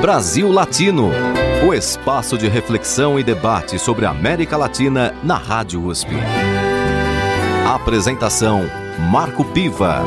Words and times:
Brasil 0.00 0.50
Latino, 0.50 1.10
o 1.68 1.74
espaço 1.74 2.38
de 2.38 2.48
reflexão 2.48 3.20
e 3.20 3.22
debate 3.22 3.78
sobre 3.78 4.06
a 4.06 4.10
América 4.10 4.56
Latina 4.56 5.14
na 5.22 5.36
Rádio 5.36 5.84
USP. 5.84 6.08
Apresentação 7.68 8.62
Marco 9.10 9.44
Piva. 9.52 10.02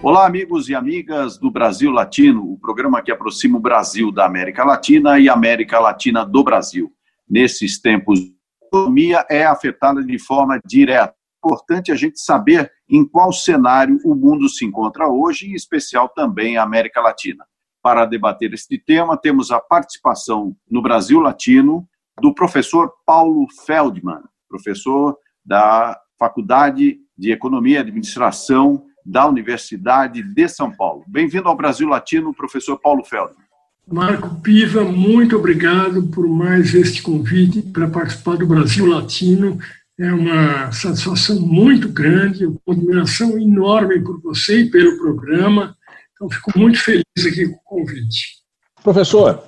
Olá, 0.00 0.24
amigos 0.24 0.68
e 0.68 0.74
amigas 0.76 1.36
do 1.36 1.50
Brasil 1.50 1.90
Latino, 1.90 2.52
o 2.52 2.56
programa 2.60 3.02
que 3.02 3.10
aproxima 3.10 3.58
o 3.58 3.60
Brasil 3.60 4.12
da 4.12 4.24
América 4.24 4.62
Latina 4.62 5.18
e 5.18 5.28
a 5.28 5.32
América 5.32 5.80
Latina 5.80 6.24
do 6.24 6.44
Brasil. 6.44 6.92
Nesses 7.28 7.80
tempos, 7.80 8.20
a 8.20 8.66
economia 8.68 9.26
é 9.28 9.44
afetada 9.44 10.00
de 10.00 10.16
forma 10.16 10.60
direta 10.64 11.12
importante 11.44 11.90
a 11.90 11.96
gente 11.96 12.20
saber 12.20 12.70
em 12.92 13.06
qual 13.06 13.32
cenário 13.32 13.98
o 14.04 14.14
mundo 14.14 14.50
se 14.50 14.66
encontra 14.66 15.08
hoje, 15.08 15.46
em 15.46 15.54
especial 15.54 16.10
também 16.10 16.58
a 16.58 16.62
América 16.62 17.00
Latina. 17.00 17.42
Para 17.82 18.04
debater 18.04 18.52
este 18.52 18.76
tema, 18.76 19.16
temos 19.16 19.50
a 19.50 19.58
participação 19.58 20.54
no 20.70 20.82
Brasil 20.82 21.18
Latino 21.18 21.88
do 22.20 22.34
professor 22.34 22.92
Paulo 23.06 23.46
Feldman, 23.64 24.20
professor 24.46 25.16
da 25.42 25.98
Faculdade 26.18 26.98
de 27.16 27.32
Economia 27.32 27.78
e 27.78 27.80
Administração 27.80 28.84
da 29.06 29.26
Universidade 29.26 30.22
de 30.22 30.48
São 30.48 30.70
Paulo. 30.70 31.02
Bem-vindo 31.08 31.48
ao 31.48 31.56
Brasil 31.56 31.88
Latino, 31.88 32.34
professor 32.34 32.78
Paulo 32.78 33.02
Feldman. 33.02 33.46
Marco 33.90 34.36
Piva, 34.42 34.84
muito 34.84 35.36
obrigado 35.36 36.02
por 36.08 36.28
mais 36.28 36.74
este 36.74 37.02
convite 37.02 37.62
para 37.62 37.88
participar 37.88 38.36
do 38.36 38.46
Brasil 38.46 38.86
Latino 38.86 39.58
é 40.02 40.12
uma 40.12 40.72
satisfação 40.72 41.40
muito 41.40 41.88
grande, 41.88 42.44
uma 42.44 42.58
admiração 42.68 43.38
enorme 43.38 44.02
por 44.02 44.20
você 44.20 44.62
e 44.62 44.70
pelo 44.70 44.98
programa. 44.98 45.76
Então, 46.12 46.28
fico 46.28 46.58
muito 46.58 46.80
feliz 46.80 47.04
aqui 47.18 47.46
com 47.46 47.54
o 47.54 47.78
convite. 47.78 48.42
Professor, 48.82 49.40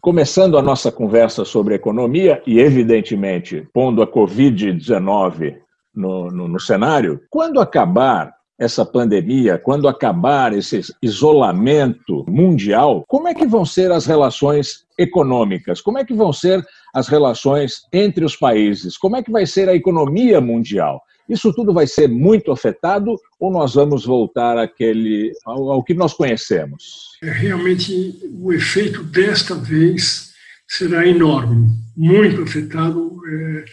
começando 0.00 0.56
a 0.56 0.62
nossa 0.62 0.92
conversa 0.92 1.44
sobre 1.44 1.74
economia 1.74 2.40
e, 2.46 2.60
evidentemente, 2.60 3.66
pondo 3.74 4.00
a 4.00 4.06
Covid-19 4.06 5.56
no, 5.92 6.30
no, 6.30 6.46
no 6.46 6.60
cenário, 6.60 7.20
quando 7.28 7.60
acabar 7.60 8.32
essa 8.60 8.84
pandemia, 8.84 9.58
quando 9.58 9.88
acabar 9.88 10.52
esse 10.52 10.82
isolamento 11.02 12.24
mundial, 12.28 13.04
como 13.08 13.26
é 13.26 13.34
que 13.34 13.46
vão 13.46 13.64
ser 13.64 13.90
as 13.90 14.04
relações 14.04 14.84
econômicas? 14.98 15.80
Como 15.80 15.98
é 15.98 16.04
que 16.04 16.12
vão 16.12 16.30
ser 16.30 16.62
as 16.94 17.08
relações 17.08 17.82
entre 17.92 18.24
os 18.24 18.36
países? 18.36 18.96
Como 18.96 19.16
é 19.16 19.22
que 19.22 19.30
vai 19.30 19.46
ser 19.46 19.68
a 19.68 19.74
economia 19.74 20.40
mundial? 20.40 21.02
Isso 21.28 21.52
tudo 21.52 21.72
vai 21.72 21.86
ser 21.86 22.08
muito 22.08 22.50
afetado 22.50 23.16
ou 23.38 23.52
nós 23.52 23.74
vamos 23.74 24.04
voltar 24.04 24.58
àquele, 24.58 25.32
ao, 25.46 25.70
ao 25.70 25.84
que 25.84 25.94
nós 25.94 26.12
conhecemos? 26.12 27.10
É, 27.22 27.30
realmente, 27.30 28.18
o 28.32 28.52
efeito 28.52 29.04
desta 29.04 29.54
vez 29.54 30.32
será 30.66 31.06
enorme, 31.06 31.68
muito 31.96 32.42
afetado. 32.42 33.20
É, 33.28 33.64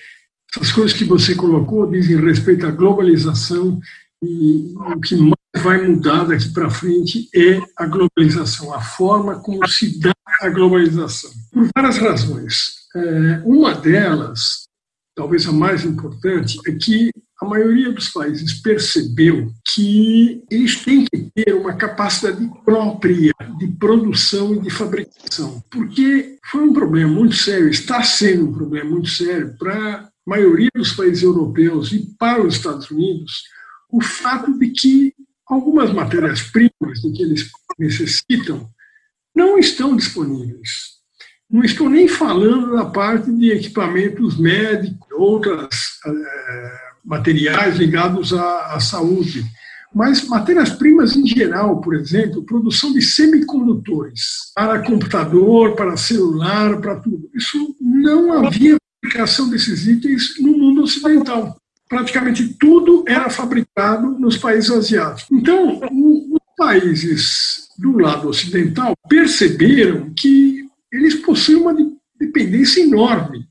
essas 0.54 0.72
coisas 0.72 0.96
que 0.96 1.04
você 1.04 1.34
colocou 1.34 1.90
dizem 1.90 2.24
respeito 2.24 2.66
à 2.68 2.72
globalização 2.72 3.80
e 4.24 4.74
o 4.76 5.00
que 5.00 5.16
mais 5.16 5.64
vai 5.64 5.88
mudar 5.88 6.26
daqui 6.26 6.50
para 6.50 6.70
frente 6.70 7.28
é 7.34 7.60
a 7.76 7.86
globalização, 7.86 8.74
a 8.74 8.82
forma 8.82 9.40
como 9.40 9.68
se 9.68 10.00
dá 10.00 10.14
a 10.42 10.50
globalização. 10.50 11.32
Por 11.52 11.68
várias 11.76 11.98
razões. 11.98 12.87
É, 12.98 13.42
uma 13.46 13.76
delas, 13.76 14.68
talvez 15.16 15.46
a 15.48 15.52
mais 15.52 15.86
importante, 15.86 16.58
é 16.66 16.72
que 16.72 17.12
a 17.40 17.46
maioria 17.46 17.92
dos 17.92 18.10
países 18.10 18.60
percebeu 18.62 19.52
que 19.64 20.44
eles 20.50 20.84
têm 20.84 21.06
que 21.06 21.30
ter 21.36 21.54
uma 21.54 21.76
capacidade 21.76 22.44
própria 22.66 23.32
de 23.60 23.68
produção 23.68 24.56
e 24.56 24.62
de 24.62 24.72
fabricação, 24.72 25.64
porque 25.70 26.40
foi 26.50 26.64
um 26.64 26.74
problema 26.74 27.14
muito 27.14 27.36
sério, 27.36 27.70
está 27.70 28.02
sendo 28.02 28.50
um 28.50 28.52
problema 28.52 28.90
muito 28.90 29.10
sério 29.10 29.56
para 29.60 29.98
a 29.98 30.10
maioria 30.26 30.72
dos 30.74 30.94
países 30.94 31.22
europeus 31.22 31.92
e 31.92 32.08
para 32.18 32.44
os 32.44 32.56
Estados 32.56 32.90
Unidos 32.90 33.44
o 33.92 34.02
fato 34.02 34.58
de 34.58 34.70
que 34.70 35.14
algumas 35.48 35.94
matérias-primas 35.94 37.00
de 37.02 37.12
que 37.12 37.22
eles 37.22 37.50
necessitam 37.78 38.68
não 39.36 39.60
estão 39.60 39.96
disponíveis. 39.96 40.97
Não 41.50 41.64
estou 41.64 41.90
nem 41.90 42.08
falando 42.08 42.76
da 42.76 42.86
parte 42.86 43.32
de 43.32 43.52
equipamentos 43.52 44.38
médicos, 44.38 45.08
outros 45.14 46.00
é, 46.06 46.72
materiais 47.06 47.78
ligados 47.78 48.34
à, 48.34 48.76
à 48.76 48.80
saúde, 48.82 49.46
mas 49.96 50.28
matérias-primas 50.28 51.16
em 51.16 51.26
geral, 51.26 51.80
por 51.80 51.96
exemplo, 51.96 52.44
produção 52.44 52.92
de 52.92 53.02
semicondutores 53.02 54.52
para 54.54 54.84
computador, 54.84 55.76
para 55.76 55.96
celular, 55.96 56.80
para 56.82 56.98
tudo. 56.98 57.30
Isso 57.34 57.76
não 57.80 58.46
havia 58.46 58.76
aplicação 59.02 59.50
desses 59.50 59.88
itens 59.88 60.40
no 60.40 60.52
mundo 60.52 60.84
ocidental. 60.84 61.56
Praticamente 61.88 62.56
tudo 62.60 63.06
era 63.08 63.30
fabricado 63.30 64.20
nos 64.20 64.38
países 64.38 64.70
asiáticos. 64.70 65.32
Então, 65.32 65.80
os 65.80 66.42
países 66.58 67.70
do 67.78 67.98
lado 67.98 68.28
ocidental 68.28 68.94
perceberam 69.08 70.12
que 70.18 70.67
eles 70.92 71.16
possuem 71.16 71.62
uma 71.62 71.76
dependência 72.20 72.82
enorme. 72.82 73.46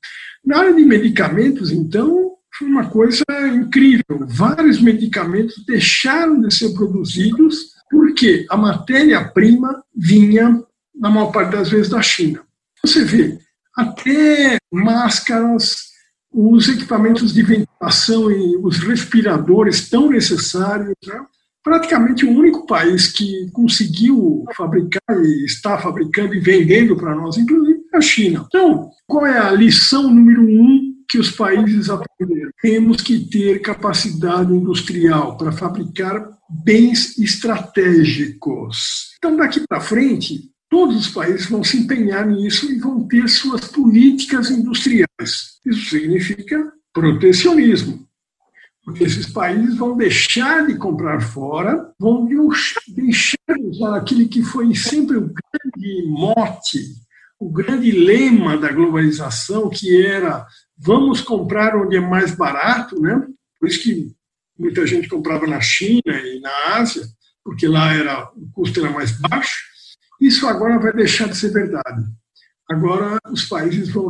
Na 0.44 0.58
área 0.58 0.74
de 0.74 0.84
medicamentos, 0.84 1.70
então, 1.70 2.32
foi 2.56 2.69
uma 2.69 2.88
coisa 2.88 3.24
incrível. 3.54 4.26
Vários 4.26 4.80
medicamentos 4.80 5.64
deixaram 5.66 6.41
de 6.41 6.54
ser 6.54 6.72
produzidos 6.72 7.74
porque 7.91 8.47
a 8.50 8.56
matéria-prima 8.56 9.82
vinha, 9.94 10.62
na 10.94 11.10
maior 11.10 11.30
parte 11.30 11.52
das 11.52 11.69
vezes, 11.69 11.88
da 11.88 12.02
China. 12.02 12.42
Você 12.84 13.04
vê, 13.04 13.38
até 13.76 14.56
máscaras, 14.72 15.86
os 16.32 16.68
equipamentos 16.68 17.32
de 17.32 17.42
ventilação 17.42 18.30
e 18.30 18.56
os 18.58 18.78
respiradores 18.78 19.88
tão 19.88 20.10
necessários. 20.10 20.94
Né? 21.06 21.26
Praticamente 21.66 22.25
o 22.25 22.31
único 22.31 22.65
país 22.65 23.09
que 23.09 23.50
conseguiu 23.53 24.44
fabricar 24.56 25.03
e 25.21 25.44
está 25.44 25.77
fabricando 25.77 26.32
e 26.32 26.38
vendendo 26.38 26.94
para 26.97 27.12
nós, 27.12 27.37
inclusive, 27.37 27.81
é 27.93 27.97
a 27.97 28.00
China. 28.00 28.44
Então, 28.47 28.88
qual 29.04 29.27
é 29.27 29.37
a 29.37 29.50
lição 29.50 30.04
número 30.04 30.43
um 30.43 30.94
que 31.09 31.19
os 31.19 31.32
países 31.32 31.91
aprenderam? 31.91 32.53
Temos 32.62 33.03
que 33.03 33.19
ter 33.19 33.60
capacidade 33.62 34.54
industrial 34.54 35.37
para 35.37 35.50
fabricar 35.50 36.31
bens 36.49 37.19
estratégicos. 37.19 39.10
Então, 39.19 39.37
daqui 39.37 39.60
para 39.69 39.81
frente, 39.81 40.48
todos 40.71 40.94
os 40.94 41.09
países 41.09 41.47
vão 41.47 41.65
se 41.65 41.78
empenhar 41.78 42.28
nisso 42.28 42.71
e 42.71 42.78
vão 42.78 43.09
ter 43.09 43.28
suas 43.28 43.62
políticas 43.65 44.53
industriais. 44.53 45.59
Isso 45.66 45.91
significa 45.91 46.72
protecionismo 46.94 48.06
porque 48.86 49.02
esses 49.02 49.26
países 49.26 49.76
vão 49.76 49.97
deixar 49.97 50.64
de 50.64 50.76
comprar 50.76 51.20
fora, 51.20 51.92
vão 51.98 52.24
deixar 52.24 53.41
de 53.48 53.66
usar 53.66 53.97
aquele 53.97 54.28
que 54.28 54.44
foi 54.44 54.72
sempre 54.76 55.16
o 55.16 55.22
grande 55.22 56.06
mote, 56.06 56.94
o 57.36 57.50
grande 57.50 57.91
lema 57.91 58.56
da 58.56 58.70
globalização, 58.70 59.69
que 59.69 60.06
era 60.06 60.47
vamos 60.78 61.20
comprar 61.20 61.74
onde 61.74 61.97
é 61.97 62.00
mais 62.00 62.36
barato, 62.36 63.00
né? 63.00 63.26
Por 63.58 63.69
isso 63.69 63.82
que 63.82 64.12
muita 64.56 64.86
gente 64.86 65.08
comprava 65.08 65.48
na 65.48 65.60
China 65.60 66.03
e 66.06 66.38
na 66.38 66.76
Ásia, 66.76 67.03
porque 67.42 67.66
lá 67.66 67.92
era 67.92 68.30
o 68.36 68.48
custo 68.53 68.78
era 68.78 68.91
mais 68.91 69.18
baixo. 69.18 69.64
Isso 70.20 70.47
agora 70.47 70.78
vai 70.78 70.92
deixar 70.92 71.28
de 71.28 71.36
ser 71.36 71.53
verdade. 71.53 72.04
Agora 72.70 73.18
os 73.32 73.47
países 73.47 73.88
vão 73.88 74.08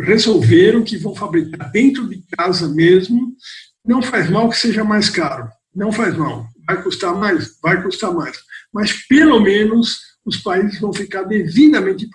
resolver 0.00 0.76
o 0.76 0.84
que 0.84 0.96
vão 0.96 1.14
fabricar 1.14 1.70
dentro 1.70 2.08
de 2.08 2.24
casa 2.34 2.68
mesmo 2.68 3.34
não 3.84 4.02
faz 4.02 4.30
mal 4.30 4.48
que 4.48 4.56
seja 4.56 4.82
mais 4.82 5.10
caro, 5.10 5.48
não 5.74 5.92
faz 5.92 6.16
mal. 6.16 6.48
Vai 6.66 6.82
custar 6.82 7.14
mais? 7.14 7.58
Vai 7.62 7.82
custar 7.82 8.12
mais. 8.12 8.38
Mas, 8.72 9.06
pelo 9.06 9.40
menos, 9.40 10.00
os 10.24 10.38
países 10.38 10.80
vão 10.80 10.92
ficar 10.92 11.24
devidamente 11.24 12.08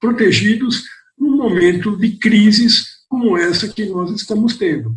protegidos 0.00 0.84
num 1.18 1.36
momento 1.36 1.96
de 1.96 2.16
crises 2.16 2.86
como 3.08 3.36
essa 3.36 3.68
que 3.68 3.84
nós 3.86 4.10
estamos 4.10 4.56
tendo. 4.56 4.96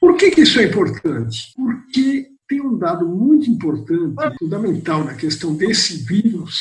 Por 0.00 0.16
que, 0.16 0.30
que 0.30 0.40
isso 0.40 0.58
é 0.58 0.64
importante? 0.64 1.52
Porque 1.54 2.28
tem 2.48 2.60
um 2.60 2.76
dado 2.76 3.06
muito 3.06 3.48
importante, 3.48 4.16
fundamental 4.38 5.04
na 5.04 5.14
questão 5.14 5.54
desse 5.54 5.98
vírus, 6.04 6.58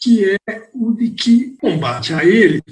que 0.00 0.24
é 0.48 0.70
o 0.72 0.92
de 0.92 1.10
que 1.10 1.56
combate 1.60 2.14
a 2.14 2.24
ele 2.24 2.62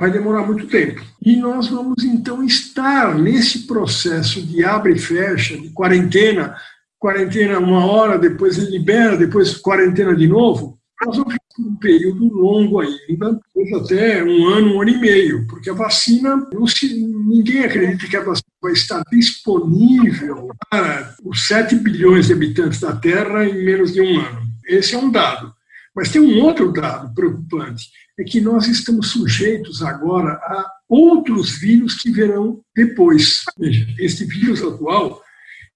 vai 0.00 0.10
demorar 0.10 0.46
muito 0.46 0.66
tempo. 0.66 1.02
E 1.22 1.36
nós 1.36 1.68
vamos 1.68 2.02
então 2.02 2.42
estar 2.42 3.14
nesse 3.14 3.66
processo 3.66 4.40
de 4.40 4.64
abre 4.64 4.94
e 4.94 4.98
fecha, 4.98 5.58
de 5.58 5.68
quarentena, 5.68 6.56
quarentena 6.98 7.58
uma 7.58 7.84
hora, 7.84 8.18
depois 8.18 8.56
ele 8.56 8.70
libera, 8.70 9.18
depois 9.18 9.58
quarentena 9.58 10.16
de 10.16 10.26
novo. 10.26 10.78
Nós 11.04 11.18
vamos 11.18 11.34
ficar 11.34 11.46
um 11.60 11.76
período 11.76 12.32
longo 12.32 12.80
ainda, 12.80 13.38
até 13.76 14.24
um 14.24 14.46
ano, 14.48 14.74
um 14.74 14.80
ano 14.80 14.90
e 14.90 14.98
meio, 14.98 15.46
porque 15.46 15.68
a 15.68 15.74
vacina, 15.74 16.48
não 16.50 16.66
se, 16.66 16.94
ninguém 16.94 17.64
acredita 17.64 18.06
que 18.06 18.16
a 18.16 18.24
vacina 18.24 18.48
vai 18.62 18.72
estar 18.72 19.02
disponível 19.10 20.48
para 20.70 21.14
os 21.22 21.46
7 21.46 21.76
bilhões 21.76 22.26
de 22.26 22.32
habitantes 22.32 22.80
da 22.80 22.96
Terra 22.96 23.44
em 23.44 23.64
menos 23.64 23.92
de 23.92 24.00
um 24.00 24.18
ano. 24.18 24.40
esse 24.66 24.94
é 24.94 24.98
um 24.98 25.10
dado. 25.10 25.52
Mas 25.94 26.10
tem 26.10 26.20
um 26.20 26.40
outro 26.40 26.72
dado 26.72 27.12
preocupante, 27.14 27.86
é 28.20 28.24
que 28.24 28.38
nós 28.38 28.68
estamos 28.68 29.12
sujeitos 29.12 29.82
agora 29.82 30.32
a 30.32 30.70
outros 30.86 31.58
vírus 31.58 31.94
que 31.94 32.10
virão 32.10 32.60
depois. 32.76 33.42
Veja, 33.58 33.86
este 33.98 34.26
vírus 34.26 34.62
atual, 34.62 35.22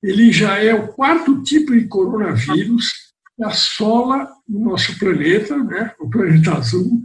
ele 0.03 0.31
já 0.31 0.59
é 0.63 0.75
o 0.75 0.89
quarto 0.89 1.43
tipo 1.43 1.73
de 1.73 1.87
coronavírus 1.87 2.93
que 3.35 3.43
assola 3.43 4.29
o 4.47 4.63
nosso 4.63 4.99
planeta, 4.99 5.57
né, 5.57 5.93
o 5.99 6.11
planeta 6.11 6.53
azul, 6.53 7.03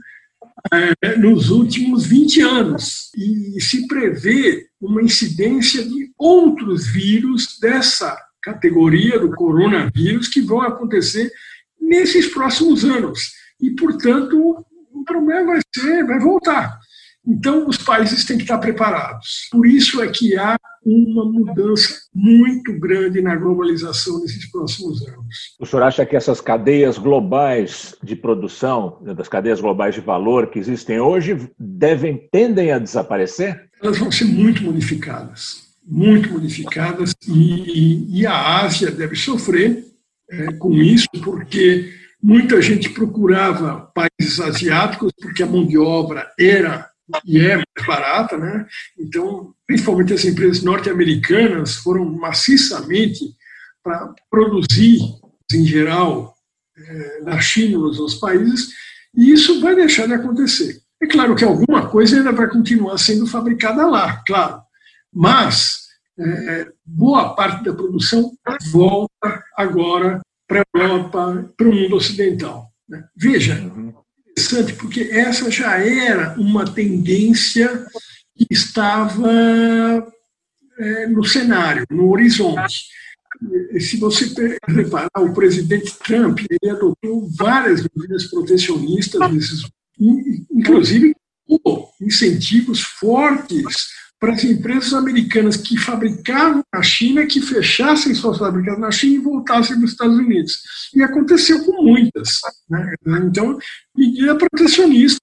é, 0.73 1.15
nos 1.15 1.49
últimos 1.49 2.05
20 2.05 2.41
anos. 2.41 3.09
E 3.15 3.61
se 3.61 3.87
prevê 3.87 4.67
uma 4.81 5.01
incidência 5.01 5.81
de 5.85 6.11
outros 6.17 6.85
vírus 6.87 7.57
dessa 7.61 8.17
categoria 8.43 9.17
do 9.17 9.31
coronavírus 9.31 10.27
que 10.27 10.41
vão 10.41 10.59
acontecer 10.59 11.31
nesses 11.79 12.27
próximos 12.27 12.83
anos. 12.83 13.31
E, 13.61 13.71
portanto, 13.71 14.65
o 14.99 15.03
problema 15.03 15.53
vai 15.53 15.61
ser, 15.73 16.05
vai 16.05 16.19
voltar. 16.19 16.79
Então, 17.27 17.67
os 17.67 17.77
países 17.77 18.25
têm 18.25 18.37
que 18.37 18.43
estar 18.43 18.57
preparados. 18.57 19.47
Por 19.51 19.67
isso 19.67 20.01
é 20.01 20.07
que 20.07 20.37
há 20.37 20.57
uma 20.83 21.25
mudança 21.25 21.93
muito 22.13 22.79
grande 22.79 23.21
na 23.21 23.35
globalização 23.35 24.19
nesses 24.21 24.49
próximos 24.49 25.05
anos. 25.07 25.55
O 25.59 25.65
senhor 25.65 25.83
acha 25.83 26.05
que 26.05 26.15
essas 26.15 26.41
cadeias 26.41 26.97
globais 26.97 27.95
de 28.01 28.15
produção, 28.15 28.97
né, 29.01 29.13
das 29.13 29.27
cadeias 29.27 29.59
globais 29.59 29.93
de 29.93 30.01
valor 30.01 30.49
que 30.49 30.57
existem 30.57 30.99
hoje, 30.99 31.51
devem 31.59 32.17
tendem 32.31 32.71
a 32.71 32.79
desaparecer? 32.79 33.69
Elas 33.81 33.99
vão 33.99 34.11
ser 34.11 34.25
muito 34.25 34.63
modificadas, 34.63 35.63
muito 35.85 36.31
modificadas, 36.31 37.13
e, 37.27 38.21
e 38.21 38.25
a 38.25 38.61
Ásia 38.61 38.89
deve 38.89 39.15
sofrer 39.15 39.83
é, 40.31 40.53
com 40.53 40.73
isso, 40.73 41.07
porque 41.23 41.91
muita 42.21 42.61
gente 42.61 42.89
procurava 42.89 43.91
países 43.93 44.39
asiáticos 44.39 45.11
porque 45.21 45.43
a 45.43 45.47
mão 45.47 45.65
de 45.65 45.77
obra 45.77 46.29
era 46.37 46.89
e 47.25 47.39
é 47.39 47.55
mais 47.55 47.87
barata, 47.87 48.37
né? 48.37 48.65
Então, 48.97 49.53
principalmente 49.65 50.13
as 50.13 50.25
empresas 50.25 50.61
norte-americanas 50.63 51.75
foram 51.75 52.05
maciçamente 52.05 53.19
para 53.83 54.13
produzir, 54.29 54.99
em 55.51 55.65
geral, 55.65 56.35
é, 56.77 57.21
na 57.21 57.39
China 57.39 57.79
nos 57.79 57.99
outros 57.99 58.19
países, 58.19 58.69
e 59.15 59.31
isso 59.31 59.59
vai 59.61 59.75
deixar 59.75 60.07
de 60.07 60.13
acontecer. 60.13 60.79
É 61.01 61.07
claro 61.07 61.35
que 61.35 61.43
alguma 61.43 61.87
coisa 61.87 62.17
ainda 62.17 62.31
vai 62.31 62.47
continuar 62.47 62.97
sendo 62.97 63.25
fabricada 63.25 63.87
lá, 63.87 64.21
claro, 64.27 64.61
mas 65.13 65.87
é, 66.19 66.67
boa 66.85 67.33
parte 67.33 67.63
da 67.63 67.73
produção 67.73 68.31
volta 68.71 69.43
agora 69.55 70.19
para 70.49 70.61
a 70.61 70.77
Europa, 70.77 71.53
para 71.55 71.69
o 71.69 71.73
mundo 71.73 71.95
ocidental. 71.95 72.73
Né? 72.89 73.03
Veja, 73.15 73.53
uhum. 73.61 73.93
interessante, 74.31 74.73
porque 74.73 75.01
essa 75.11 75.49
já 75.51 75.77
era 75.77 76.33
uma 76.39 76.65
tendência 76.65 77.85
que 78.35 78.47
estava 78.49 79.31
é, 80.79 81.07
no 81.07 81.23
cenário, 81.23 81.85
no 81.91 82.09
horizonte. 82.09 82.87
Se 83.79 83.97
você 83.97 84.25
reparar, 84.67 85.09
o 85.19 85.33
presidente 85.33 85.93
Trump 86.03 86.39
ele 86.39 86.71
adotou 86.71 87.29
várias 87.37 87.83
medidas 87.95 88.27
protecionistas, 88.27 89.21
inclusive 90.51 91.15
incentivos 92.01 92.81
fortes 92.81 93.98
para 94.19 94.33
as 94.33 94.43
empresas 94.43 94.93
americanas 94.93 95.55
que 95.55 95.77
fabricavam 95.77 96.61
na 96.73 96.83
China 96.83 97.25
que 97.25 97.39
fechassem 97.41 98.13
suas 98.13 98.37
fábricas 98.37 98.77
na 98.77 98.91
China 98.91 99.15
e 99.15 99.19
voltassem 99.19 99.77
para 99.77 99.85
os 99.85 99.91
Estados 99.91 100.17
Unidos. 100.17 100.61
E 100.93 101.01
aconteceu 101.01 101.63
com 101.63 101.83
muitas. 101.83 102.39
Né? 102.69 102.95
Então, 103.23 103.57
medida 103.95 104.35
protecionista 104.35 105.19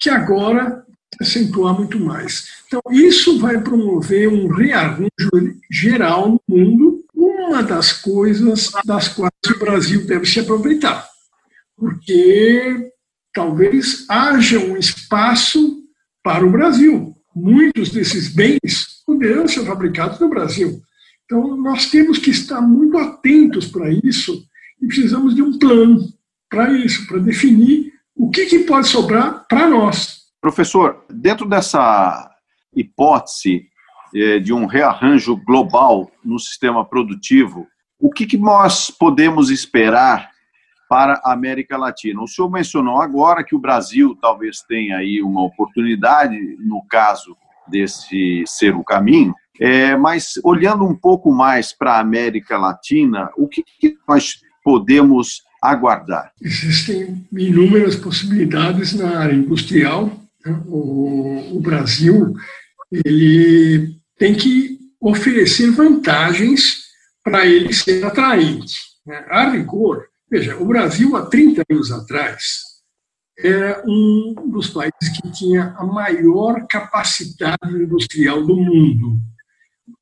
que 0.00 0.10
agora 0.10 0.84
acentuar 1.20 1.74
muito 1.74 1.98
mais. 2.00 2.48
Então, 2.66 2.82
isso 2.90 3.38
vai 3.38 3.60
promover 3.60 4.28
um 4.28 4.48
rearranjo 4.48 5.08
geral 5.70 6.30
no 6.30 6.40
mundo, 6.48 7.04
uma 7.14 7.62
das 7.62 7.92
coisas 7.92 8.72
das 8.84 9.08
quais 9.08 9.32
o 9.48 9.58
Brasil 9.60 10.04
deve 10.06 10.26
se 10.26 10.40
aproveitar, 10.40 11.08
porque 11.76 12.90
talvez 13.32 14.04
haja 14.08 14.58
um 14.58 14.76
espaço 14.76 15.84
para 16.22 16.44
o 16.44 16.50
Brasil 16.50 17.13
muitos 17.34 17.90
desses 17.90 18.34
bens 18.34 19.02
poderão 19.06 19.48
ser 19.48 19.64
fabricados 19.64 20.18
no 20.20 20.28
Brasil. 20.28 20.80
Então, 21.24 21.56
nós 21.56 21.90
temos 21.90 22.18
que 22.18 22.30
estar 22.30 22.60
muito 22.60 22.98
atentos 22.98 23.66
para 23.66 23.90
isso 23.90 24.46
e 24.80 24.86
precisamos 24.86 25.34
de 25.34 25.42
um 25.42 25.58
plano 25.58 26.06
para 26.50 26.72
isso, 26.72 27.06
para 27.06 27.18
definir 27.18 27.92
o 28.14 28.30
que, 28.30 28.46
que 28.46 28.60
pode 28.60 28.88
sobrar 28.88 29.46
para 29.48 29.68
nós. 29.68 30.24
Professor, 30.40 31.04
dentro 31.10 31.48
dessa 31.48 32.30
hipótese 32.76 33.66
eh, 34.14 34.38
de 34.38 34.52
um 34.52 34.66
rearranjo 34.66 35.36
global 35.36 36.10
no 36.24 36.38
sistema 36.38 36.84
produtivo, 36.84 37.66
o 37.98 38.10
que, 38.10 38.26
que 38.26 38.36
nós 38.36 38.90
podemos 38.90 39.50
esperar 39.50 40.30
para 40.88 41.20
a 41.24 41.32
América 41.32 41.76
Latina. 41.76 42.22
O 42.22 42.28
senhor 42.28 42.50
mencionou 42.50 43.00
agora 43.00 43.44
que 43.44 43.54
o 43.54 43.60
Brasil 43.60 44.16
talvez 44.20 44.62
tenha 44.62 44.98
aí 44.98 45.22
uma 45.22 45.42
oportunidade, 45.42 46.36
no 46.60 46.82
caso 46.88 47.36
desse 47.68 48.44
ser 48.46 48.74
o 48.74 48.84
caminho, 48.84 49.34
é, 49.60 49.96
mas 49.96 50.34
olhando 50.42 50.84
um 50.84 50.94
pouco 50.94 51.32
mais 51.32 51.72
para 51.72 51.92
a 51.92 52.00
América 52.00 52.58
Latina, 52.58 53.30
o 53.36 53.48
que, 53.48 53.64
que 53.80 53.96
nós 54.06 54.40
podemos 54.62 55.42
aguardar? 55.62 56.32
Existem 56.40 57.26
inúmeras 57.32 57.96
possibilidades 57.96 58.94
na 58.94 59.18
área 59.18 59.34
industrial. 59.34 60.10
Né? 60.44 60.60
O, 60.66 61.56
o 61.56 61.60
Brasil 61.60 62.34
ele 62.90 63.96
tem 64.18 64.34
que 64.34 64.78
oferecer 65.00 65.70
vantagens 65.70 66.84
para 67.22 67.46
ele 67.46 67.72
ser 67.72 68.04
atraente. 68.04 68.78
Né? 69.06 69.24
A 69.28 69.50
rigor, 69.50 70.06
Veja, 70.34 70.56
o 70.56 70.64
Brasil, 70.64 71.14
há 71.14 71.26
30 71.26 71.62
anos 71.70 71.92
atrás, 71.92 72.42
era 73.38 73.84
um 73.86 74.34
dos 74.50 74.68
países 74.68 75.16
que 75.16 75.30
tinha 75.30 75.72
a 75.78 75.86
maior 75.86 76.66
capacidade 76.66 77.72
industrial 77.72 78.44
do 78.44 78.56
mundo. 78.56 79.16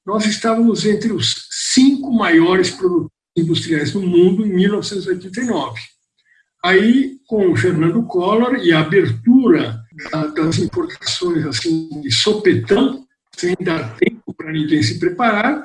Nós 0.06 0.24
estávamos 0.24 0.86
entre 0.86 1.12
os 1.12 1.48
cinco 1.74 2.10
maiores 2.14 2.70
produtores 2.70 3.12
industriais 3.36 3.92
do 3.92 4.00
mundo 4.00 4.46
em 4.46 4.54
1989. 4.54 5.78
Aí, 6.64 7.18
com 7.28 7.52
o 7.52 7.56
Fernando 7.56 8.02
Collor 8.04 8.54
e 8.54 8.72
a 8.72 8.80
abertura 8.80 9.82
das 10.34 10.58
importações 10.58 11.44
assim, 11.44 12.00
de 12.00 12.10
sopetão, 12.10 13.06
sem 13.36 13.54
dar 13.60 13.98
tempo 13.98 14.32
para 14.34 14.50
ninguém 14.50 14.82
se 14.82 14.98
preparar, 14.98 15.62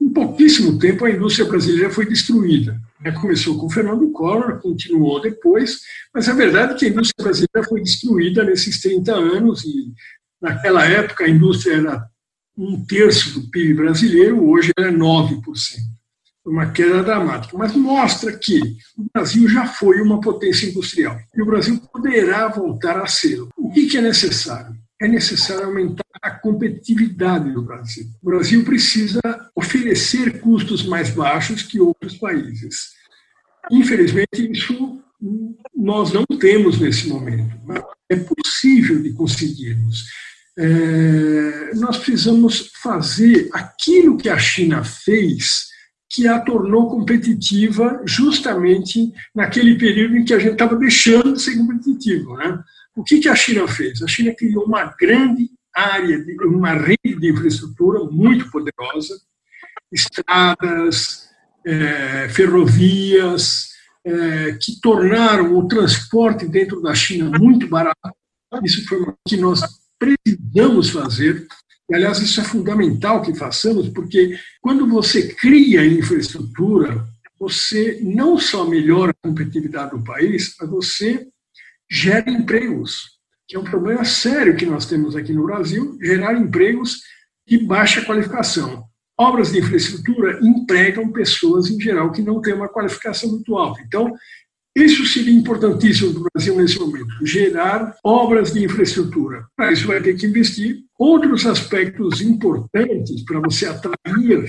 em 0.00 0.08
pouquíssimo 0.08 0.76
tempo 0.76 1.04
a 1.04 1.10
indústria 1.12 1.46
brasileira 1.46 1.90
foi 1.90 2.04
destruída. 2.04 2.82
Começou 3.20 3.58
com 3.58 3.66
o 3.66 3.70
Fernando 3.70 4.10
Collor, 4.10 4.60
continuou 4.60 5.20
depois, 5.20 5.80
mas 6.12 6.28
a 6.28 6.34
verdade 6.34 6.72
é 6.72 6.76
que 6.76 6.84
a 6.84 6.88
indústria 6.88 7.24
brasileira 7.24 7.68
foi 7.68 7.80
destruída 7.80 8.44
nesses 8.44 8.80
30 8.80 9.12
anos 9.14 9.64
e 9.64 9.92
naquela 10.40 10.84
época 10.84 11.24
a 11.24 11.28
indústria 11.28 11.76
era 11.76 12.04
um 12.56 12.84
terço 12.84 13.38
do 13.38 13.48
PIB 13.50 13.74
brasileiro, 13.74 14.48
hoje 14.48 14.72
é 14.76 14.90
9%. 14.90 15.42
Uma 16.44 16.70
queda 16.70 17.02
dramática, 17.02 17.56
mas 17.56 17.74
mostra 17.74 18.36
que 18.36 18.58
o 18.96 19.06
Brasil 19.12 19.48
já 19.48 19.66
foi 19.66 20.00
uma 20.00 20.20
potência 20.20 20.66
industrial 20.66 21.18
e 21.36 21.42
o 21.42 21.46
Brasil 21.46 21.78
poderá 21.92 22.48
voltar 22.48 22.98
a 22.98 23.06
ser. 23.06 23.46
O 23.56 23.70
que 23.70 23.96
é 23.96 24.00
necessário? 24.00 24.74
É 25.00 25.06
necessário 25.06 25.64
aumentar 25.64 26.04
a 26.22 26.30
competitividade 26.30 27.52
do 27.52 27.62
Brasil. 27.62 28.06
O 28.22 28.26
Brasil 28.26 28.64
precisa 28.64 29.20
oferecer 29.54 30.40
custos 30.40 30.84
mais 30.84 31.10
baixos 31.10 31.62
que 31.62 31.80
outros 31.80 32.16
países. 32.16 32.90
Infelizmente, 33.70 34.50
isso 34.50 35.00
nós 35.74 36.12
não 36.12 36.24
temos 36.24 36.80
nesse 36.80 37.08
momento. 37.08 37.56
É 38.08 38.16
possível 38.16 39.02
de 39.02 39.12
conseguirmos. 39.12 40.04
É, 40.58 41.74
nós 41.74 41.98
precisamos 41.98 42.72
fazer 42.82 43.48
aquilo 43.52 44.16
que 44.16 44.28
a 44.28 44.38
China 44.38 44.82
fez, 44.82 45.68
que 46.10 46.26
a 46.26 46.40
tornou 46.40 46.90
competitiva 46.90 48.02
justamente 48.04 49.12
naquele 49.34 49.76
período 49.76 50.16
em 50.16 50.24
que 50.24 50.34
a 50.34 50.38
gente 50.38 50.52
estava 50.52 50.74
deixando 50.74 51.34
de 51.34 51.42
ser 51.42 51.56
competitivo. 51.56 52.36
Né? 52.36 52.58
O 52.98 53.04
que, 53.04 53.28
a 53.28 53.36
China 53.36 53.68
fez? 53.68 54.02
A 54.02 54.08
China 54.08 54.34
criou 54.34 54.64
uma 54.64 54.92
grande 54.98 55.48
área, 55.72 56.20
uma 56.46 56.72
rede 56.72 57.14
de 57.16 57.30
infraestrutura 57.30 58.02
muito 58.10 58.50
poderosa, 58.50 59.20
estradas, 59.92 61.28
é, 61.64 62.28
ferrovias, 62.28 63.68
é, 64.04 64.58
que 64.60 64.80
tornaram 64.80 65.56
o 65.56 65.68
transporte 65.68 66.44
dentro 66.44 66.82
da 66.82 66.92
China 66.92 67.30
muito 67.38 67.68
barato. 67.68 67.94
Isso 68.64 68.84
foi 68.88 69.00
o 69.00 69.14
que 69.28 69.36
nós 69.36 69.60
precisamos 69.96 70.90
fazer. 70.90 71.46
E, 71.88 71.94
aliás, 71.94 72.18
isso 72.18 72.40
é 72.40 72.44
fundamental 72.44 73.22
que 73.22 73.32
façamos, 73.32 73.88
porque 73.90 74.36
quando 74.60 74.88
você 74.88 75.32
cria 75.34 75.86
infraestrutura, 75.86 77.06
você 77.38 78.00
não 78.02 78.36
só 78.36 78.66
melhora 78.66 79.12
a 79.12 79.28
competitividade 79.28 79.92
do 79.92 80.02
país, 80.02 80.56
mas 80.58 80.68
você 80.68 81.28
gera 81.90 82.30
empregos, 82.30 83.18
que 83.46 83.56
é 83.56 83.58
um 83.58 83.64
problema 83.64 84.04
sério 84.04 84.56
que 84.56 84.66
nós 84.66 84.86
temos 84.86 85.16
aqui 85.16 85.32
no 85.32 85.44
Brasil, 85.44 85.98
gerar 86.00 86.34
empregos 86.34 87.00
de 87.46 87.58
baixa 87.58 88.04
qualificação. 88.04 88.84
Obras 89.18 89.52
de 89.52 89.58
infraestrutura 89.58 90.38
empregam 90.42 91.10
pessoas, 91.10 91.70
em 91.70 91.80
geral, 91.80 92.12
que 92.12 92.22
não 92.22 92.40
têm 92.40 92.54
uma 92.54 92.68
qualificação 92.68 93.30
muito 93.30 93.56
alta. 93.56 93.82
Então, 93.82 94.14
isso 94.76 95.04
seria 95.06 95.32
importantíssimo 95.32 96.12
para 96.12 96.20
o 96.20 96.26
Brasil 96.32 96.56
nesse 96.56 96.78
momento, 96.78 97.26
gerar 97.26 97.96
obras 98.04 98.52
de 98.52 98.64
infraestrutura. 98.64 99.44
Para 99.56 99.72
isso 99.72 99.88
vai 99.88 100.00
ter 100.00 100.14
que 100.14 100.26
investir. 100.26 100.84
Outros 100.96 101.46
aspectos 101.46 102.20
importantes 102.20 103.24
para 103.24 103.40
você 103.40 103.66
atrair 103.66 104.46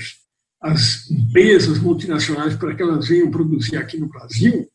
as 0.62 1.10
empresas 1.10 1.78
multinacionais 1.78 2.54
para 2.54 2.74
que 2.74 2.82
elas 2.82 3.08
venham 3.08 3.30
produzir 3.30 3.76
aqui 3.76 3.98
no 3.98 4.08
Brasil 4.08 4.68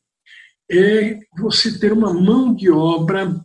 é 0.72 1.20
você 1.38 1.78
ter 1.78 1.94
uma 1.94 2.14
mão 2.14 2.54
de 2.54 2.70
obra 2.70 3.36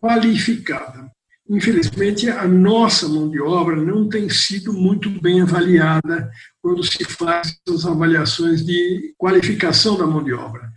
qualificada. 0.00 1.10
Infelizmente, 1.48 2.30
a 2.30 2.48
nossa 2.48 3.06
mão 3.06 3.28
de 3.28 3.38
obra 3.40 3.76
não 3.76 4.08
tem 4.08 4.30
sido 4.30 4.72
muito 4.72 5.10
bem 5.10 5.42
avaliada 5.42 6.30
quando 6.62 6.82
se 6.82 7.04
faz 7.04 7.54
as 7.68 7.84
avaliações 7.84 8.64
de 8.64 9.14
qualificação 9.18 9.98
da 9.98 10.06
mão 10.06 10.24
de 10.24 10.32
obra. 10.32 10.72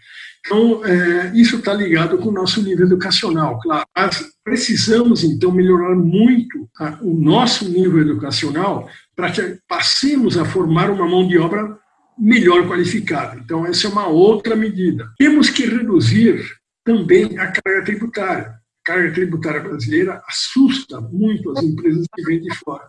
Então, 0.46 0.86
é, 0.86 1.32
isso 1.34 1.58
está 1.58 1.74
ligado 1.74 2.18
com 2.18 2.30
o 2.30 2.34
nosso 2.34 2.62
nível 2.62 2.86
educacional, 2.86 3.60
claro. 3.60 3.86
Mas 3.96 4.26
precisamos, 4.44 5.24
então, 5.24 5.52
melhorar 5.52 5.96
muito 5.96 6.70
a, 6.80 6.98
o 7.02 7.14
nosso 7.14 7.68
nível 7.68 8.02
educacional 8.02 8.90
para 9.16 9.32
que 9.32 9.60
passemos 9.68 10.38
a 10.38 10.46
formar 10.46 10.90
uma 10.90 11.08
mão 11.08 11.28
de 11.28 11.38
obra 11.38 11.78
melhor 12.18 12.68
qualificada. 12.68 13.40
Então, 13.40 13.66
essa 13.66 13.88
é 13.88 13.90
uma 13.90 14.08
outra 14.08 14.56
medida. 14.56 15.10
Temos 15.18 15.50
que 15.50 15.66
reduzir 15.66 16.44
também 16.84 17.38
a 17.38 17.52
carga 17.52 17.84
tributária. 17.84 18.48
A 18.48 18.86
carga 18.86 19.14
tributária 19.14 19.62
brasileira 19.62 20.24
assusta 20.28 21.02
muito 21.02 21.52
as 21.52 21.64
empresas 21.64 22.06
que 22.14 22.24
vêm 22.24 22.42
de 22.42 22.56
fora. 22.56 22.88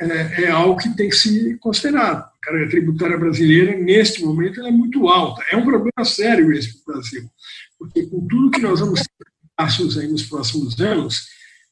É, 0.00 0.44
é 0.44 0.50
algo 0.50 0.76
que 0.76 0.94
tem 0.96 1.08
que 1.08 1.16
ser 1.16 1.58
considerado. 1.58 2.24
A 2.24 2.32
carga 2.42 2.68
tributária 2.68 3.18
brasileira, 3.18 3.76
neste 3.76 4.24
momento, 4.24 4.60
é 4.64 4.70
muito 4.70 5.08
alta. 5.08 5.42
É 5.50 5.56
um 5.56 5.64
problema 5.64 6.04
sério 6.04 6.52
esse 6.52 6.82
para 6.82 6.92
o 6.92 6.94
Brasil, 6.94 7.30
porque 7.78 8.06
com 8.06 8.26
tudo 8.26 8.50
que 8.50 8.60
nós 8.60 8.80
vamos 8.80 9.00
ter 9.00 9.26
passos 9.56 9.96
aí 9.98 10.08
nos 10.08 10.24
próximos 10.24 10.80
anos, 10.80 11.26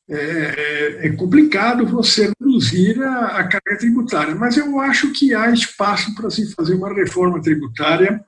é, 0.09 0.16
é, 0.16 1.06
é 1.06 1.11
complicado 1.11 1.87
você 1.87 2.30
reduzir 2.40 3.02
a, 3.02 3.38
a, 3.38 3.44
carga 3.44 3.78
tributária, 3.78 4.35
mas 4.35 4.56
eu 4.56 4.78
acho 4.80 5.12
que 5.12 5.35
há 5.35 5.50
espaço 5.50 6.14
para 6.14 6.28
se 6.28 6.52
fazer 6.54 6.75
uma 6.75 6.92
reforma 6.92 7.40
tributária 7.40 8.23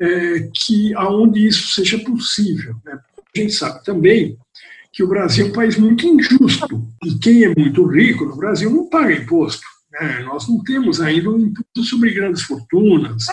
é, 0.00 0.48
que 0.54 0.94
aonde 0.94 1.46
isso 1.46 1.74
seja 1.74 1.98
possível. 1.98 2.74
Né? 2.84 2.98
A 3.36 3.38
gente 3.38 3.52
sabe 3.52 3.84
também 3.84 4.38
que 4.92 5.02
o 5.02 5.08
Brasil 5.08 5.46
é 5.46 5.48
um 5.48 5.52
país 5.52 5.76
muito 5.76 6.06
injusto 6.06 6.88
e 7.04 7.18
quem 7.18 7.44
é 7.44 7.54
muito 7.56 7.86
rico 7.86 8.24
no 8.24 8.36
Brasil 8.36 8.70
não 8.70 8.88
paga 8.88 9.12
imposto. 9.12 9.66
Né? 9.92 10.20
Nós 10.24 10.48
não 10.48 10.62
temos 10.62 11.00
ainda 11.00 11.30
um 11.30 11.38
imposto 11.38 11.84
sobre 11.84 12.12
grandes 12.12 12.42
fortunas, 12.42 13.26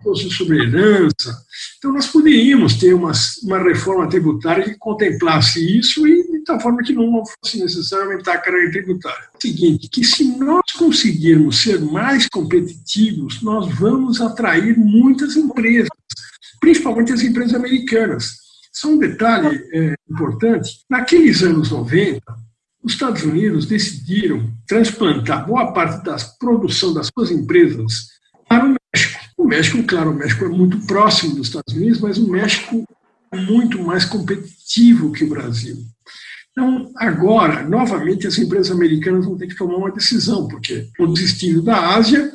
imposto 0.00 0.30
sobre 0.30 0.62
herança. 0.62 1.34
Então, 1.78 1.92
nós 1.92 2.06
poderíamos 2.06 2.74
ter 2.74 2.94
uma, 2.94 3.12
uma 3.44 3.58
reforma 3.62 4.08
tributária 4.08 4.64
que 4.64 4.78
contemplasse 4.78 5.78
isso 5.78 6.06
e 6.06 6.39
tal 6.50 6.60
forma 6.60 6.82
que 6.82 6.92
não 6.92 7.22
fosse 7.24 7.60
necessário 7.60 8.06
aumentar 8.06 8.34
a 8.34 8.38
carga 8.38 8.70
tributária. 8.70 9.24
É 9.34 9.40
seguinte, 9.40 9.88
que 9.88 10.04
se 10.04 10.24
nós 10.36 10.72
conseguirmos 10.76 11.62
ser 11.62 11.80
mais 11.80 12.28
competitivos, 12.28 13.40
nós 13.42 13.72
vamos 13.78 14.20
atrair 14.20 14.76
muitas 14.76 15.36
empresas, 15.36 15.88
principalmente 16.60 17.12
as 17.12 17.22
empresas 17.22 17.54
americanas. 17.54 18.32
Só 18.72 18.88
um 18.88 18.98
detalhe 18.98 19.62
é, 19.72 19.94
importante, 20.10 20.80
naqueles 20.88 21.42
anos 21.42 21.70
90, 21.70 22.20
os 22.82 22.92
Estados 22.92 23.22
Unidos 23.22 23.66
decidiram 23.66 24.50
transplantar 24.66 25.46
boa 25.46 25.72
parte 25.72 26.04
da 26.04 26.16
produção 26.38 26.94
das 26.94 27.10
suas 27.12 27.30
empresas 27.30 28.08
para 28.48 28.64
o 28.64 28.68
México. 28.68 29.20
O 29.36 29.44
México, 29.44 29.82
claro, 29.84 30.10
o 30.10 30.14
México 30.14 30.44
é 30.44 30.48
muito 30.48 30.78
próximo 30.86 31.36
dos 31.36 31.48
Estados 31.48 31.74
Unidos, 31.74 32.00
mas 32.00 32.18
o 32.18 32.30
México 32.30 32.84
é 33.32 33.36
muito 33.36 33.82
mais 33.82 34.04
competitivo 34.04 35.12
que 35.12 35.24
o 35.24 35.28
Brasil. 35.28 35.76
Então, 36.52 36.90
agora, 36.96 37.62
novamente, 37.62 38.26
as 38.26 38.38
empresas 38.38 38.70
americanas 38.70 39.24
vão 39.24 39.36
ter 39.36 39.46
que 39.46 39.56
tomar 39.56 39.76
uma 39.76 39.92
decisão, 39.92 40.48
porque 40.48 40.74
estão 40.74 41.12
desistindo 41.12 41.62
da 41.62 41.94
Ásia 41.94 42.30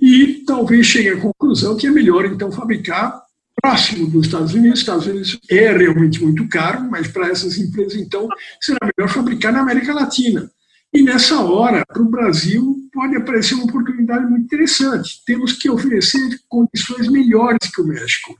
e 0.00 0.42
talvez 0.46 0.86
cheguem 0.86 1.12
à 1.12 1.20
conclusão 1.20 1.76
que 1.76 1.86
é 1.86 1.90
melhor, 1.90 2.24
então, 2.24 2.50
fabricar 2.50 3.22
próximo 3.60 4.08
dos 4.08 4.26
Estados 4.26 4.54
Unidos. 4.54 4.74
Os 4.74 4.80
Estados 4.80 5.06
Unidos 5.06 5.38
é 5.50 5.76
realmente 5.76 6.22
muito 6.22 6.48
caro, 6.48 6.88
mas 6.90 7.08
para 7.08 7.28
essas 7.28 7.58
empresas, 7.58 7.96
então, 7.96 8.28
será 8.60 8.78
melhor 8.96 9.12
fabricar 9.12 9.52
na 9.52 9.60
América 9.60 9.92
Latina. 9.92 10.50
E 10.92 11.02
nessa 11.02 11.40
hora, 11.40 11.84
para 11.86 12.00
o 12.00 12.10
Brasil, 12.10 12.76
pode 12.92 13.16
aparecer 13.16 13.54
uma 13.54 13.64
oportunidade 13.64 14.24
muito 14.24 14.44
interessante. 14.44 15.22
Temos 15.26 15.52
que 15.52 15.68
oferecer 15.68 16.40
condições 16.48 17.08
melhores 17.08 17.70
que 17.72 17.82
o 17.82 17.86
México. 17.86 18.34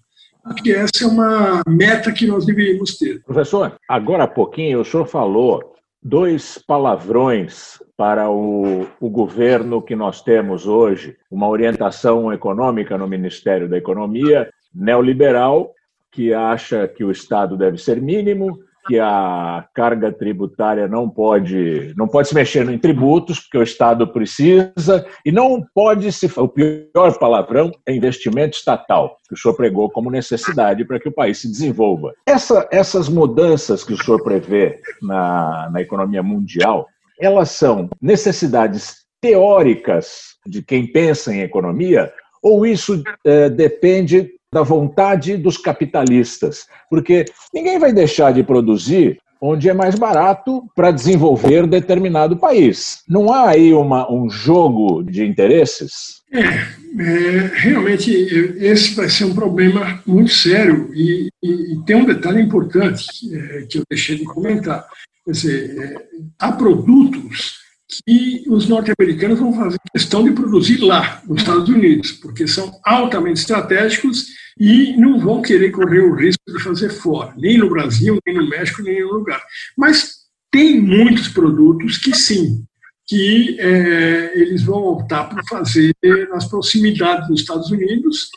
Que 0.62 0.72
essa 0.72 1.04
é 1.04 1.06
uma 1.06 1.62
meta 1.66 2.12
que 2.12 2.26
nós 2.26 2.46
deveríamos 2.46 2.96
ter. 2.96 3.22
Professor, 3.22 3.78
agora 3.88 4.24
há 4.24 4.28
pouquinho 4.28 4.80
o 4.80 4.84
senhor 4.84 5.06
falou 5.06 5.74
dois 6.02 6.58
palavrões 6.58 7.82
para 7.96 8.30
o, 8.30 8.86
o, 9.00 9.10
governo 9.10 9.82
que 9.82 9.96
nós 9.96 10.22
temos 10.22 10.66
hoje, 10.66 11.16
uma 11.30 11.48
orientação 11.48 12.32
econômica 12.32 12.96
no 12.96 13.08
Ministério 13.08 13.68
da 13.68 13.76
Economia 13.76 14.48
neoliberal, 14.72 15.74
que 16.10 16.32
acha 16.32 16.86
que 16.86 17.04
o 17.04 17.10
Estado 17.10 17.56
deve 17.56 17.78
ser 17.78 18.00
mínimo, 18.00 18.58
que 18.88 18.98
a 18.98 19.66
carga 19.74 20.10
tributária 20.10 20.88
não 20.88 21.10
pode, 21.10 21.92
não 21.94 22.08
pode 22.08 22.28
se 22.28 22.34
mexer 22.34 22.66
em 22.70 22.78
tributos, 22.78 23.38
porque 23.38 23.58
o 23.58 23.62
Estado 23.62 24.10
precisa, 24.10 25.06
e 25.24 25.30
não 25.30 25.62
pode 25.74 26.10
se. 26.10 26.26
O 26.38 26.48
pior 26.48 27.18
palavrão 27.18 27.70
é 27.86 27.94
investimento 27.94 28.56
estatal, 28.56 29.18
que 29.28 29.34
o 29.34 29.36
senhor 29.36 29.54
pregou 29.54 29.90
como 29.90 30.10
necessidade 30.10 30.86
para 30.86 30.98
que 30.98 31.08
o 31.08 31.14
país 31.14 31.38
se 31.38 31.48
desenvolva. 31.48 32.14
Essa, 32.26 32.66
essas 32.72 33.10
mudanças 33.10 33.84
que 33.84 33.92
o 33.92 34.02
senhor 34.02 34.22
prevê 34.22 34.80
na, 35.02 35.68
na 35.70 35.82
economia 35.82 36.22
mundial, 36.22 36.86
elas 37.20 37.50
são 37.50 37.90
necessidades 38.00 39.06
teóricas 39.20 40.36
de 40.46 40.62
quem 40.62 40.90
pensa 40.90 41.34
em 41.34 41.42
economia, 41.42 42.10
ou 42.42 42.66
isso 42.66 43.02
é, 43.24 43.48
depende 43.48 44.30
da 44.52 44.62
vontade 44.62 45.36
dos 45.36 45.58
capitalistas, 45.58 46.66
porque 46.88 47.26
ninguém 47.52 47.78
vai 47.78 47.92
deixar 47.92 48.32
de 48.32 48.42
produzir 48.42 49.20
onde 49.40 49.68
é 49.68 49.74
mais 49.74 49.94
barato 49.94 50.64
para 50.74 50.90
desenvolver 50.90 51.66
determinado 51.66 52.36
país. 52.36 53.02
Não 53.08 53.32
há 53.32 53.50
aí 53.50 53.72
uma, 53.72 54.10
um 54.10 54.28
jogo 54.28 55.02
de 55.02 55.24
interesses? 55.24 56.22
É, 56.32 56.40
é, 56.40 57.50
realmente 57.54 58.10
esse 58.10 58.94
vai 58.94 59.08
ser 59.08 59.24
um 59.24 59.34
problema 59.34 60.02
muito 60.06 60.32
sério 60.32 60.90
e, 60.92 61.28
e, 61.42 61.74
e 61.74 61.84
tem 61.84 61.96
um 61.96 62.04
detalhe 62.04 62.42
importante 62.42 63.04
é, 63.32 63.66
que 63.68 63.78
eu 63.78 63.82
deixei 63.88 64.16
de 64.16 64.24
comentar. 64.24 64.86
Quer 65.24 65.30
dizer, 65.30 65.78
é, 65.78 66.06
há 66.38 66.52
produtos 66.52 67.67
que 67.88 68.44
os 68.48 68.68
norte-americanos 68.68 69.38
vão 69.38 69.54
fazer 69.54 69.78
questão 69.92 70.22
de 70.22 70.32
produzir 70.32 70.78
lá, 70.78 71.22
nos 71.26 71.40
Estados 71.40 71.68
Unidos, 71.68 72.12
porque 72.12 72.46
são 72.46 72.78
altamente 72.84 73.40
estratégicos 73.40 74.26
e 74.58 74.94
não 74.96 75.18
vão 75.18 75.40
querer 75.40 75.70
correr 75.70 76.00
o 76.00 76.14
risco 76.14 76.42
de 76.46 76.62
fazer 76.62 76.90
fora, 76.90 77.32
nem 77.38 77.56
no 77.56 77.70
Brasil, 77.70 78.18
nem 78.26 78.36
no 78.36 78.48
México, 78.48 78.82
nem 78.82 78.92
em 78.92 78.96
nenhum 78.96 79.14
lugar. 79.14 79.42
Mas 79.76 80.18
tem 80.50 80.80
muitos 80.80 81.28
produtos 81.28 81.96
que 81.96 82.14
sim, 82.14 82.64
que 83.06 83.56
é, 83.58 84.38
eles 84.38 84.62
vão 84.62 84.84
optar 84.84 85.24
por 85.24 85.42
fazer 85.48 85.94
nas 86.30 86.46
proximidades 86.46 87.26
dos 87.28 87.40
Estados 87.40 87.70
Unidos, 87.70 88.28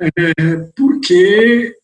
é, 0.00 0.10
porque 0.76 1.74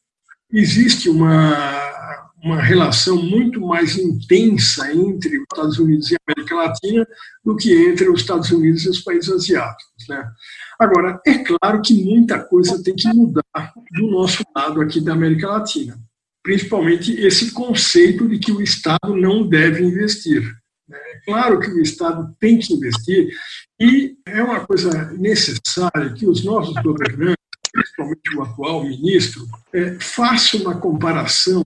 existe 0.52 1.08
uma 1.08 2.03
uma 2.44 2.60
relação 2.60 3.16
muito 3.16 3.58
mais 3.58 3.96
intensa 3.96 4.92
entre 4.92 5.38
os 5.38 5.44
Estados 5.50 5.78
Unidos 5.78 6.10
e 6.10 6.14
a 6.14 6.18
América 6.28 6.54
Latina 6.54 7.08
do 7.42 7.56
que 7.56 7.72
entre 7.72 8.08
os 8.10 8.20
Estados 8.20 8.50
Unidos 8.50 8.84
e 8.84 8.90
os 8.90 9.00
países 9.00 9.32
asiáticos. 9.32 10.06
Né? 10.06 10.30
Agora, 10.78 11.18
é 11.26 11.38
claro 11.38 11.80
que 11.80 12.04
muita 12.04 12.38
coisa 12.38 12.82
tem 12.82 12.94
que 12.94 13.08
mudar 13.08 13.72
do 13.92 14.10
nosso 14.10 14.44
lado 14.54 14.82
aqui 14.82 15.00
da 15.00 15.14
América 15.14 15.48
Latina, 15.48 15.98
principalmente 16.42 17.18
esse 17.18 17.50
conceito 17.50 18.28
de 18.28 18.38
que 18.38 18.52
o 18.52 18.60
Estado 18.60 19.16
não 19.16 19.48
deve 19.48 19.82
investir. 19.82 20.42
Né? 20.86 20.98
É 20.98 21.20
claro 21.24 21.58
que 21.58 21.70
o 21.70 21.80
Estado 21.80 22.36
tem 22.38 22.58
que 22.58 22.74
investir 22.74 23.34
e 23.80 24.18
é 24.26 24.42
uma 24.42 24.66
coisa 24.66 25.12
necessária 25.12 26.12
que 26.14 26.26
os 26.26 26.44
nossos 26.44 26.74
governantes, 26.82 27.42
principalmente 27.72 28.36
o 28.36 28.42
atual 28.42 28.84
ministro, 28.84 29.46
é, 29.72 29.96
façam 29.98 30.60
uma 30.60 30.78
comparação 30.78 31.62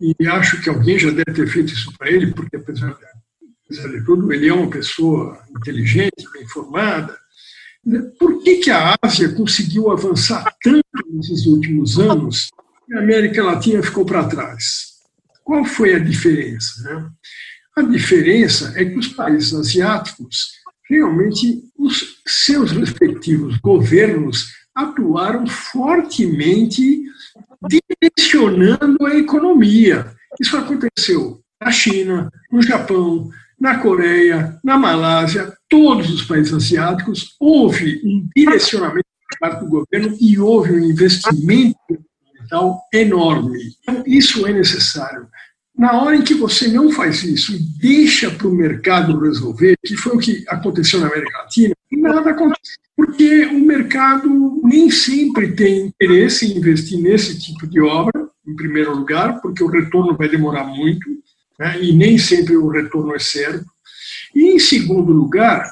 e 0.00 0.26
acho 0.26 0.60
que 0.60 0.68
alguém 0.68 0.98
já 0.98 1.10
deve 1.10 1.32
ter 1.32 1.46
feito 1.48 1.72
isso 1.72 1.92
para 1.96 2.10
ele, 2.10 2.32
porque, 2.32 2.56
apesar 2.56 2.96
de 3.68 4.04
tudo, 4.04 4.32
ele 4.32 4.48
é 4.48 4.52
uma 4.52 4.70
pessoa 4.70 5.42
inteligente, 5.50 6.30
bem 6.32 6.42
informada, 6.42 7.16
Por 8.18 8.42
que, 8.42 8.56
que 8.56 8.70
a 8.70 8.96
Ásia 9.02 9.28
conseguiu 9.30 9.90
avançar 9.90 10.44
tanto 10.62 10.84
nesses 11.10 11.46
últimos 11.46 11.98
anos 11.98 12.48
e 12.88 12.94
a 12.94 13.00
América 13.00 13.42
Latina 13.42 13.82
ficou 13.82 14.04
para 14.04 14.28
trás? 14.28 14.96
Qual 15.44 15.64
foi 15.64 15.94
a 15.94 15.98
diferença? 15.98 16.82
Né? 16.82 17.10
A 17.76 17.82
diferença 17.82 18.72
é 18.76 18.84
que 18.84 18.98
os 18.98 19.08
países 19.08 19.54
asiáticos, 19.54 20.52
realmente, 20.88 21.62
os 21.78 22.20
seus 22.26 22.72
respectivos 22.72 23.56
governos 23.58 24.52
atuaram 24.74 25.46
fortemente 25.46 27.04
direcionando 27.68 29.06
a 29.06 29.14
economia. 29.14 30.12
Isso 30.40 30.56
aconteceu 30.56 31.40
na 31.60 31.70
China, 31.70 32.30
no 32.50 32.62
Japão, 32.62 33.30
na 33.58 33.78
Coreia, 33.78 34.58
na 34.62 34.78
Malásia, 34.78 35.52
todos 35.68 36.10
os 36.10 36.22
países 36.22 36.52
asiáticos, 36.52 37.34
houve 37.40 38.00
um 38.04 38.28
direcionamento 38.36 39.06
por 39.28 39.38
parte 39.38 39.64
do 39.64 39.70
governo 39.70 40.16
e 40.20 40.38
houve 40.38 40.72
um 40.72 40.84
investimento 40.84 41.76
enorme. 42.92 43.58
Então, 43.82 44.02
isso 44.06 44.46
é 44.46 44.52
necessário. 44.52 45.26
Na 45.76 46.00
hora 46.00 46.16
em 46.16 46.22
que 46.22 46.34
você 46.34 46.68
não 46.68 46.90
faz 46.90 47.22
isso 47.22 47.54
e 47.54 47.58
deixa 47.58 48.30
para 48.30 48.48
o 48.48 48.54
mercado 48.54 49.18
resolver, 49.20 49.76
que 49.84 49.96
foi 49.96 50.16
o 50.16 50.18
que 50.18 50.44
aconteceu 50.48 51.00
na 51.00 51.06
América 51.06 51.38
Latina, 51.38 51.74
nada 51.92 52.30
acontece. 52.30 52.78
Porque 52.96 53.44
o 53.46 53.60
mercado 53.60 54.60
nem 54.64 54.90
sempre 54.90 55.52
tem 55.52 55.86
interesse 55.86 56.46
em 56.46 56.56
investir 56.56 56.98
nesse 56.98 57.38
tipo 57.38 57.66
de 57.66 57.78
obra, 57.78 58.26
em 58.46 58.56
primeiro 58.56 58.96
lugar, 58.96 59.40
porque 59.42 59.62
o 59.62 59.68
retorno 59.68 60.16
vai 60.16 60.28
demorar 60.30 60.64
muito 60.64 61.06
né, 61.58 61.78
e 61.82 61.92
nem 61.92 62.16
sempre 62.16 62.56
o 62.56 62.68
retorno 62.68 63.14
é 63.14 63.18
certo. 63.18 63.66
E, 64.34 64.54
em 64.54 64.58
segundo 64.58 65.12
lugar, 65.12 65.70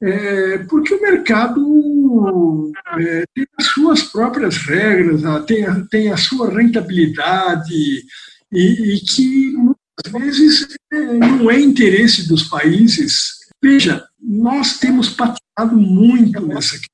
é, 0.00 0.58
porque 0.68 0.94
o 0.94 1.00
mercado 1.00 2.72
é, 2.98 3.24
tem 3.34 3.46
as 3.58 3.66
suas 3.66 4.02
próprias 4.02 4.56
regras, 4.58 5.22
tem, 5.46 5.64
tem 5.86 6.12
a 6.12 6.16
sua 6.16 6.50
rentabilidade, 6.50 8.04
e, 8.52 8.96
e 8.96 9.00
que 9.00 9.52
muitas 9.56 10.12
vezes 10.12 10.68
não 10.90 11.50
é 11.50 11.58
interesse 11.58 12.28
dos 12.28 12.44
países. 12.44 13.40
Veja, 13.62 14.04
nós 14.20 14.78
temos 14.78 15.10
patinado 15.10 15.76
muito 15.76 16.44
nessa 16.46 16.72
questão. 16.72 16.92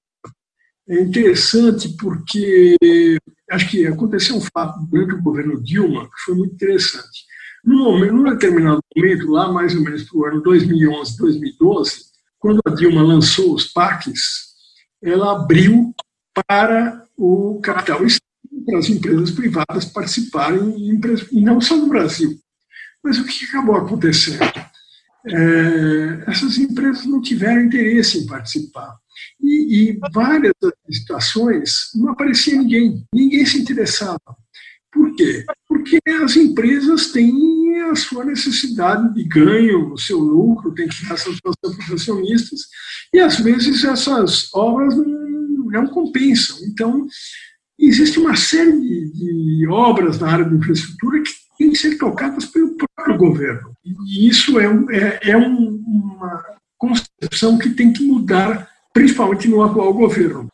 É 0.88 1.00
interessante 1.00 1.88
porque 1.98 2.76
acho 3.50 3.68
que 3.68 3.86
aconteceu 3.86 4.36
um 4.36 4.40
fato 4.40 4.80
durante 4.86 5.14
o 5.14 5.22
governo 5.22 5.62
Dilma 5.62 6.04
que 6.04 6.20
foi 6.24 6.34
muito 6.34 6.54
interessante. 6.54 7.26
Num, 7.64 8.22
determinado 8.24 8.80
momento, 8.96 9.30
lá 9.30 9.52
mais 9.52 9.74
ou 9.74 9.82
menos 9.82 10.04
para 10.04 10.18
o 10.18 10.24
ano 10.24 10.42
2011, 10.42 11.18
2012, 11.18 12.04
quando 12.38 12.60
a 12.66 12.70
Dilma 12.70 13.02
lançou 13.02 13.52
os 13.52 13.66
PACs, 13.66 14.48
ela 15.02 15.32
abriu 15.32 15.94
para 16.46 17.04
o 17.16 17.60
capital 17.60 18.04
para 18.64 18.78
as 18.78 18.88
empresas 18.88 19.30
privadas 19.30 19.84
participarem, 19.86 20.76
e 21.32 21.40
não 21.40 21.60
só 21.60 21.76
no 21.76 21.88
Brasil. 21.88 22.38
Mas 23.02 23.18
o 23.18 23.24
que 23.24 23.44
acabou 23.46 23.76
acontecendo? 23.76 24.42
É, 25.26 26.24
essas 26.26 26.58
empresas 26.58 27.04
não 27.04 27.20
tiveram 27.20 27.64
interesse 27.64 28.18
em 28.18 28.26
participar. 28.26 28.96
E, 29.40 29.90
e 29.90 30.00
várias 30.12 30.52
situações 30.90 31.90
não 31.94 32.10
aparecia 32.10 32.56
ninguém, 32.56 33.04
ninguém 33.12 33.44
se 33.44 33.58
interessava. 33.58 34.20
Por 34.92 35.14
quê? 35.16 35.44
Porque 35.68 35.98
as 36.22 36.36
empresas 36.36 37.12
têm 37.12 37.80
a 37.82 37.94
sua 37.94 38.24
necessidade 38.24 39.14
de 39.14 39.24
ganho, 39.24 39.92
o 39.92 39.98
seu 39.98 40.18
lucro, 40.18 40.74
tem 40.74 40.88
que 40.88 41.06
dar 41.06 41.18
suas 41.18 41.38
profissionistas, 41.40 42.62
e 43.12 43.20
às 43.20 43.38
vezes 43.38 43.84
essas 43.84 44.52
obras 44.54 44.96
não, 44.96 45.04
não 45.66 45.86
compensam. 45.88 46.58
Então, 46.66 47.06
existe 47.78 48.18
uma 48.18 48.34
série 48.36 48.72
de, 48.72 49.12
de 49.12 49.68
obras 49.68 50.18
na 50.18 50.30
área 50.30 50.44
de 50.44 50.54
infraestrutura 50.54 51.22
que 51.22 51.30
têm 51.58 51.70
que 51.70 51.78
ser 51.78 51.96
tocadas 51.96 52.46
pelo 52.46 52.76
próprio 52.76 53.16
governo. 53.16 53.72
E 53.84 54.28
isso 54.28 54.58
é, 54.58 54.66
é, 54.90 55.30
é 55.30 55.36
um, 55.36 55.82
uma 55.86 56.44
concepção 56.76 57.58
que 57.58 57.70
tem 57.70 57.92
que 57.92 58.04
mudar, 58.04 58.68
principalmente 58.92 59.48
no 59.48 59.62
atual 59.62 59.92
governo. 59.92 60.48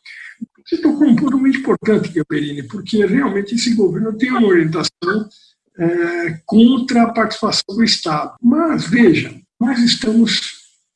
Você 0.65 0.77
tocou 0.77 1.07
um 1.07 1.15
ponto 1.15 1.37
muito 1.37 1.59
importante, 1.59 2.11
Gaberini, 2.11 2.63
porque 2.63 3.05
realmente 3.05 3.53
esse 3.53 3.75
governo 3.75 4.17
tem 4.17 4.31
uma 4.31 4.47
orientação 4.47 5.29
é, 5.77 6.39
contra 6.45 7.03
a 7.03 7.13
participação 7.13 7.75
do 7.75 7.83
Estado. 7.83 8.35
Mas, 8.41 8.87
veja, 8.87 9.35
nós 9.59 9.79
estamos 9.79 10.41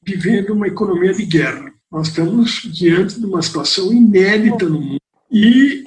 vivendo 0.03 0.53
uma 0.53 0.67
economia 0.67 1.13
de 1.13 1.25
guerra. 1.25 1.71
Nós 1.91 2.08
estamos 2.08 2.62
diante 2.63 3.19
de 3.19 3.25
uma 3.25 3.41
situação 3.41 3.93
inédita 3.93 4.67
no 4.67 4.82
mundo. 4.82 5.01
E 5.32 5.84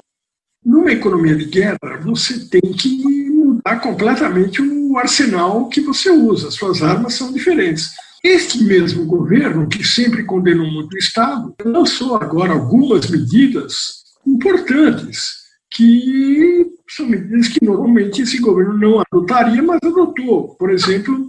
numa 0.65 0.91
economia 0.91 1.35
de 1.35 1.45
guerra, 1.45 1.77
você 2.01 2.39
tem 2.45 2.61
que 2.61 3.29
mudar 3.29 3.79
completamente 3.79 4.61
o 4.61 4.97
arsenal 4.97 5.67
que 5.67 5.81
você 5.81 6.09
usa, 6.09 6.51
suas 6.51 6.81
armas 6.81 7.15
são 7.15 7.31
diferentes. 7.33 7.91
Este 8.23 8.63
mesmo 8.63 9.05
governo, 9.05 9.67
que 9.67 9.83
sempre 9.83 10.23
condenou 10.23 10.69
muito 10.71 10.93
o 10.93 10.97
Estado, 10.97 11.53
lançou 11.65 12.15
agora 12.15 12.53
algumas 12.53 13.09
medidas 13.09 14.03
importantes, 14.25 15.43
que 15.69 16.65
são 16.89 17.05
medidas 17.05 17.49
que 17.49 17.63
normalmente 17.65 18.21
esse 18.21 18.39
governo 18.39 18.77
não 18.77 19.01
adotaria, 19.01 19.61
mas 19.61 19.79
adotou. 19.83 20.55
Por 20.55 20.69
exemplo, 20.71 21.27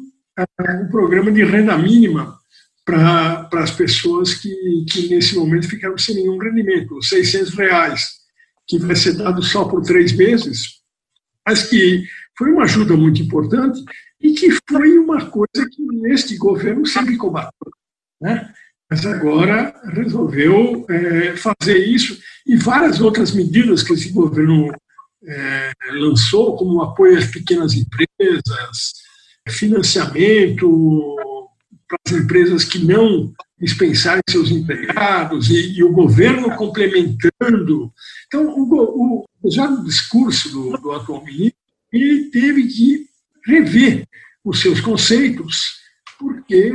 um 0.60 0.88
programa 0.88 1.32
de 1.32 1.42
renda 1.42 1.76
mínima 1.76 2.36
para 2.84 3.48
as 3.54 3.70
pessoas 3.72 4.34
que, 4.34 4.54
que 4.88 5.08
nesse 5.08 5.34
momento 5.34 5.68
ficaram 5.68 5.98
sem 5.98 6.14
nenhum 6.16 6.38
rendimento, 6.38 7.02
600 7.02 7.54
reais 7.54 8.23
que 8.66 8.78
vai 8.78 8.96
ser 8.96 9.14
dado 9.14 9.42
só 9.42 9.64
por 9.64 9.82
três 9.82 10.12
meses, 10.12 10.80
mas 11.46 11.64
que 11.64 12.04
foi 12.36 12.50
uma 12.50 12.64
ajuda 12.64 12.96
muito 12.96 13.22
importante 13.22 13.82
e 14.20 14.32
que 14.32 14.50
foi 14.68 14.98
uma 14.98 15.26
coisa 15.30 15.68
que 15.70 15.82
este 16.06 16.36
governo 16.36 16.86
sempre 16.86 17.16
combateu. 17.16 17.70
Né? 18.20 18.52
Mas 18.90 19.04
agora 19.06 19.74
resolveu 19.92 20.86
é, 20.88 21.36
fazer 21.36 21.78
isso 21.78 22.18
e 22.46 22.56
várias 22.56 23.00
outras 23.00 23.32
medidas 23.32 23.82
que 23.82 23.92
esse 23.92 24.10
governo 24.10 24.70
é, 25.26 25.72
lançou, 25.92 26.56
como 26.56 26.82
apoio 26.82 27.18
às 27.18 27.26
pequenas 27.26 27.74
empresas, 27.74 28.94
financiamento 29.48 31.16
para 31.88 31.98
as 32.06 32.12
empresas 32.12 32.64
que 32.64 32.78
não 32.78 33.32
dispensarem 33.58 34.22
seus 34.28 34.50
empregados 34.50 35.48
e, 35.50 35.78
e 35.78 35.84
o 35.84 35.92
governo 35.92 36.54
complementando. 36.56 37.92
Então, 38.26 38.46
o, 38.48 39.24
o, 39.42 39.50
já 39.50 39.68
no 39.68 39.84
discurso 39.84 40.50
do, 40.50 40.76
do 40.78 40.92
atual 40.92 41.24
ministro, 41.24 41.58
ele 41.92 42.30
teve 42.30 42.66
que 42.66 43.06
rever 43.46 44.06
os 44.44 44.60
seus 44.60 44.80
conceitos, 44.80 45.82
porque 46.18 46.72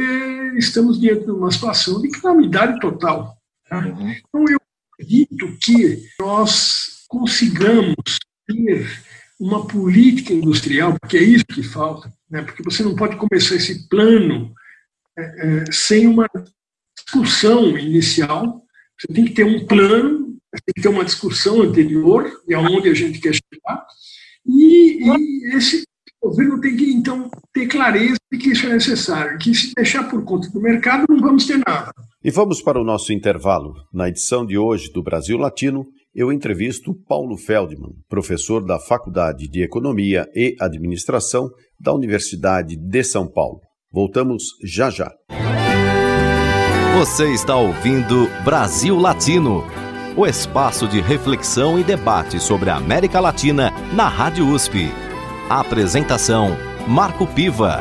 estamos 0.58 1.00
diante 1.00 1.26
de 1.26 1.32
uma 1.32 1.52
situação 1.52 2.02
de 2.02 2.10
calamidade 2.10 2.80
total. 2.80 3.38
Tá? 3.67 3.86
Uhum. 3.86 4.12
Então, 4.12 4.45
eu 4.50 4.60
acredito 4.93 5.58
que 5.62 6.04
nós 6.19 7.06
consigamos 7.08 7.95
ter 8.48 8.88
uma 9.39 9.65
política 9.65 10.34
industrial, 10.34 10.98
porque 11.00 11.17
é 11.17 11.24
isso 11.24 11.45
que 11.45 11.63
falta, 11.63 12.12
né? 12.30 12.41
porque 12.41 12.63
você 12.63 12.84
não 12.84 12.95
pode 12.95 13.15
começar 13.15 13.56
esse 13.56 13.88
plano 13.88 14.54
sem 15.72 16.08
uma 16.08 16.28
discussão 16.98 17.78
inicial, 17.78 18.64
você 19.00 19.14
tem 19.14 19.26
que 19.26 19.34
ter 19.34 19.46
um 19.46 19.66
plano, 19.66 20.38
tem 20.66 20.74
que 20.76 20.82
ter 20.82 20.90
uma 20.90 21.06
discussão 21.06 21.62
anterior 21.62 22.30
de 22.48 22.54
aonde 22.54 22.90
a 22.90 22.94
gente 22.94 23.20
quer 23.20 23.34
chegar, 23.34 23.86
e, 24.46 25.04
e 25.04 25.56
esse 25.56 25.84
governo 26.22 26.60
tem 26.60 26.76
que, 26.76 26.92
então, 26.92 27.30
ter 27.54 27.68
clareza 27.68 28.18
de 28.32 28.38
que 28.38 28.50
isso 28.50 28.66
é 28.66 28.74
necessário, 28.74 29.38
que 29.38 29.56
se 29.56 29.74
deixar 29.74 30.10
por 30.10 30.24
conta 30.24 30.50
do 30.50 30.62
mercado, 30.62 31.06
não 31.10 31.20
vamos 31.20 31.46
ter 31.46 31.58
nada. 31.66 31.92
E 32.24 32.30
vamos 32.30 32.62
para 32.62 32.80
o 32.80 32.84
nosso 32.84 33.14
intervalo. 33.14 33.74
Na 33.94 34.10
edição 34.10 34.46
de 34.46 34.58
hoje 34.58 34.92
do 34.92 35.02
Brasil 35.02 35.38
Latino, 35.38 35.88
eu 36.14 36.32
entrevisto 36.32 36.94
Paulo 37.08 37.38
Feldman, 37.38 37.94
professor 38.10 38.66
da 38.66 38.80
Faculdade 38.80 39.48
de 39.48 39.62
Economia 39.62 40.28
e 40.36 40.56
Administração 40.60 41.50
da 41.80 41.94
Universidade 41.94 42.76
de 42.76 43.04
São 43.04 43.28
Paulo. 43.28 43.62
Voltamos 43.91 44.43
já 44.63 44.91
já. 44.91 45.12
Você 46.95 47.34
está 47.34 47.56
ouvindo 47.56 48.30
Brasil 48.45 48.95
Latino, 48.95 49.63
o 50.15 50.28
espaço 50.28 50.88
de 50.88 51.02
reflexão 51.02 51.80
e 51.80 51.84
debate 51.84 52.39
sobre 52.39 52.69
a 52.69 52.75
América 52.75 53.19
Latina 53.19 53.71
na 53.95 54.08
Rádio 54.08 54.47
USP. 54.47 54.89
A 55.49 55.62
apresentação: 55.62 56.49
Marco 56.88 57.25
Piva. 57.25 57.80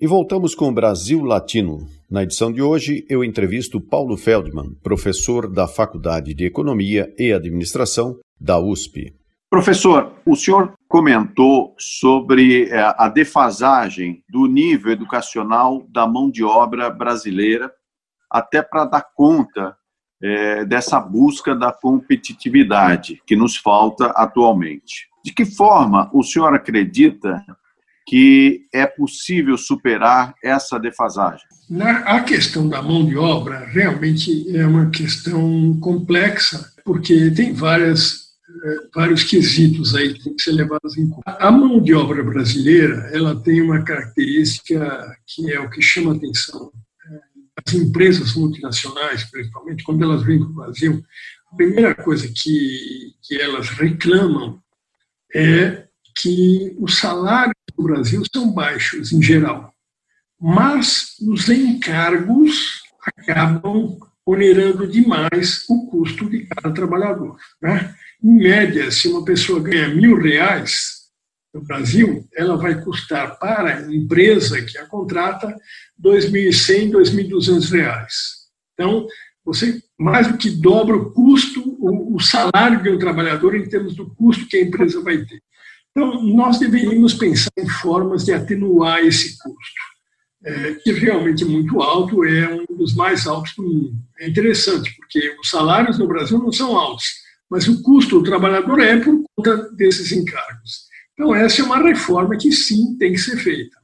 E 0.00 0.06
voltamos 0.06 0.54
com 0.54 0.70
o 0.70 0.72
Brasil 0.72 1.22
Latino. 1.24 1.86
Na 2.10 2.22
edição 2.22 2.50
de 2.50 2.62
hoje, 2.62 3.04
eu 3.10 3.22
entrevisto 3.22 3.78
Paulo 3.80 4.16
Feldman, 4.16 4.74
professor 4.82 5.46
da 5.46 5.68
Faculdade 5.68 6.32
de 6.32 6.46
Economia 6.46 7.12
e 7.18 7.34
Administração 7.34 8.16
da 8.40 8.58
USP. 8.58 9.12
Professor, 9.50 10.12
o 10.26 10.34
senhor 10.34 10.74
comentou 10.88 11.74
sobre 11.78 12.68
é, 12.68 12.94
a 12.96 13.08
defasagem 13.08 14.22
do 14.28 14.46
nível 14.46 14.92
educacional 14.92 15.86
da 15.88 16.06
mão 16.06 16.30
de 16.30 16.42
obra 16.42 16.90
brasileira 16.90 17.72
até 18.30 18.60
para 18.60 18.84
dar 18.84 19.06
conta 19.14 19.76
é, 20.22 20.64
dessa 20.64 21.00
busca 21.00 21.54
da 21.54 21.72
competitividade 21.72 23.22
que 23.26 23.36
nos 23.36 23.56
falta 23.56 24.06
atualmente. 24.06 25.08
De 25.24 25.32
que 25.32 25.44
forma 25.44 26.10
o 26.12 26.22
senhor 26.22 26.54
acredita 26.54 27.44
que 28.06 28.66
é 28.72 28.86
possível 28.86 29.58
superar 29.58 30.34
essa 30.42 30.78
defasagem? 30.78 31.46
A 32.04 32.20
questão 32.20 32.68
da 32.68 32.80
mão 32.80 33.04
de 33.04 33.16
obra 33.16 33.66
realmente 33.66 34.56
é 34.56 34.64
uma 34.64 34.90
questão 34.90 35.76
complexa, 35.80 36.72
porque 36.84 37.32
tem 37.32 37.52
várias, 37.52 38.25
vários 38.94 39.24
quesitos 39.24 39.94
aí 39.94 40.14
que 40.14 40.24
têm 40.24 40.36
que 40.36 40.42
ser 40.42 40.52
levados 40.52 40.96
em 40.96 41.08
conta. 41.08 41.30
A 41.30 41.50
mão 41.50 41.80
de 41.80 41.94
obra 41.94 42.22
brasileira 42.22 43.10
ela 43.12 43.40
tem 43.40 43.60
uma 43.60 43.82
característica 43.82 45.16
que 45.26 45.52
é 45.52 45.60
o 45.60 45.70
que 45.70 45.82
chama 45.82 46.14
atenção. 46.14 46.72
As 47.64 47.74
empresas 47.74 48.34
multinacionais, 48.34 49.24
principalmente, 49.30 49.82
quando 49.82 50.02
elas 50.02 50.22
vêm 50.22 50.38
para 50.38 50.48
o 50.48 50.54
Brasil, 50.54 51.02
a 51.52 51.56
primeira 51.56 51.94
coisa 51.94 52.28
que, 52.28 53.14
que 53.22 53.40
elas 53.40 53.70
reclamam 53.70 54.60
é 55.34 55.86
que 56.16 56.76
os 56.78 56.98
salários 56.98 57.54
no 57.76 57.84
Brasil 57.84 58.22
são 58.32 58.52
baixos, 58.52 59.12
em 59.12 59.22
geral, 59.22 59.72
mas 60.40 61.16
os 61.20 61.48
encargos 61.48 62.82
acabam 63.00 63.98
onerando 64.24 64.88
demais 64.88 65.64
o 65.68 65.86
custo 65.86 66.28
de 66.28 66.46
cada 66.46 66.74
trabalhador. 66.74 67.38
Né? 67.62 67.94
Em 68.26 68.38
média, 68.38 68.90
se 68.90 69.06
uma 69.06 69.24
pessoa 69.24 69.60
ganha 69.60 69.88
mil 69.88 70.20
reais 70.20 71.06
no 71.54 71.62
Brasil, 71.62 72.26
ela 72.34 72.56
vai 72.56 72.82
custar 72.82 73.38
para 73.38 73.76
a 73.76 73.94
empresa 73.94 74.60
que 74.62 74.76
a 74.78 74.84
contrata 74.84 75.56
2.100, 76.02 76.90
2.200 76.90 77.70
reais. 77.70 78.14
Então, 78.74 79.06
você 79.44 79.80
mais 79.96 80.26
do 80.26 80.36
que 80.36 80.50
dobra 80.50 80.96
o 80.96 81.12
custo, 81.12 81.76
o 81.78 82.18
salário 82.18 82.82
de 82.82 82.90
um 82.90 82.98
trabalhador 82.98 83.54
em 83.54 83.68
termos 83.68 83.94
do 83.94 84.12
custo 84.16 84.48
que 84.48 84.56
a 84.56 84.62
empresa 84.62 85.00
vai 85.02 85.18
ter. 85.18 85.40
Então, 85.92 86.20
nós 86.24 86.58
deveríamos 86.58 87.14
pensar 87.14 87.52
em 87.56 87.68
formas 87.68 88.24
de 88.24 88.32
atenuar 88.32 89.04
esse 89.04 89.38
custo, 89.38 89.80
é, 90.44 90.74
que 90.74 90.90
realmente 90.90 91.44
é 91.44 91.46
muito 91.46 91.80
alto, 91.80 92.24
é 92.24 92.52
um 92.52 92.76
dos 92.76 92.92
mais 92.92 93.24
altos 93.24 93.54
do 93.54 93.62
mundo. 93.62 93.94
É 94.18 94.28
interessante, 94.28 94.92
porque 94.96 95.36
os 95.40 95.48
salários 95.48 95.96
no 95.96 96.08
Brasil 96.08 96.40
não 96.40 96.50
são 96.50 96.76
altos, 96.76 97.24
mas 97.50 97.68
o 97.68 97.82
custo 97.82 98.18
do 98.18 98.24
trabalhador 98.24 98.80
é 98.80 98.98
por 98.98 99.22
conta 99.34 99.70
desses 99.72 100.12
encargos. 100.12 100.86
Então, 101.12 101.34
essa 101.34 101.62
é 101.62 101.64
uma 101.64 101.78
reforma 101.78 102.36
que 102.36 102.52
sim 102.52 102.96
tem 102.98 103.12
que 103.12 103.18
ser 103.18 103.36
feita. 103.36 103.76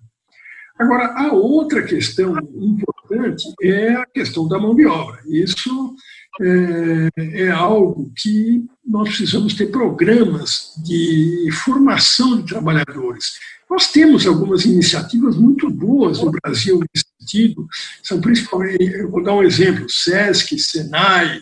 Agora, 0.79 1.15
a 1.17 1.33
outra 1.33 1.83
questão 1.83 2.37
importante 2.39 3.45
é 3.63 3.95
a 3.95 4.07
questão 4.07 4.49
da 4.49 4.59
mão 4.59 4.75
de 4.75 4.85
obra. 4.85 5.21
Isso 5.27 5.95
é, 6.41 7.09
é, 7.45 7.51
algo 7.51 8.11
que 8.17 8.65
nós 8.85 9.09
precisamos 9.09 9.55
ter 9.55 9.67
programas 9.67 10.73
de 10.85 11.49
formação 11.65 12.41
de 12.41 12.49
trabalhadores. 12.49 13.35
Nós 13.71 13.93
temos 13.93 14.27
algumas 14.27 14.65
iniciativas 14.65 15.37
muito 15.37 15.71
boas 15.71 16.21
no 16.21 16.31
Brasil 16.31 16.81
nesse 16.81 17.07
sentido, 17.19 17.67
são 18.03 18.21
principalmente, 18.21 18.83
eu 18.83 19.11
vou 19.11 19.23
dar 19.23 19.35
um 19.35 19.43
exemplo, 19.43 19.87
SESC, 19.89 20.59
SENAI, 20.59 21.41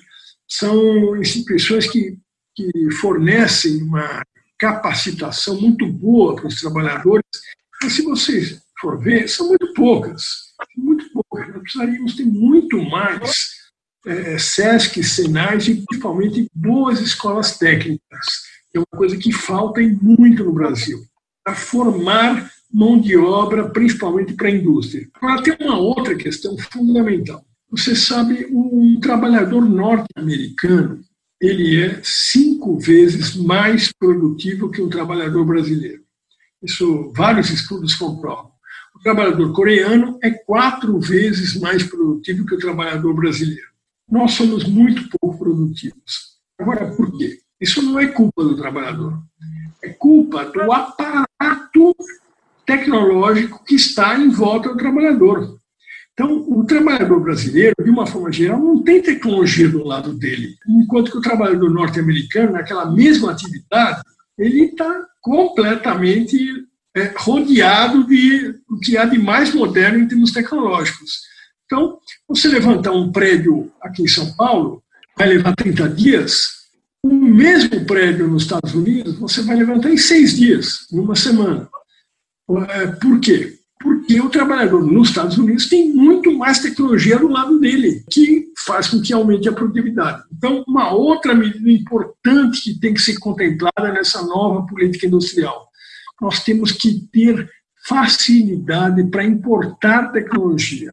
são 0.51 1.17
instituições 1.17 1.89
que, 1.89 2.19
que 2.55 2.91
fornecem 3.01 3.83
uma 3.83 4.23
capacitação 4.59 5.59
muito 5.61 5.87
boa 5.87 6.37
para 6.37 6.49
os 6.49 6.61
trabalhadores, 6.61 7.25
mas 7.83 7.95
se 7.95 8.03
você 8.03 8.59
for 8.81 8.99
ver, 9.01 9.29
são 9.29 9.49
muito 9.49 9.73
poucas, 9.73 10.25
muito 10.77 11.05
poucas. 11.13 11.49
Nós 11.49 11.63
precisaríamos 11.63 12.17
ter 12.17 12.27
muito 12.27 12.83
mais 12.83 13.51
é, 14.07 14.39
SESC, 14.39 15.03
Senais 15.03 15.69
e 15.69 15.83
principalmente 15.87 16.51
boas 16.55 17.01
escolas 17.01 17.57
técnicas. 17.57 18.27
É 18.75 18.79
uma 18.79 18.99
coisa 18.99 19.17
que 19.17 19.33
falta 19.33 19.81
muito 19.81 20.45
no 20.45 20.53
Brasil, 20.53 21.03
para 21.45 21.55
formar 21.55 22.51
mão 22.73 23.01
de 23.01 23.17
obra, 23.17 23.69
principalmente 23.71 24.35
para 24.35 24.49
a 24.49 24.53
indústria. 24.53 25.09
Agora, 25.15 25.43
tem 25.43 25.57
uma 25.67 25.79
outra 25.79 26.15
questão 26.15 26.57
fundamental. 26.57 27.45
Você 27.71 27.95
sabe, 27.95 28.47
um 28.51 28.99
trabalhador 29.01 29.65
norte-americano, 29.65 31.01
ele 31.41 31.83
é 31.83 32.01
cinco 32.03 32.79
vezes 32.79 33.37
mais 33.37 33.93
produtivo 33.93 34.71
que 34.71 34.83
um 34.83 34.89
trabalhador 34.89 35.45
brasileiro. 35.45 36.03
Isso 36.63 37.13
vários 37.17 37.49
estudos 37.51 37.95
comprovam. 37.95 38.51
O 38.95 38.99
trabalhador 39.01 39.53
coreano 39.53 40.19
é 40.23 40.31
quatro 40.31 40.99
vezes 41.01 41.59
mais 41.59 41.83
produtivo 41.83 42.45
que 42.45 42.55
o 42.55 42.59
trabalhador 42.59 43.15
brasileiro 43.15 43.71
nós 44.11 44.33
somos 44.33 44.65
muito 44.65 45.09
pouco 45.19 45.39
produtivos. 45.39 46.41
Agora, 46.59 46.91
por 46.95 47.17
quê? 47.17 47.39
Isso 47.61 47.81
não 47.81 47.99
é 47.99 48.09
culpa 48.09 48.43
do 48.43 48.57
trabalhador, 48.57 49.23
é 49.83 49.91
culpa 49.91 50.45
do 50.47 50.73
aparato 50.73 51.95
tecnológico 52.67 53.65
que 53.65 53.77
está 53.77 54.19
em 54.19 54.31
volta 54.31 54.71
do 54.71 54.77
trabalhador. 54.77 55.59
Então, 56.23 56.45
o 56.47 56.63
trabalhador 56.67 57.19
brasileiro, 57.19 57.75
de 57.83 57.89
uma 57.89 58.07
forma 58.07 58.31
geral, 58.31 58.61
não 58.61 58.83
tem 58.83 59.01
tecnologia 59.01 59.67
do 59.67 59.83
lado 59.83 60.13
dele, 60.13 60.55
enquanto 60.69 61.11
que 61.11 61.17
o 61.17 61.23
trabalhador 61.23 61.71
norte-americano, 61.71 62.53
naquela 62.53 62.93
mesma 62.93 63.33
atividade, 63.33 64.03
ele 64.37 64.65
está 64.65 65.07
completamente 65.23 66.37
é, 66.95 67.11
rodeado 67.17 68.07
de 68.07 68.55
o 68.69 68.79
que 68.79 68.99
há 68.99 69.07
de 69.07 69.19
mais 69.19 69.55
moderno 69.55 69.99
em 69.99 70.07
termos 70.07 70.31
tecnológicos. 70.31 71.23
Então, 71.65 71.99
você 72.29 72.49
levantar 72.49 72.93
um 72.93 73.11
prédio 73.11 73.73
aqui 73.81 74.03
em 74.03 74.09
São 74.09 74.31
Paulo, 74.37 74.83
vai 75.17 75.27
levar 75.27 75.55
30 75.57 75.89
dias. 75.89 76.51
O 77.03 77.15
mesmo 77.15 77.87
prédio 77.87 78.29
nos 78.29 78.43
Estados 78.43 78.75
Unidos, 78.75 79.19
você 79.19 79.41
vai 79.41 79.57
levantar 79.57 79.89
em 79.89 79.97
seis 79.97 80.37
dias, 80.37 80.81
em 80.93 80.99
uma 80.99 81.17
semana. 81.17 81.67
É, 82.69 82.89
por 82.89 83.19
quê? 83.21 83.60
Porque 83.83 84.21
o 84.21 84.29
trabalhador 84.29 84.85
nos 84.85 85.09
Estados 85.09 85.39
Unidos 85.39 85.69
tem 85.69 85.91
muito 85.93 86.37
mais 86.37 86.59
tecnologia 86.59 87.19
do 87.19 87.29
lado 87.29 87.59
dele, 87.59 88.05
que 88.11 88.53
faz 88.59 88.89
com 88.89 89.01
que 89.01 89.13
aumente 89.13 89.49
a 89.49 89.53
produtividade. 89.53 90.23
Então, 90.37 90.63
uma 90.69 90.93
outra 90.93 91.35
medida 91.35 91.71
importante 91.71 92.63
que 92.63 92.79
tem 92.79 92.93
que 92.93 93.01
ser 93.01 93.19
contemplada 93.19 93.93
nessa 93.93 94.23
nova 94.23 94.67
política 94.67 95.07
industrial. 95.07 95.69
Nós 96.21 96.45
temos 96.45 96.73
que 96.73 97.09
ter 97.11 97.49
facilidade 97.87 99.03
para 99.05 99.25
importar 99.25 100.13
tecnologia 100.13 100.93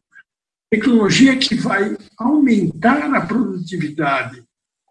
tecnologia 0.70 1.36
que 1.36 1.54
vai 1.54 1.96
aumentar 2.18 3.14
a 3.14 3.20
produtividade 3.22 4.42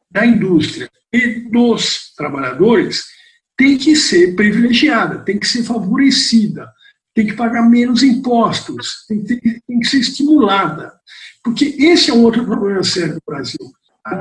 da 0.09 0.25
indústria 0.25 0.89
e 1.13 1.49
dos 1.49 2.13
trabalhadores 2.15 3.05
tem 3.55 3.77
que 3.77 3.95
ser 3.95 4.35
privilegiada, 4.35 5.19
tem 5.19 5.39
que 5.39 5.47
ser 5.47 5.63
favorecida, 5.63 6.71
tem 7.17 7.25
que 7.25 7.33
pagar 7.33 7.67
menos 7.67 8.03
impostos, 8.03 9.03
tem 9.07 9.23
que, 9.23 9.37
ter, 9.37 9.59
tem 9.67 9.79
que 9.79 9.87
ser 9.87 9.97
estimulada. 9.97 10.93
Porque 11.43 11.75
esse 11.79 12.11
é 12.11 12.13
um 12.13 12.21
outro 12.21 12.45
problema 12.45 12.83
sério 12.83 13.15
do 13.15 13.21
Brasil. 13.25 13.73
A 14.05 14.19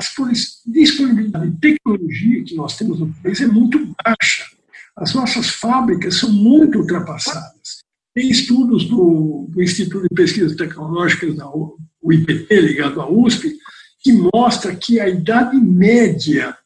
disponibilidade 0.65 1.51
de 1.51 1.59
tecnologia 1.59 2.43
que 2.43 2.55
nós 2.55 2.75
temos 2.79 2.99
no 2.99 3.13
país 3.23 3.39
é 3.43 3.47
muito 3.47 3.95
baixa. 4.03 4.47
As 4.97 5.13
nossas 5.13 5.51
fábricas 5.51 6.17
são 6.17 6.33
muito 6.33 6.79
ultrapassadas. 6.79 7.85
Tem 8.15 8.31
estudos 8.31 8.87
do, 8.87 9.47
do 9.51 9.63
Instituto 9.63 10.09
de 10.09 10.15
Pesquisas 10.15 10.57
Tecnológicas, 10.57 11.37
da 11.37 11.47
o 11.51 11.77
IPT, 12.11 12.61
ligado 12.63 13.03
à 13.03 13.11
USP, 13.11 13.59
que 14.01 14.13
mostra 14.33 14.75
que 14.75 14.99
a 14.99 15.07
idade 15.07 15.55
média 15.59 16.57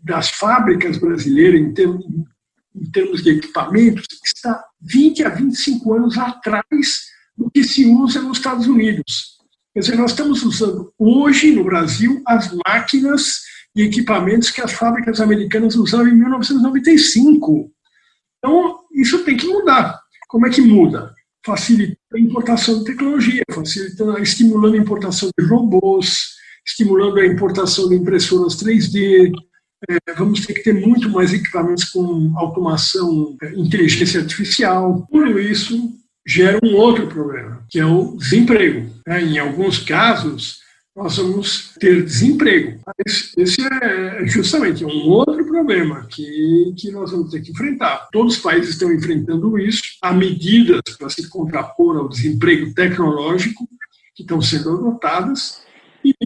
das 0.00 0.30
fábricas 0.30 0.96
brasileiras, 0.96 1.60
em 1.60 1.74
termos, 1.74 2.04
em 2.76 2.90
termos 2.92 3.20
de 3.20 3.30
equipamentos, 3.30 4.06
está 4.24 4.64
20 4.84 5.24
a 5.24 5.28
25 5.30 5.94
anos 5.94 6.18
atrás 6.18 7.04
do 7.36 7.50
que 7.50 7.64
se 7.64 7.86
usa 7.86 8.20
nos 8.20 8.38
Estados 8.38 8.66
Unidos. 8.66 9.34
Quer 9.72 9.80
dizer, 9.80 9.96
nós 9.96 10.12
estamos 10.12 10.42
usando 10.44 10.92
hoje 10.98 11.50
no 11.50 11.64
Brasil 11.64 12.22
as 12.26 12.54
máquinas 12.66 13.42
e 13.74 13.82
equipamentos 13.82 14.50
que 14.50 14.60
as 14.60 14.72
fábricas 14.72 15.20
americanas 15.20 15.74
usavam 15.74 16.08
em 16.08 16.14
1995. 16.14 17.72
Então, 18.38 18.80
isso 18.92 19.24
tem 19.24 19.36
que 19.36 19.48
mudar. 19.48 19.98
Como 20.28 20.46
é 20.46 20.50
que 20.50 20.60
muda? 20.60 21.12
Facilitando 21.44 21.98
a 22.14 22.20
importação 22.20 22.78
de 22.78 22.84
tecnologia, 22.84 23.42
facilitando, 23.52 24.18
estimulando 24.22 24.74
a 24.74 24.78
importação 24.78 25.28
de 25.36 25.46
robôs, 25.46 26.34
estimulando 26.64 27.18
a 27.18 27.26
importação 27.26 27.88
de 27.88 27.96
impressoras 27.96 28.54
3D. 28.56 29.32
É, 29.88 30.14
vamos 30.14 30.46
ter 30.46 30.54
que 30.54 30.62
ter 30.62 30.74
muito 30.74 31.08
mais 31.10 31.32
equipamentos 31.32 31.84
com 31.84 32.32
automação, 32.36 33.36
é, 33.42 33.52
inteligência 33.54 34.20
artificial. 34.20 35.06
Tudo 35.10 35.38
isso 35.38 35.92
gera 36.26 36.58
um 36.62 36.74
outro 36.74 37.06
problema, 37.06 37.64
que 37.68 37.78
é 37.78 37.84
o 37.84 38.16
desemprego. 38.16 38.90
É, 39.06 39.20
em 39.20 39.38
alguns 39.38 39.78
casos, 39.78 40.58
nós 40.96 41.16
vamos 41.16 41.74
ter 41.80 42.04
desemprego. 42.04 42.80
Esse 43.04 43.60
é 43.82 44.26
justamente 44.26 44.84
um 44.84 45.08
outro 45.08 45.44
problema 45.44 46.06
que, 46.08 46.72
que 46.78 46.90
nós 46.92 47.10
vamos 47.10 47.30
ter 47.30 47.40
que 47.40 47.50
enfrentar. 47.50 48.08
Todos 48.12 48.36
os 48.36 48.42
países 48.42 48.70
estão 48.70 48.92
enfrentando 48.92 49.58
isso. 49.58 49.82
Há 50.00 50.12
medidas 50.12 50.80
para 50.96 51.10
se 51.10 51.28
contrapor 51.28 51.96
ao 51.96 52.08
desemprego 52.08 52.72
tecnológico 52.74 53.68
que 54.14 54.22
estão 54.22 54.40
sendo 54.40 54.70
adotadas 54.70 55.64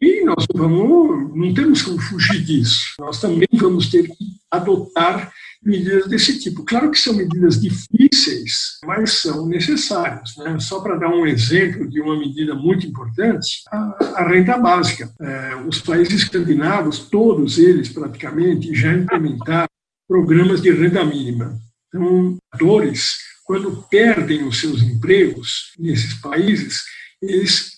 e 0.03 0.25
nós 0.25 0.47
vamos, 0.55 1.37
não 1.37 1.55
temos 1.55 1.83
como 1.83 2.01
fugir 2.01 2.43
disso. 2.45 2.95
Nós 2.99 3.21
também 3.21 3.49
vamos 3.53 3.89
ter 3.89 4.09
que 4.09 4.39
adotar 4.51 5.33
medidas 5.63 6.09
desse 6.09 6.39
tipo. 6.39 6.65
Claro 6.65 6.91
que 6.91 6.99
são 6.99 7.15
medidas 7.15 7.61
difíceis, 7.61 8.79
mas 8.85 9.21
são 9.21 9.47
necessárias. 9.47 10.37
Né? 10.39 10.59
Só 10.59 10.81
para 10.81 10.97
dar 10.97 11.09
um 11.09 11.27
exemplo 11.27 11.89
de 11.89 12.01
uma 12.01 12.19
medida 12.19 12.55
muito 12.55 12.87
importante, 12.87 13.63
a, 13.71 14.27
renda 14.29 14.57
básica. 14.59 15.13
É, 15.21 15.57
os 15.67 15.81
países 15.81 16.23
escandinavos, 16.23 17.01
todos 17.11 17.59
eles 17.59 17.89
praticamente, 17.89 18.75
já 18.75 18.93
implementaram 18.93 19.69
programas 20.07 20.63
de 20.63 20.71
renda 20.73 21.05
mínima. 21.05 21.59
Então, 21.89 22.37
dores, 22.59 23.17
quando 23.45 23.85
perdem 23.91 24.45
os 24.45 24.61
seus 24.61 24.83
empregos 24.83 25.73
nesses 25.79 26.15
países, 26.15 26.83
eles 27.21 27.78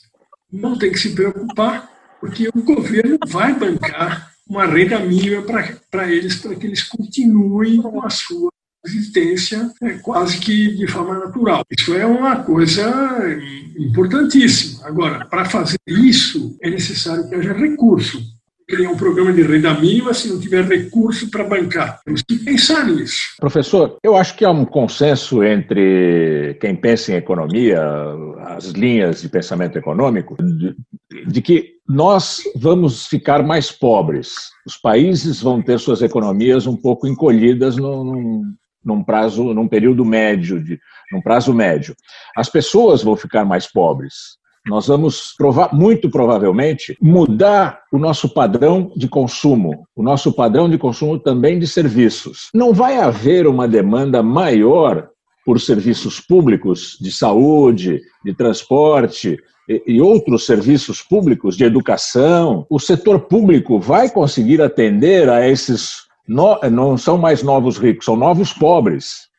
não 0.52 0.78
têm 0.78 0.92
que 0.92 0.98
se 0.98 1.14
preocupar, 1.14 1.90
porque 2.20 2.48
o 2.48 2.62
governo 2.62 3.18
vai 3.26 3.54
bancar 3.54 4.30
uma 4.48 4.66
renda 4.66 4.98
mínima 4.98 5.42
para 5.90 6.10
eles, 6.10 6.36
para 6.36 6.54
que 6.54 6.66
eles 6.66 6.82
continuem 6.82 7.80
com 7.80 8.04
a 8.04 8.10
sua 8.10 8.50
existência 8.84 9.70
é, 9.82 9.90
quase 9.98 10.38
que 10.38 10.76
de 10.76 10.86
forma 10.86 11.18
natural. 11.18 11.64
Isso 11.70 11.94
é 11.94 12.04
uma 12.04 12.42
coisa 12.42 12.90
importantíssima. 13.78 14.86
Agora, 14.86 15.24
para 15.26 15.44
fazer 15.44 15.78
isso, 15.86 16.56
é 16.62 16.70
necessário 16.70 17.28
que 17.28 17.34
haja 17.34 17.52
recurso 17.52 18.39
criar 18.70 18.90
um 18.90 18.96
programa 18.96 19.32
de 19.32 19.42
renda 19.42 19.74
mínima 19.74 20.14
se 20.14 20.28
não 20.28 20.40
tiver 20.40 20.64
recurso 20.64 21.28
para 21.30 21.44
bancar. 21.44 22.00
Temos 22.04 22.22
que 22.22 22.38
pensar 22.38 22.86
nisso. 22.86 23.18
Professor, 23.38 23.98
eu 24.02 24.16
acho 24.16 24.36
que 24.36 24.44
há 24.44 24.50
um 24.50 24.64
consenso 24.64 25.42
entre 25.42 26.56
quem 26.60 26.76
pensa 26.76 27.12
em 27.12 27.16
economia, 27.16 27.82
as 28.46 28.66
linhas 28.66 29.22
de 29.22 29.28
pensamento 29.28 29.76
econômico, 29.76 30.36
de, 30.40 30.76
de 31.26 31.42
que 31.42 31.74
nós 31.88 32.42
vamos 32.54 33.06
ficar 33.06 33.42
mais 33.42 33.72
pobres. 33.72 34.34
Os 34.64 34.76
países 34.76 35.42
vão 35.42 35.60
ter 35.60 35.78
suas 35.80 36.00
economias 36.02 36.66
um 36.66 36.76
pouco 36.76 37.08
encolhidas 37.08 37.76
num, 37.76 38.44
num 38.84 39.02
prazo, 39.02 39.52
num 39.52 39.66
período 39.66 40.04
médio, 40.04 40.62
de, 40.62 40.78
num 41.12 41.20
prazo 41.20 41.52
médio. 41.52 41.94
As 42.36 42.48
pessoas 42.48 43.02
vão 43.02 43.16
ficar 43.16 43.44
mais 43.44 43.66
pobres. 43.66 44.38
Nós 44.66 44.88
vamos 44.88 45.34
muito 45.72 46.10
provavelmente 46.10 46.96
mudar 47.00 47.80
o 47.90 47.98
nosso 47.98 48.28
padrão 48.28 48.92
de 48.94 49.08
consumo, 49.08 49.86
o 49.96 50.02
nosso 50.02 50.32
padrão 50.32 50.68
de 50.68 50.76
consumo 50.76 51.18
também 51.18 51.58
de 51.58 51.66
serviços. 51.66 52.50
Não 52.54 52.72
vai 52.72 52.98
haver 52.98 53.46
uma 53.46 53.66
demanda 53.66 54.22
maior 54.22 55.08
por 55.46 55.58
serviços 55.60 56.20
públicos 56.20 56.98
de 57.00 57.10
saúde, 57.10 58.00
de 58.22 58.34
transporte 58.34 59.38
e 59.86 60.00
outros 60.00 60.44
serviços 60.44 61.00
públicos 61.00 61.56
de 61.56 61.64
educação. 61.64 62.66
O 62.68 62.78
setor 62.78 63.20
público 63.20 63.80
vai 63.80 64.10
conseguir 64.10 64.60
atender 64.60 65.28
a 65.30 65.48
esses 65.48 66.08
não 66.28 66.96
são 66.96 67.16
mais 67.16 67.42
novos 67.42 67.78
ricos, 67.78 68.04
são 68.04 68.14
novos 68.14 68.52
pobres 68.52 69.29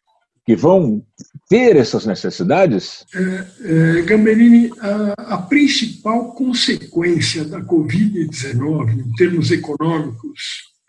que 0.45 0.55
vão 0.55 1.03
ter 1.49 1.75
essas 1.75 2.05
necessidades? 2.05 3.05
É, 3.13 3.99
é, 3.99 4.01
Gamberini, 4.01 4.71
a, 4.79 5.35
a, 5.35 5.37
principal 5.37 6.33
consequência 6.33 7.45
da 7.45 7.61
Covid-19, 7.61 8.99
em 8.99 9.11
termos 9.13 9.51
econômicos, 9.51 10.39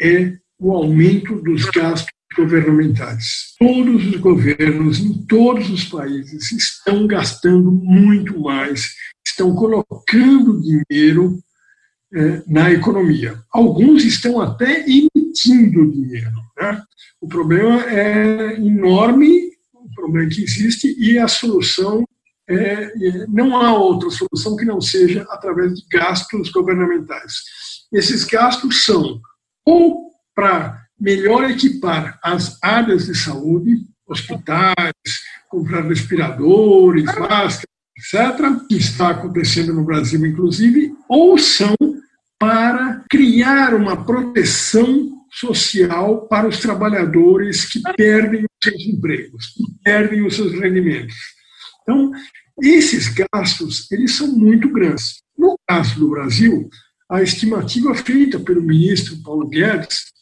é 0.00 0.32
o 0.58 0.72
aumento 0.72 1.40
dos 1.42 1.64
gastos 1.66 2.12
governamentais. 2.36 3.54
Todos 3.58 4.06
os 4.06 4.16
governos, 4.16 5.00
em 5.00 5.12
todos 5.26 5.68
os 5.70 5.84
países, 5.84 6.50
estão 6.52 7.06
gastando 7.06 7.70
muito 7.70 8.40
mais, 8.40 8.94
estão 9.26 9.54
colocando 9.54 10.60
dinheiro 10.60 11.38
é, 12.14 12.42
na 12.46 12.70
economia. 12.70 13.38
Alguns 13.50 14.04
estão 14.04 14.40
até 14.40 14.88
emitindo 15.32 15.90
dinheiro. 15.90 16.30
Né? 16.60 16.82
O 17.20 17.26
problema 17.26 17.82
é 17.86 18.54
enorme, 18.56 19.50
o 19.74 19.94
problema 19.94 20.28
que 20.28 20.42
existe, 20.42 20.94
e 20.98 21.18
a 21.18 21.26
solução 21.26 22.04
é, 22.48 22.92
não 23.28 23.56
há 23.56 23.74
outra 23.74 24.10
solução 24.10 24.56
que 24.56 24.64
não 24.64 24.80
seja 24.80 25.22
através 25.30 25.74
de 25.74 25.86
gastos 25.90 26.50
governamentais. 26.50 27.34
Esses 27.92 28.24
gastos 28.24 28.84
são 28.84 29.20
ou 29.64 30.10
para 30.34 30.80
melhor 31.00 31.48
equipar 31.50 32.18
as 32.22 32.58
áreas 32.62 33.06
de 33.06 33.14
saúde, 33.16 33.86
hospitais, 34.06 34.92
comprar 35.48 35.82
respiradores, 35.82 37.04
máscaras, 37.04 37.64
etc., 37.96 38.66
que 38.68 38.76
está 38.76 39.10
acontecendo 39.10 39.72
no 39.72 39.84
Brasil, 39.84 40.24
inclusive, 40.26 40.94
ou 41.08 41.38
são 41.38 41.74
para 42.38 43.04
criar 43.08 43.72
uma 43.72 44.04
proteção 44.04 45.21
social 45.32 46.26
para 46.28 46.46
os 46.46 46.60
trabalhadores 46.60 47.64
que 47.64 47.80
perdem 47.96 48.44
os 48.44 48.70
seus 48.70 48.82
empregos, 48.82 49.46
que 49.48 49.64
perdem 49.82 50.26
os 50.26 50.36
seus 50.36 50.52
rendimentos. 50.52 51.16
Então, 51.82 52.12
esses 52.60 53.08
gastos, 53.08 53.90
eles 53.90 54.14
são 54.14 54.28
muito 54.28 54.68
grandes. 54.70 55.22
No 55.36 55.58
caso 55.66 55.98
do 55.98 56.10
Brasil, 56.10 56.68
a 57.10 57.22
estimativa 57.22 57.94
feita 57.94 58.38
pelo 58.38 58.62
ministro 58.62 59.22
Paulo 59.22 59.48
Guedes, 59.48 60.12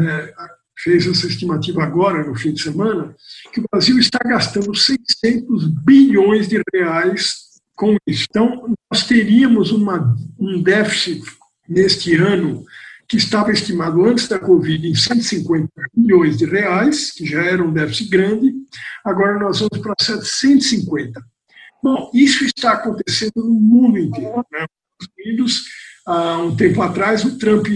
é, 0.00 0.34
fez 0.78 1.06
essa 1.06 1.26
estimativa 1.26 1.82
agora, 1.82 2.24
no 2.24 2.34
fim 2.34 2.52
de 2.52 2.62
semana, 2.62 3.14
que 3.52 3.60
o 3.60 3.64
Brasil 3.70 3.98
está 3.98 4.18
gastando 4.18 4.74
600 4.74 5.68
bilhões 5.84 6.48
de 6.48 6.60
reais 6.74 7.46
com 7.74 7.96
isso. 8.06 8.26
Então, 8.28 8.74
nós 8.90 9.06
teríamos 9.06 9.70
uma, 9.70 10.14
um 10.38 10.62
déficit 10.62 11.22
neste 11.68 12.14
ano, 12.14 12.64
que 13.08 13.16
estava 13.16 13.52
estimado 13.52 14.04
antes 14.04 14.28
da 14.28 14.38
Covid 14.38 14.88
em 14.88 14.94
150 14.94 15.68
milhões 15.94 16.36
de 16.36 16.44
reais, 16.44 17.12
que 17.12 17.24
já 17.24 17.42
era 17.42 17.62
um 17.62 17.72
déficit 17.72 18.10
grande, 18.10 18.52
agora 19.04 19.38
nós 19.38 19.60
vamos 19.60 19.78
para 19.78 19.94
750. 20.00 21.20
Bom, 21.82 22.10
isso 22.12 22.44
está 22.44 22.72
acontecendo 22.72 23.36
no 23.36 23.60
mundo 23.60 23.98
inteiro. 23.98 24.44
Né? 24.52 24.66
Nos 25.00 25.08
Unidos, 25.18 25.62
há 26.06 26.38
um 26.38 26.56
tempo 26.56 26.82
atrás, 26.82 27.24
o 27.24 27.38
Trump 27.38 27.66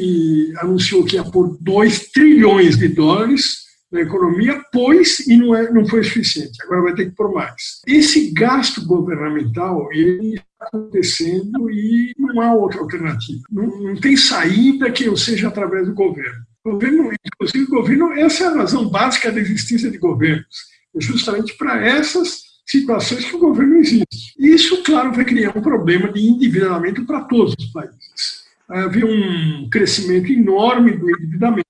anunciou 0.59 1.05
que 1.05 1.16
ia 1.16 1.25
pôr 1.25 1.57
2 1.61 2.11
trilhões 2.11 2.77
de 2.77 2.88
dólares 2.88 3.61
na 3.90 4.01
economia, 4.01 4.62
pôs 4.73 5.21
e 5.27 5.37
não, 5.37 5.55
é, 5.55 5.71
não 5.73 5.87
foi 5.87 6.03
suficiente. 6.05 6.62
Agora 6.62 6.83
vai 6.83 6.95
ter 6.95 7.07
que 7.07 7.16
pôr 7.16 7.33
mais. 7.33 7.81
Esse 7.87 8.31
gasto 8.33 8.85
governamental, 8.87 9.88
ele 9.93 10.40
acontecendo 10.61 11.70
e 11.70 12.14
não 12.18 12.40
há 12.40 12.55
outra 12.55 12.81
alternativa. 12.81 13.40
Não, 13.51 13.66
não 13.81 13.96
tem 13.96 14.16
saída 14.16 14.90
que 14.90 15.07
não 15.07 15.16
seja 15.16 15.49
através 15.49 15.87
do 15.87 15.94
governo. 15.94 16.44
O 16.64 16.73
governo, 16.73 17.11
inclusive, 17.25 17.64
o 17.64 17.70
governo, 17.70 18.12
essa 18.12 18.44
é 18.44 18.46
a 18.49 18.55
razão 18.55 18.88
básica 18.88 19.33
da 19.33 19.40
existência 19.40 19.90
de 19.90 19.99
governos. 19.99 20.68
É 20.94 21.01
justamente 21.01 21.57
para 21.57 21.85
essas 21.87 22.42
situações 22.66 23.25
que 23.25 23.35
o 23.35 23.40
governo 23.40 23.77
existe. 23.77 24.35
Isso, 24.38 24.83
claro, 24.83 25.12
vai 25.12 25.25
criar 25.25 25.57
um 25.57 25.62
problema 25.62 26.12
de 26.12 26.20
endividamento 26.20 27.05
para 27.07 27.23
todos 27.23 27.55
os 27.59 27.66
países. 27.66 28.44
Vai 28.68 28.85
haver 28.85 29.05
um 29.05 29.68
crescimento 29.70 30.31
enorme 30.31 30.96
do 30.96 31.11
endividamento 31.11 31.68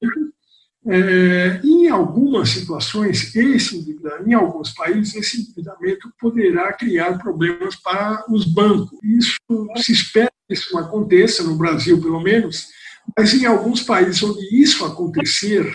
é, 0.86 1.60
em 1.62 1.88
algumas 1.88 2.48
situações, 2.50 3.34
esse 3.34 4.00
em 4.26 4.34
alguns 4.34 4.72
países, 4.72 5.14
esse 5.14 5.42
endividamento 5.42 6.10
poderá 6.18 6.72
criar 6.72 7.18
problemas 7.18 7.76
para 7.76 8.24
os 8.30 8.46
bancos. 8.46 8.98
Isso 9.02 9.38
se 9.76 9.92
espera 9.92 10.32
que 10.48 10.54
isso 10.54 10.76
aconteça, 10.78 11.42
no 11.42 11.56
Brasil 11.56 12.00
pelo 12.00 12.20
menos, 12.20 12.68
mas 13.16 13.34
em 13.34 13.44
alguns 13.44 13.82
países 13.82 14.22
onde 14.22 14.42
isso 14.58 14.84
acontecer, 14.84 15.70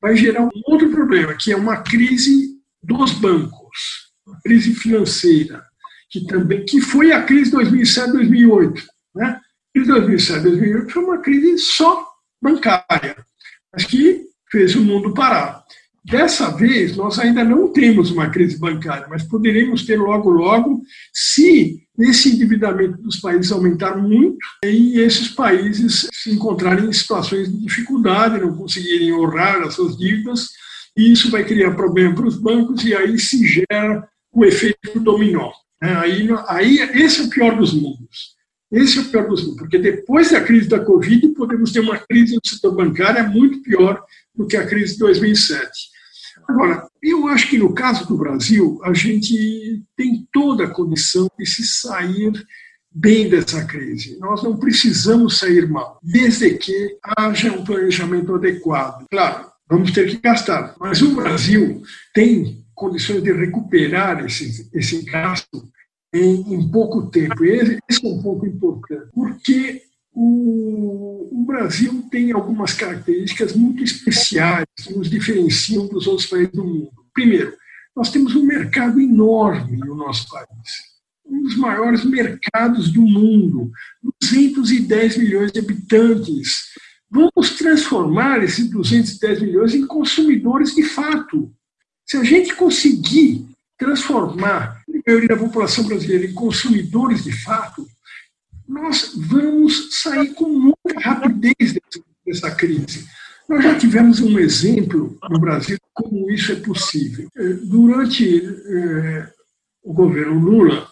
vai 0.00 0.16
gerar 0.16 0.42
um 0.42 0.50
outro 0.66 0.90
problema, 0.90 1.34
que 1.34 1.52
é 1.52 1.56
uma 1.56 1.82
crise 1.82 2.58
dos 2.82 3.12
bancos, 3.12 4.10
uma 4.26 4.40
crise 4.40 4.74
financeira, 4.74 5.62
que 6.08 6.24
também 6.26 6.64
que 6.64 6.80
foi 6.80 7.12
a 7.12 7.22
crise 7.22 7.52
2007-2008. 7.52 8.82
Né? 9.14 9.26
A 9.26 9.40
crise 9.72 9.92
2007-2008 9.92 10.90
foi 10.90 11.04
uma 11.04 11.18
crise 11.18 11.58
só 11.58 12.08
bancária, 12.42 13.24
mas 13.72 13.84
que 13.84 14.29
fez 14.50 14.74
o 14.74 14.82
mundo 14.82 15.14
parar. 15.14 15.64
Dessa 16.04 16.50
vez, 16.50 16.96
nós 16.96 17.18
ainda 17.18 17.44
não 17.44 17.72
temos 17.72 18.10
uma 18.10 18.30
crise 18.30 18.58
bancária, 18.58 19.06
mas 19.08 19.22
poderemos 19.22 19.84
ter 19.84 19.98
logo, 19.98 20.30
logo, 20.30 20.82
se 21.12 21.82
esse 21.98 22.30
endividamento 22.30 23.00
dos 23.02 23.16
países 23.16 23.52
aumentar 23.52 23.96
muito 23.96 24.38
e 24.64 24.98
esses 24.98 25.28
países 25.28 26.08
se 26.12 26.30
encontrarem 26.30 26.88
em 26.88 26.92
situações 26.92 27.52
de 27.52 27.58
dificuldade, 27.58 28.40
não 28.40 28.56
conseguirem 28.56 29.12
honrar 29.12 29.62
as 29.62 29.74
suas 29.74 29.96
dívidas, 29.98 30.48
e 30.96 31.12
isso 31.12 31.30
vai 31.30 31.44
criar 31.44 31.72
problema 31.72 32.14
para 32.14 32.26
os 32.26 32.36
bancos 32.36 32.82
e 32.84 32.94
aí 32.94 33.18
se 33.18 33.46
gera 33.46 34.08
o 34.32 34.44
efeito 34.44 34.98
dominó. 35.00 35.50
Né? 35.82 35.94
Aí, 35.96 36.28
aí 36.48 36.78
esse 36.94 37.20
é 37.20 37.24
o 37.24 37.30
pior 37.30 37.56
dos 37.56 37.74
mundos. 37.74 38.39
Esse 38.70 38.98
é 38.98 39.02
o 39.02 39.04
pior 39.06 39.28
dos 39.28 39.42
porque 39.56 39.78
depois 39.78 40.30
da 40.30 40.40
crise 40.40 40.68
da 40.68 40.78
Covid 40.78 41.28
podemos 41.30 41.72
ter 41.72 41.80
uma 41.80 41.98
crise 41.98 42.36
no 42.36 42.40
setor 42.48 42.74
bancário 42.74 43.28
muito 43.30 43.62
pior 43.62 44.02
do 44.34 44.46
que 44.46 44.56
a 44.56 44.66
crise 44.66 44.92
de 44.92 45.00
2007. 45.00 45.70
Agora, 46.48 46.88
eu 47.02 47.26
acho 47.28 47.48
que 47.48 47.58
no 47.58 47.72
caso 47.74 48.06
do 48.06 48.16
Brasil, 48.16 48.80
a 48.84 48.92
gente 48.92 49.82
tem 49.96 50.26
toda 50.32 50.64
a 50.64 50.70
condição 50.70 51.30
de 51.38 51.46
se 51.46 51.64
sair 51.64 52.32
bem 52.92 53.28
dessa 53.28 53.64
crise. 53.64 54.18
Nós 54.18 54.42
não 54.42 54.56
precisamos 54.56 55.38
sair 55.38 55.68
mal, 55.68 55.98
desde 56.02 56.54
que 56.54 56.96
haja 57.16 57.52
um 57.52 57.64
planejamento 57.64 58.34
adequado. 58.34 59.04
Claro, 59.10 59.46
vamos 59.68 59.92
ter 59.92 60.08
que 60.08 60.18
gastar, 60.18 60.74
mas 60.78 61.02
o 61.02 61.14
Brasil 61.14 61.82
tem 62.12 62.64
condições 62.74 63.22
de 63.22 63.32
recuperar 63.32 64.24
esse, 64.24 64.68
esse 64.72 65.02
gasto 65.02 65.68
em, 66.14 66.54
em 66.54 66.68
pouco 66.70 67.06
tempo. 67.06 67.44
Esse, 67.44 67.78
esse 67.88 68.06
é 68.06 68.08
um 68.08 68.22
ponto 68.22 68.46
importante, 68.46 69.08
porque 69.12 69.82
o, 70.12 71.28
o, 71.32 71.44
Brasil 71.44 72.04
tem 72.10 72.32
algumas 72.32 72.74
características 72.74 73.54
muito 73.54 73.82
especiais 73.82 74.66
que 74.82 74.92
nos 74.92 75.08
diferenciam 75.08 75.86
dos 75.86 76.06
outros 76.06 76.26
países 76.26 76.52
do 76.52 76.64
mundo. 76.64 76.90
Primeiro, 77.14 77.54
nós 77.94 78.10
temos 78.10 78.34
um 78.34 78.44
mercado 78.44 79.00
enorme 79.00 79.76
no 79.78 79.94
nosso 79.94 80.28
país 80.28 80.90
um 81.30 81.42
dos 81.42 81.56
maiores 81.56 82.04
mercados 82.04 82.90
do 82.90 83.02
mundo, 83.02 83.70
210 84.20 85.16
milhões 85.16 85.52
de 85.52 85.60
habitantes. 85.60 86.70
Vamos 87.08 87.56
transformar 87.56 88.42
esses 88.42 88.68
210 88.68 89.40
milhões 89.40 89.74
em 89.74 89.86
consumidores 89.86 90.74
de 90.74 90.82
fato. 90.82 91.52
Se 92.04 92.16
a 92.16 92.24
gente 92.24 92.54
conseguir 92.54 93.46
transformar 93.78 94.79
a 95.06 95.10
maioria 95.10 95.28
da 95.28 95.36
população 95.36 95.84
brasileira 95.84 96.26
em 96.26 96.34
consumidores 96.34 97.24
de 97.24 97.32
fato, 97.32 97.86
nós 98.68 99.12
vamos 99.16 100.00
sair 100.02 100.32
com 100.34 100.48
muita 100.48 101.00
rapidez 101.00 101.74
dessa 102.24 102.50
crise. 102.54 103.06
Nós 103.48 103.64
já 103.64 103.76
tivemos 103.76 104.20
um 104.20 104.38
exemplo 104.38 105.18
no 105.28 105.40
Brasil 105.40 105.76
como 105.92 106.30
isso 106.30 106.52
é 106.52 106.56
possível. 106.56 107.28
Eh, 107.36 107.54
durante 107.64 108.46
eh, 108.46 109.28
o 109.82 109.92
governo 109.92 110.38
Lula, 110.38 110.88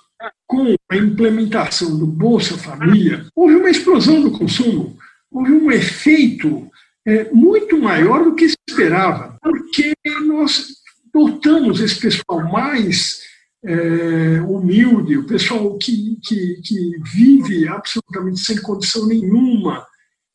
com 0.47 0.75
a 0.91 0.97
implementação 0.97 1.97
do 1.97 2.07
Bolsa 2.07 2.59
Família, 2.59 3.27
houve 3.35 3.55
uma 3.55 3.71
explosão 3.71 4.21
do 4.23 4.33
consumo, 4.33 4.99
houve 5.31 5.53
um 5.53 5.71
efeito 5.71 6.69
é, 7.07 7.31
muito 7.33 7.79
maior 7.79 8.25
do 8.25 8.35
que 8.35 8.49
se 8.49 8.57
esperava, 8.69 9.39
porque 9.43 9.95
nós 10.27 10.67
dotamos 11.13 11.81
esse 11.81 11.99
pessoal 12.01 12.51
mais 12.51 13.23
é, 13.69 14.41
humilde, 14.41 15.19
o 15.19 15.27
pessoal 15.27 15.77
que, 15.77 16.19
que, 16.25 16.61
que, 16.65 16.91
vive 17.13 17.69
absolutamente 17.69 18.41
sem 18.41 18.57
condição 18.63 19.07
nenhuma 19.07 19.87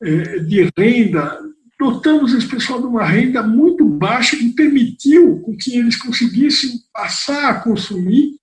é, 0.04 0.38
de 0.40 0.70
renda, 0.78 1.40
dotamos 1.80 2.32
esse 2.32 2.48
pessoal 2.48 2.80
de 2.80 2.86
uma 2.86 3.04
renda 3.04 3.42
muito 3.42 3.84
baixa 3.86 4.38
que 4.38 4.50
permitiu 4.50 5.44
que 5.60 5.76
eles 5.76 5.96
conseguissem 5.96 6.74
passar 6.94 7.50
a 7.50 7.60
consumir 7.60 8.36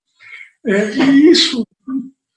é, 0.67 0.97
e 0.97 1.31
isso 1.31 1.65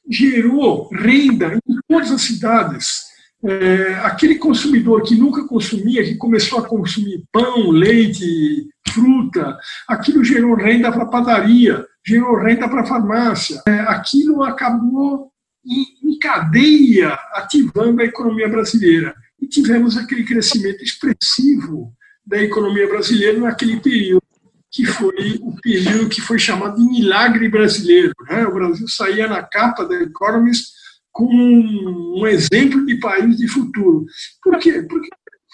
gerou 0.08 0.90
renda 0.90 1.56
em 1.56 1.80
todas 1.88 2.12
as 2.12 2.22
cidades. 2.22 3.02
É, 3.44 3.96
aquele 4.04 4.36
consumidor 4.36 5.02
que 5.02 5.16
nunca 5.16 5.46
consumia, 5.48 6.04
que 6.04 6.16
começou 6.16 6.60
a 6.60 6.68
consumir 6.68 7.24
pão, 7.32 7.72
leite, 7.72 8.68
fruta, 8.90 9.58
aquilo 9.88 10.24
gerou 10.24 10.56
renda 10.56 10.92
para 10.92 11.04
a 11.04 11.10
padaria, 11.10 11.86
gerou 12.06 12.38
renda 12.38 12.68
para 12.68 12.82
a 12.82 12.86
farmácia. 12.86 13.62
É, 13.68 13.80
aquilo 13.82 14.44
acabou 14.44 15.32
em, 15.66 16.18
cadeia 16.20 17.14
ativando 17.34 18.02
a 18.02 18.06
economia 18.06 18.48
brasileira. 18.48 19.14
E 19.42 19.48
tivemos 19.48 19.98
aquele 19.98 20.24
crescimento 20.24 20.82
expressivo 20.82 21.94
da 22.26 22.42
economia 22.42 22.88
brasileira 22.88 23.40
naquele 23.40 23.80
período 23.82 24.24
que 24.72 24.86
foi 24.86 25.40
o 25.42 25.56
período 25.62 26.10
que 26.10 26.20
foi 26.20 26.40
chamado 26.40 26.76
de 26.78 26.84
milagre 26.84 27.48
brasileiro. 27.48 28.14
Né? 28.28 28.46
O 28.48 28.54
Brasil 28.54 28.88
saía 28.88 29.28
na 29.28 29.44
capa 29.44 29.86
da 29.86 29.96
Economist 30.02 30.72
como 31.12 32.20
um 32.20 32.26
exemplo 32.26 32.84
de 32.86 32.96
país 33.00 33.38
de 33.38 33.48
futuro. 33.48 34.06
Por 34.42 34.58
quê? 34.58 34.82
Porque 34.82 35.10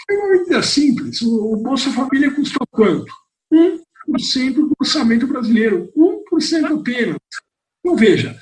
foi 0.06 0.16
uma 0.16 0.30
medida 0.30 0.64
simples. 0.64 1.22
O 1.22 1.58
Bolsa 1.58 1.92
Família 1.92 2.32
custou 2.32 2.66
quanto? 2.72 3.12
1% 3.52 3.80
do 4.54 4.74
orçamento 4.80 5.28
brasileiro. 5.28 5.92
1% 5.96 6.80
apenas. 6.80 7.18
Então, 7.80 7.96
veja, 7.96 8.38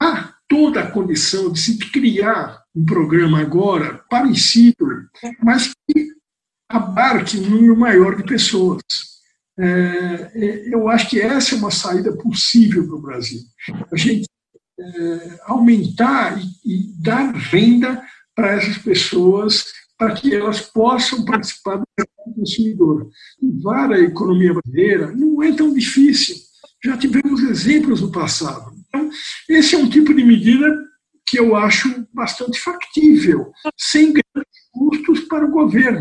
há 0.00 0.34
toda 0.48 0.80
a 0.80 0.90
condição 0.90 1.52
de 1.52 1.60
se 1.60 1.78
criar 1.78 2.62
um 2.74 2.84
programa 2.84 3.40
agora 3.40 4.04
parecido, 4.08 5.08
mas 5.42 5.72
que 5.88 6.08
abarque 6.68 7.38
um 7.38 7.50
número 7.50 7.76
maior 7.76 8.16
de 8.16 8.24
pessoas. 8.24 8.82
É, 9.58 10.30
é, 10.34 10.74
eu 10.74 10.88
acho 10.88 11.10
que 11.10 11.20
essa 11.20 11.54
é 11.54 11.58
uma 11.58 11.70
saída 11.70 12.16
possível 12.16 12.86
para 12.86 12.96
o 12.96 13.02
Brasil. 13.02 13.40
A 13.92 13.96
gente 13.96 14.28
é, 14.78 15.40
aumentar 15.42 16.38
e, 16.38 16.44
e, 16.64 16.92
dar 17.02 17.34
renda 17.34 18.00
para 18.34 18.52
essas 18.52 18.78
pessoas, 18.78 19.72
para 19.98 20.14
que 20.14 20.32
elas 20.32 20.60
possam 20.60 21.24
participar 21.24 21.76
do 21.76 21.84
mercado 21.98 22.34
consumidor. 22.34 23.10
Levar 23.42 23.92
a 23.92 24.00
economia 24.00 24.54
brasileira 24.54 25.12
não 25.12 25.42
é 25.42 25.52
tão 25.52 25.74
difícil. 25.74 26.36
Já 26.84 26.96
tivemos 26.96 27.42
exemplos 27.42 28.00
no 28.00 28.12
passado. 28.12 28.72
Então, 28.88 29.10
esse 29.48 29.74
é 29.74 29.78
um 29.78 29.90
tipo 29.90 30.14
de 30.14 30.22
medida 30.22 30.66
que 31.26 31.38
eu 31.38 31.56
acho 31.56 32.06
bastante 32.14 32.58
factível, 32.60 33.52
sem 33.76 34.12
grandes 34.12 34.68
custos 34.72 35.20
para 35.20 35.44
o 35.44 35.50
governo. 35.50 36.00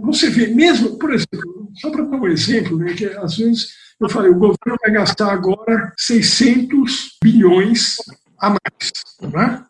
Você 0.00 0.28
vê, 0.28 0.48
mesmo, 0.48 0.98
por 0.98 1.14
exemplo, 1.14 1.70
só 1.76 1.90
para 1.90 2.04
dar 2.04 2.16
um 2.16 2.26
exemplo, 2.26 2.76
né, 2.76 2.92
que 2.92 3.06
às 3.06 3.36
vezes 3.36 3.68
eu 4.00 4.08
falei, 4.08 4.30
o 4.30 4.38
governo 4.38 4.78
vai 4.82 4.92
gastar 4.92 5.32
agora 5.32 5.92
600 5.96 7.18
bilhões 7.22 7.96
a 8.40 8.50
mais. 8.50 8.92
Né? 9.20 9.64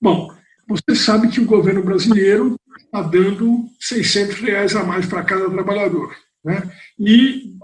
Bom, 0.00 0.32
você 0.68 0.94
sabe 0.94 1.28
que 1.28 1.40
o 1.40 1.46
governo 1.46 1.82
brasileiro 1.82 2.56
está 2.84 3.02
dando 3.02 3.66
600 3.80 4.36
reais 4.40 4.76
a 4.76 4.84
mais 4.84 5.06
para 5.06 5.24
cada 5.24 5.50
trabalhador. 5.50 6.14
Né? 6.44 6.70
E, 6.98 7.54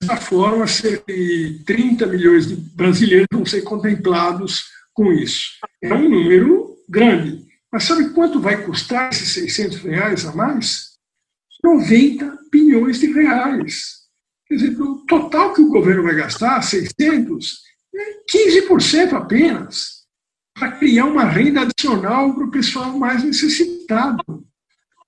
dessa 0.00 0.16
forma, 0.16 0.66
cerca 0.66 1.12
de 1.12 1.62
30 1.66 2.06
milhões 2.06 2.48
de 2.48 2.56
brasileiros 2.56 3.28
vão 3.30 3.44
ser 3.44 3.62
contemplados 3.62 4.64
com 4.94 5.12
isso. 5.12 5.50
É 5.82 5.92
um 5.92 6.08
número 6.08 6.76
grande. 6.88 7.44
Mas 7.70 7.84
sabe 7.84 8.10
quanto 8.10 8.40
vai 8.40 8.64
custar 8.64 9.10
esses 9.10 9.32
600 9.32 9.78
reais 9.78 10.24
a 10.24 10.32
mais? 10.34 10.94
90 11.62 12.38
bilhões 12.50 13.00
de 13.00 13.12
reais. 13.12 14.04
Quer 14.46 14.54
dizer, 14.54 14.80
o 14.80 15.04
total 15.06 15.52
que 15.52 15.60
o 15.60 15.68
governo 15.68 16.02
vai 16.02 16.14
gastar, 16.14 16.62
600, 16.62 17.58
é 17.94 18.68
15% 18.68 19.14
apenas, 19.14 19.93
para 20.54 20.72
criar 20.72 21.06
uma 21.06 21.24
renda 21.24 21.62
adicional 21.62 22.34
para 22.34 22.44
o 22.44 22.50
pessoal 22.50 22.96
mais 22.96 23.24
necessitado. 23.24 24.22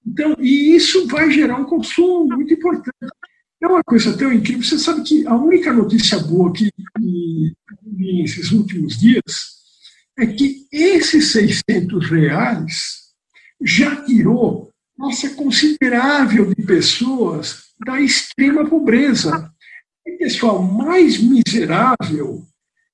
Então, 0.04 0.36
e 0.38 0.74
isso 0.74 1.06
vai 1.06 1.30
gerar 1.30 1.56
um 1.56 1.64
consumo 1.64 2.26
muito 2.36 2.52
importante. 2.52 3.12
É 3.60 3.66
uma 3.66 3.82
coisa 3.82 4.16
tão 4.16 4.32
incrível. 4.32 4.62
Você 4.62 4.78
sabe 4.78 5.02
que 5.02 5.26
a 5.26 5.34
única 5.34 5.72
notícia 5.72 6.18
boa 6.18 6.52
que 6.52 6.70
vi 6.98 8.22
nesses 8.22 8.52
últimos 8.52 8.98
dias 8.98 9.56
é 10.18 10.26
que 10.26 10.66
esses 10.72 11.32
600 11.32 12.10
reais 12.10 13.06
já 13.62 14.04
tirou 14.04 14.70
massa 14.96 15.30
considerável 15.30 16.54
de 16.54 16.62
pessoas 16.62 17.64
da 17.84 18.00
extrema 18.00 18.68
pobreza. 18.68 19.50
O 20.06 20.18
pessoal 20.18 20.62
mais 20.62 21.18
miserável, 21.18 22.46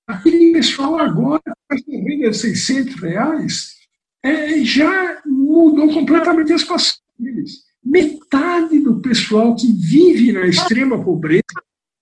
aquele 0.06 0.52
pessoal 0.52 0.98
agora, 0.98 1.42
renda 1.88 2.30
de 2.30 2.36
600 2.36 2.94
reais, 2.96 3.72
é, 4.22 4.62
já 4.64 5.20
mudou 5.26 5.92
completamente 5.92 6.52
a 6.52 6.58
situação 6.58 6.96
deles. 7.18 7.64
Metade 7.84 8.78
do 8.78 9.00
pessoal 9.00 9.56
que 9.56 9.66
vive 9.72 10.32
na 10.32 10.46
extrema 10.46 11.02
pobreza 11.02 11.42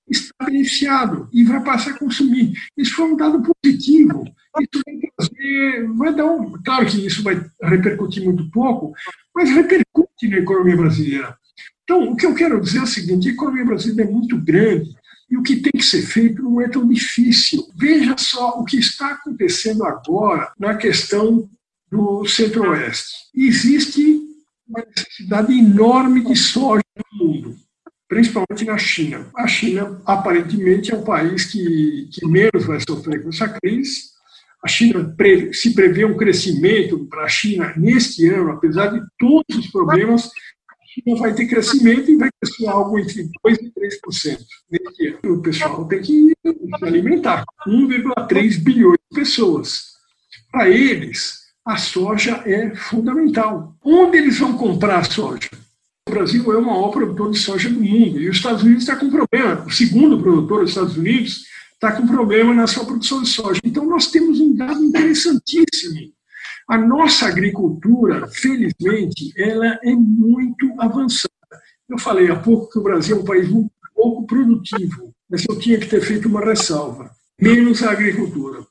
está 0.08 0.44
beneficiado 0.44 1.28
e 1.32 1.44
vai 1.44 1.62
passar 1.62 1.92
a 1.92 1.98
consumir. 1.98 2.52
Isso 2.76 2.94
foi 2.94 3.12
um 3.12 3.16
dado 3.16 3.42
positivo. 3.42 4.24
Isso 4.60 4.82
vai 4.84 4.98
trazer, 5.16 5.88
vai 5.94 6.14
dar 6.14 6.26
um. 6.26 6.52
Claro 6.62 6.86
que 6.86 7.06
isso 7.06 7.22
vai 7.22 7.40
repercutir 7.62 8.24
muito 8.24 8.50
pouco, 8.50 8.92
mas 9.34 9.50
repercute 9.50 10.28
na 10.28 10.38
economia 10.38 10.76
brasileira. 10.76 11.38
Então, 11.84 12.10
o 12.10 12.16
que 12.16 12.26
eu 12.26 12.34
quero 12.34 12.60
dizer 12.60 12.78
é 12.78 12.82
o 12.82 12.86
seguinte: 12.86 13.28
a 13.28 13.32
economia 13.32 13.64
brasileira 13.64 14.10
é 14.10 14.12
muito 14.12 14.36
grande 14.38 14.94
e 15.30 15.36
o 15.36 15.42
que 15.42 15.56
tem 15.56 15.72
que 15.72 15.84
ser 15.84 16.02
feito 16.02 16.42
não 16.42 16.60
é 16.60 16.68
tão 16.68 16.86
difícil. 16.86 17.68
Veja 17.76 18.16
só 18.18 18.58
o 18.58 18.64
que 18.64 18.78
está 18.78 19.12
acontecendo 19.12 19.84
agora 19.84 20.52
na 20.58 20.74
questão 20.76 21.48
do 21.90 22.26
Centro-Oeste. 22.26 23.14
Existe 23.34 24.20
uma 24.68 24.84
necessidade 24.84 25.52
enorme 25.52 26.24
de 26.24 26.36
soja 26.36 26.82
no 27.12 27.26
mundo 27.26 27.56
principalmente 28.10 28.64
na 28.64 28.76
China. 28.76 29.30
A 29.36 29.46
China, 29.46 30.02
aparentemente, 30.04 30.92
é 30.92 30.96
o 30.96 31.04
país 31.04 31.44
que, 31.44 32.08
que 32.12 32.26
menos 32.26 32.66
vai 32.66 32.80
sofrer 32.80 33.22
com 33.22 33.28
essa 33.28 33.48
crise. 33.48 34.10
A 34.64 34.68
China 34.68 35.16
se 35.52 35.72
prevê 35.72 36.04
um 36.04 36.16
crescimento 36.16 37.06
para 37.06 37.22
a 37.22 37.28
China 37.28 37.72
neste 37.76 38.28
ano, 38.28 38.50
apesar 38.50 38.88
de 38.88 39.00
todos 39.16 39.56
os 39.56 39.68
problemas, 39.68 40.28
China 40.92 41.16
vai 41.16 41.32
ter 41.32 41.46
crescimento 41.46 42.10
e 42.10 42.16
vai 42.16 42.28
crescer 42.40 42.66
algo 42.66 42.98
entre 42.98 43.22
2% 43.22 43.58
e 43.62 43.70
3% 43.70 44.38
nesse 44.70 45.06
ano. 45.08 45.34
O 45.34 45.42
pessoal 45.42 45.86
tem 45.86 46.02
que 46.02 46.32
se 46.44 46.84
alimentar. 46.84 47.44
1,3 47.66 48.58
bilhões 48.58 48.98
de 49.10 49.20
pessoas. 49.20 49.90
Para 50.50 50.68
eles, 50.68 51.38
a 51.64 51.76
soja 51.76 52.42
é 52.44 52.74
fundamental. 52.74 53.76
Onde 53.84 54.18
eles 54.18 54.38
vão 54.38 54.56
comprar 54.56 54.98
a 54.98 55.04
soja? 55.04 55.50
O 56.08 56.10
Brasil 56.10 56.52
é 56.52 56.56
o 56.56 56.64
maior 56.64 56.90
produtor 56.90 57.30
de 57.30 57.38
soja 57.38 57.68
do 57.68 57.80
mundo 57.80 58.20
e 58.20 58.28
os 58.28 58.36
Estados 58.36 58.62
Unidos 58.64 58.82
está 58.82 58.96
com 58.96 59.08
problema. 59.08 59.64
O 59.64 59.70
segundo 59.70 60.20
produtor 60.20 60.62
dos 60.62 60.70
Estados 60.70 60.96
Unidos 60.96 61.44
está 61.74 61.92
com 61.92 62.06
problema 62.06 62.52
na 62.52 62.66
sua 62.66 62.84
produção 62.84 63.22
de 63.22 63.28
soja. 63.28 63.60
Então, 63.62 63.86
nós 63.86 64.08
temos 64.08 64.40
um 64.40 64.56
dado 64.56 64.82
interessantíssimo. 64.82 66.12
A 66.70 66.78
nossa 66.78 67.26
agricultura, 67.26 68.28
felizmente, 68.28 69.32
ela 69.36 69.78
é 69.82 69.92
muito 69.92 70.72
avançada. 70.78 71.28
Eu 71.88 71.98
falei 71.98 72.30
há 72.30 72.36
pouco 72.36 72.70
que 72.70 72.78
o 72.78 72.82
Brasil 72.82 73.16
é 73.16 73.20
um 73.20 73.24
país 73.24 73.48
muito 73.48 73.70
pouco 73.94 74.26
produtivo, 74.26 75.12
mas 75.28 75.44
eu 75.48 75.58
tinha 75.58 75.78
que 75.78 75.88
ter 75.88 76.00
feito 76.00 76.28
uma 76.28 76.44
ressalva. 76.44 77.10
Menos 77.40 77.82
a 77.82 77.90
agricultura 77.90 78.64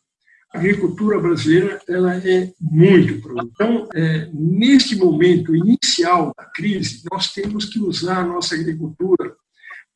a 0.54 0.58
agricultura 0.58 1.20
brasileira 1.20 1.80
ela 1.88 2.16
é 2.18 2.52
muito 2.60 3.22
produtiva. 3.22 3.52
Então, 3.54 3.88
é, 3.94 4.30
neste 4.34 4.96
momento 4.96 5.56
inicial 5.56 6.34
da 6.36 6.46
crise, 6.46 7.04
nós 7.12 7.32
temos 7.32 7.66
que 7.66 7.80
usar 7.80 8.20
a 8.20 8.26
nossa 8.26 8.56
agricultura 8.56 9.36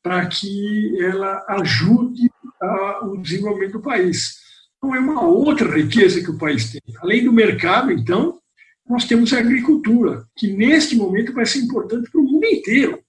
para 0.02 0.26
que 0.26 0.96
ela 1.00 1.44
ajude 1.48 2.30
a, 2.62 3.06
o 3.06 3.16
desenvolvimento 3.16 3.72
do 3.72 3.82
país. 3.82 4.43
Então, 4.84 4.94
é 4.94 5.00
uma 5.00 5.22
outra 5.22 5.74
riqueza 5.74 6.22
que 6.22 6.30
o 6.30 6.36
país 6.36 6.70
tem. 6.70 6.82
Além 6.98 7.24
do 7.24 7.32
mercado, 7.32 7.90
então, 7.90 8.38
nós 8.86 9.06
temos 9.06 9.32
a 9.32 9.38
agricultura, 9.38 10.26
que 10.36 10.52
neste 10.52 10.94
momento 10.94 11.32
vai 11.32 11.46
ser 11.46 11.60
importante 11.60 12.10
para 12.10 12.20
o 12.20 12.24
mundo 12.24 12.44
inteiro. 12.44 13.00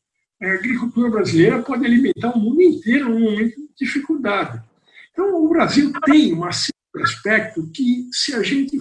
A 0.42 0.54
agricultura 0.54 1.10
brasileira 1.10 1.62
pode 1.62 1.86
alimentar 1.86 2.32
o 2.32 2.40
mundo 2.40 2.62
inteiro 2.62 3.10
num 3.10 3.20
momento 3.20 3.56
de 3.58 3.68
dificuldade. 3.78 4.62
Então, 5.12 5.44
o 5.44 5.50
Brasil 5.50 5.92
tem 6.06 6.32
uma 6.32 6.48
aspecto 6.48 7.70
que, 7.74 8.08
se 8.14 8.34
a 8.34 8.42
gente 8.42 8.80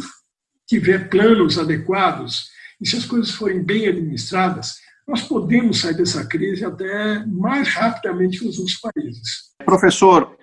tiver 0.68 1.08
planos 1.08 1.58
adequados 1.58 2.44
e 2.80 2.86
se 2.86 2.96
as 2.96 3.04
coisas 3.04 3.32
forem 3.32 3.60
bem 3.60 3.88
administradas, 3.88 4.76
nós 5.06 5.20
podemos 5.22 5.80
sair 5.80 5.96
dessa 5.96 6.24
crise 6.24 6.64
até 6.64 7.26
mais 7.26 7.68
rapidamente 7.70 8.38
que 8.38 8.46
os 8.46 8.56
outros 8.56 8.78
países. 8.78 9.52
Professor 9.64 10.36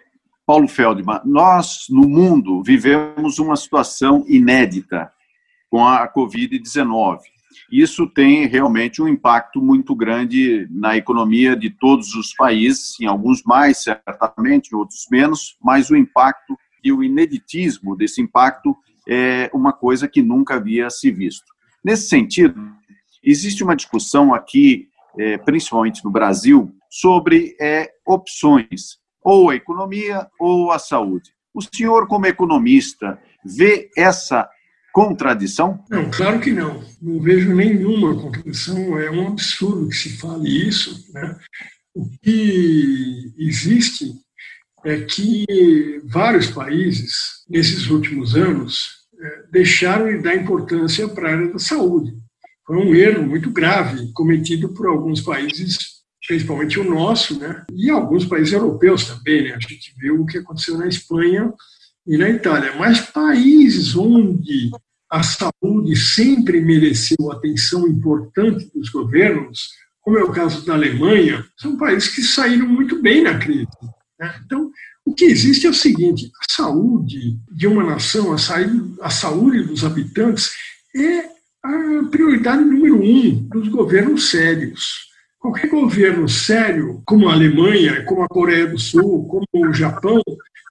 Paulo 0.51 0.67
Feldman, 0.67 1.21
nós 1.23 1.85
no 1.89 2.09
mundo 2.09 2.61
vivemos 2.61 3.39
uma 3.39 3.55
situação 3.55 4.25
inédita 4.27 5.09
com 5.69 5.87
a 5.87 6.05
Covid-19. 6.13 7.19
Isso 7.71 8.05
tem 8.05 8.47
realmente 8.47 9.01
um 9.01 9.07
impacto 9.07 9.61
muito 9.61 9.95
grande 9.95 10.67
na 10.69 10.97
economia 10.97 11.55
de 11.55 11.69
todos 11.69 12.15
os 12.15 12.33
países, 12.33 12.99
em 12.99 13.05
alguns 13.05 13.43
mais, 13.43 13.77
certamente, 13.77 14.73
em 14.73 14.75
outros 14.75 15.07
menos, 15.09 15.55
mas 15.63 15.89
o 15.89 15.95
impacto 15.95 16.57
e 16.83 16.91
o 16.91 17.01
ineditismo 17.01 17.95
desse 17.95 18.21
impacto 18.21 18.75
é 19.07 19.49
uma 19.53 19.71
coisa 19.71 20.05
que 20.05 20.21
nunca 20.21 20.55
havia 20.55 20.89
se 20.89 21.09
visto. 21.11 21.45
Nesse 21.81 22.09
sentido, 22.09 22.61
existe 23.23 23.63
uma 23.63 23.73
discussão 23.73 24.33
aqui, 24.33 24.89
é, 25.17 25.37
principalmente 25.37 26.03
no 26.03 26.11
Brasil, 26.11 26.75
sobre 26.89 27.55
é, 27.57 27.89
opções, 28.05 28.99
ou 29.23 29.49
a 29.49 29.55
economia 29.55 30.27
ou 30.39 30.71
a 30.71 30.79
saúde. 30.79 31.31
O 31.53 31.61
senhor, 31.61 32.07
como 32.07 32.25
economista, 32.25 33.19
vê 33.45 33.89
essa 33.97 34.49
contradição? 34.93 35.83
Não, 35.89 36.09
claro 36.09 36.39
que 36.39 36.51
não. 36.51 36.83
Não 37.01 37.19
vejo 37.21 37.53
nenhuma 37.53 38.19
contradição. 38.19 38.97
É 38.99 39.09
um 39.11 39.27
absurdo 39.27 39.89
que 39.89 39.95
se 39.95 40.17
fale 40.17 40.67
isso. 40.67 41.11
Né? 41.13 41.37
O 41.93 42.09
que 42.21 43.33
existe 43.37 44.13
é 44.85 45.01
que 45.01 46.01
vários 46.05 46.47
países, 46.47 47.13
nesses 47.49 47.89
últimos 47.89 48.35
anos, 48.35 49.01
é, 49.19 49.43
deixaram 49.51 50.07
de 50.07 50.23
dar 50.23 50.35
importância 50.35 51.07
para 51.07 51.29
a 51.29 51.33
área 51.33 51.51
da 51.51 51.59
saúde. 51.59 52.13
Foi 52.65 52.77
um 52.77 52.95
erro 52.95 53.23
muito 53.27 53.51
grave 53.51 54.11
cometido 54.13 54.73
por 54.73 54.87
alguns 54.87 55.21
países, 55.21 56.00
principalmente 56.31 56.79
o 56.79 56.83
nosso, 56.85 57.37
né? 57.37 57.65
e 57.73 57.89
alguns 57.89 58.23
países 58.23 58.53
europeus 58.53 59.03
também. 59.03 59.43
Né? 59.43 59.53
A 59.53 59.59
gente 59.59 59.93
viu 59.97 60.21
o 60.21 60.25
que 60.25 60.37
aconteceu 60.37 60.77
na 60.77 60.87
Espanha 60.87 61.51
e 62.07 62.17
na 62.17 62.29
Itália. 62.29 62.73
Mas 62.77 63.01
países 63.01 63.97
onde 63.97 64.71
a 65.11 65.21
saúde 65.23 65.93
sempre 65.97 66.61
mereceu 66.61 67.29
atenção 67.33 67.85
importante 67.85 68.71
dos 68.73 68.87
governos, 68.87 69.71
como 69.99 70.17
é 70.17 70.23
o 70.23 70.31
caso 70.31 70.65
da 70.65 70.73
Alemanha, 70.73 71.45
são 71.57 71.75
países 71.75 72.07
que 72.07 72.21
saíram 72.21 72.65
muito 72.65 73.01
bem 73.01 73.23
na 73.23 73.37
crise. 73.37 73.67
Né? 74.17 74.33
Então, 74.45 74.71
o 75.03 75.13
que 75.13 75.25
existe 75.25 75.67
é 75.67 75.69
o 75.69 75.73
seguinte: 75.73 76.31
a 76.39 76.53
saúde 76.53 77.37
de 77.51 77.67
uma 77.67 77.83
nação, 77.83 78.31
a 78.31 78.37
saúde, 78.37 78.95
a 79.01 79.09
saúde 79.09 79.63
dos 79.63 79.83
habitantes, 79.83 80.49
é 80.95 81.25
a 81.61 82.03
prioridade 82.09 82.63
número 82.63 83.03
um 83.03 83.49
dos 83.49 83.67
governos 83.67 84.29
sérios. 84.29 85.10
Qualquer 85.41 85.71
governo 85.71 86.29
sério, 86.29 87.01
como 87.03 87.27
a 87.27 87.33
Alemanha, 87.33 88.05
como 88.05 88.21
a 88.21 88.27
Coreia 88.27 88.67
do 88.67 88.77
Sul, 88.77 89.25
como 89.27 89.69
o 89.69 89.73
Japão, 89.73 90.21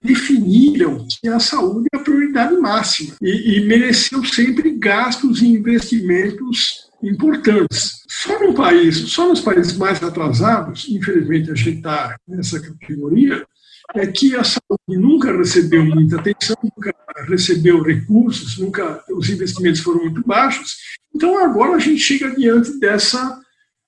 definiram 0.00 1.04
que 1.08 1.26
a 1.26 1.40
saúde 1.40 1.88
é 1.92 1.96
a 1.96 2.00
prioridade 2.00 2.56
máxima 2.56 3.16
e, 3.20 3.56
e 3.56 3.66
mereceu 3.66 4.24
sempre 4.24 4.70
gastos 4.78 5.42
e 5.42 5.48
investimentos 5.48 6.88
importantes. 7.02 8.04
Só 8.08 8.38
no 8.38 8.54
país, 8.54 8.96
só 9.10 9.28
nos 9.28 9.40
países 9.40 9.76
mais 9.76 10.00
atrasados, 10.00 10.86
infelizmente 10.88 11.50
a 11.50 11.54
gente 11.56 11.78
está 11.78 12.16
nessa 12.28 12.60
categoria, 12.60 13.44
é 13.96 14.06
que 14.06 14.36
a 14.36 14.44
saúde 14.44 14.96
nunca 14.96 15.36
recebeu 15.36 15.84
muita 15.84 16.20
atenção, 16.20 16.56
nunca 16.62 16.94
recebeu 17.28 17.82
recursos, 17.82 18.56
nunca 18.56 19.02
os 19.10 19.28
investimentos 19.28 19.80
foram 19.80 20.02
muito 20.04 20.24
baixos. 20.24 20.76
Então 21.12 21.36
agora 21.44 21.74
a 21.74 21.80
gente 21.80 21.98
chega 21.98 22.30
diante 22.36 22.78
dessa 22.78 23.36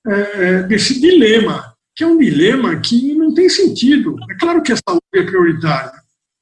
é, 0.07 0.13
é 0.13 0.63
desse 0.65 1.01
dilema, 1.01 1.75
que 1.95 2.05
é 2.05 2.07
um 2.07 2.19
dilema 2.19 2.79
que 2.81 3.15
não 3.15 3.35
tem 3.35 3.49
sentido. 3.49 4.17
É 4.31 4.35
claro 4.35 4.63
que 4.63 4.73
a 4.73 4.77
saúde 4.77 5.03
é 5.15 5.23
prioritária, 5.23 5.93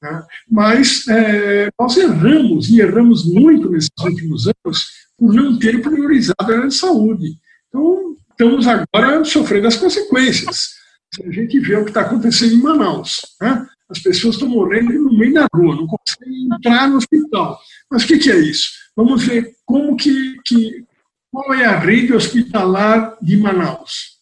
né? 0.01 0.23
mas 0.49 1.07
é, 1.07 1.69
nós 1.79 1.97
erramos 1.97 2.69
e 2.69 2.79
erramos 2.79 3.25
muito 3.25 3.69
nesses 3.69 3.91
últimos 4.01 4.47
anos 4.47 4.85
por 5.17 5.33
não 5.33 5.59
ter 5.59 5.81
priorizado 5.81 6.53
a 6.53 6.71
saúde. 6.71 7.37
Então, 7.67 8.15
estamos 8.31 8.67
agora 8.67 9.23
sofrendo 9.23 9.67
as 9.67 9.77
consequências. 9.77 10.71
Se 11.13 11.23
a 11.23 11.31
gente 11.31 11.59
vê 11.59 11.75
o 11.75 11.83
que 11.83 11.91
está 11.91 12.01
acontecendo 12.01 12.53
em 12.53 12.61
Manaus, 12.61 13.21
né? 13.39 13.67
as 13.89 13.99
pessoas 13.99 14.35
estão 14.35 14.47
morrendo 14.47 14.93
no 14.93 15.17
meio 15.17 15.33
da 15.33 15.47
rua, 15.53 15.75
não 15.75 15.85
conseguem 15.85 16.47
entrar 16.51 16.89
no 16.89 16.97
hospital. 16.97 17.59
Mas 17.89 18.03
o 18.03 18.07
que, 18.07 18.17
que 18.17 18.31
é 18.31 18.39
isso? 18.39 18.69
Vamos 18.95 19.25
ver 19.25 19.53
como 19.65 19.95
que, 19.95 20.37
que 20.45 20.85
qual 21.31 21.53
é 21.53 21.65
a 21.65 21.79
rede 21.79 22.13
hospitalar 22.13 23.17
de 23.21 23.37
Manaus. 23.37 24.17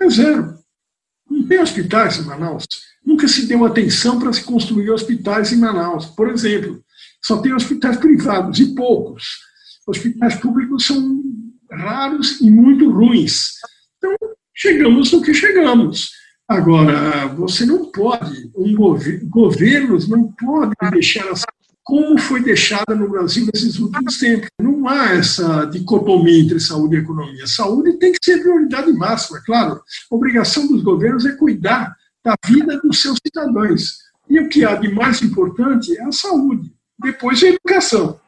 É 0.00 0.08
zero. 0.08 0.58
Não 1.28 1.46
tem 1.46 1.60
hospitais 1.60 2.18
em 2.18 2.24
Manaus. 2.24 2.66
Nunca 3.04 3.26
se 3.26 3.46
deu 3.46 3.64
atenção 3.64 4.18
para 4.18 4.32
se 4.32 4.44
construir 4.44 4.90
hospitais 4.90 5.52
em 5.52 5.56
Manaus. 5.56 6.06
Por 6.06 6.28
exemplo, 6.28 6.84
só 7.24 7.38
tem 7.38 7.54
hospitais 7.54 7.96
privados 7.96 8.60
e 8.60 8.74
poucos 8.74 9.52
hospitais 9.86 10.36
públicos 10.36 10.86
são 10.86 11.22
raros 11.70 12.40
e 12.40 12.50
muito 12.50 12.90
ruins. 12.90 13.54
Então, 13.98 14.14
chegamos 14.54 15.12
no 15.12 15.22
que 15.22 15.34
chegamos. 15.34 16.10
Agora, 16.48 17.26
você 17.28 17.64
não 17.64 17.90
pode, 17.90 18.50
um 18.54 18.74
governo, 18.74 19.28
governos 19.28 20.08
não 20.08 20.30
podem 20.32 20.90
deixar 20.90 21.28
assim 21.30 21.44
como 21.84 22.18
foi 22.18 22.42
deixada 22.42 22.94
no 22.94 23.08
Brasil 23.08 23.48
nesses 23.52 23.78
últimos 23.78 24.18
tempos. 24.18 24.48
Não 24.60 24.71
há 24.88 25.14
essa 25.14 25.64
dicotomia 25.66 26.40
entre 26.40 26.60
saúde 26.60 26.96
e 26.96 26.98
economia. 27.00 27.46
Saúde 27.46 27.98
tem 27.98 28.12
que 28.12 28.18
ser 28.22 28.40
prioridade 28.40 28.92
máxima, 28.92 29.38
é 29.38 29.42
claro. 29.44 29.82
A 30.10 30.14
obrigação 30.14 30.66
dos 30.66 30.82
governos 30.82 31.26
é 31.26 31.32
cuidar 31.32 31.94
da 32.24 32.34
vida 32.46 32.78
dos 32.80 33.00
seus 33.00 33.18
cidadãos. 33.26 33.98
E 34.28 34.38
o 34.40 34.48
que 34.48 34.64
há 34.64 34.74
de 34.76 34.92
mais 34.94 35.20
importante 35.22 35.96
é 35.96 36.04
a 36.04 36.12
saúde. 36.12 36.72
Depois 36.98 37.42
a 37.42 37.48
educação 37.48 38.20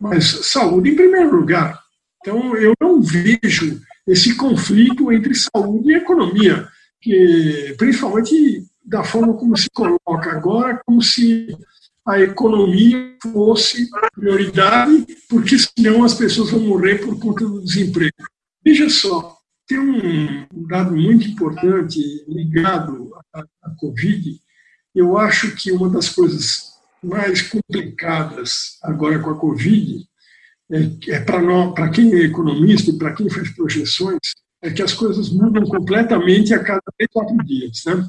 mas 0.00 0.26
saúde 0.46 0.90
em 0.90 0.94
primeiro 0.96 1.36
lugar. 1.36 1.80
Então, 2.20 2.56
eu 2.56 2.74
não 2.80 3.00
vejo 3.00 3.80
esse 4.06 4.34
conflito 4.36 5.12
entre 5.12 5.34
saúde 5.34 5.90
e 5.90 5.96
economia, 5.96 6.66
que, 7.00 7.74
principalmente 7.78 8.64
da 8.84 9.04
forma 9.04 9.34
como 9.34 9.56
se 9.56 9.68
coloca 9.70 10.30
agora, 10.30 10.80
como 10.86 11.02
se 11.02 11.56
a 12.08 12.20
economia 12.20 13.14
fosse 13.22 13.86
prioridade, 14.14 15.06
porque 15.28 15.56
senão 15.58 16.02
as 16.02 16.14
pessoas 16.14 16.50
vão 16.50 16.60
morrer 16.60 17.04
por 17.04 17.18
conta 17.18 17.46
do 17.46 17.62
desemprego. 17.62 18.16
Veja 18.64 18.88
só, 18.88 19.36
tem 19.66 19.78
um 19.78 20.66
dado 20.66 20.96
muito 20.96 21.28
importante 21.28 22.00
ligado 22.26 23.14
à, 23.34 23.40
à 23.62 23.70
Covid. 23.76 24.40
Eu 24.94 25.18
acho 25.18 25.54
que 25.54 25.70
uma 25.70 25.90
das 25.90 26.08
coisas 26.08 26.68
mais 27.04 27.42
complicadas 27.42 28.78
agora 28.82 29.18
com 29.18 29.30
a 29.30 29.38
Covid 29.38 30.02
é, 30.72 31.12
é 31.12 31.20
para 31.20 31.90
quem 31.90 32.14
é 32.14 32.24
economista 32.24 32.90
e 32.90 32.98
para 32.98 33.12
quem 33.12 33.28
faz 33.28 33.50
projeções, 33.54 34.18
é 34.62 34.70
que 34.70 34.82
as 34.82 34.94
coisas 34.94 35.30
mudam 35.30 35.64
completamente 35.64 36.52
a 36.54 36.58
cada 36.58 36.82
três, 36.96 37.08
quatro 37.12 37.36
dias. 37.44 37.84
Né? 37.86 38.08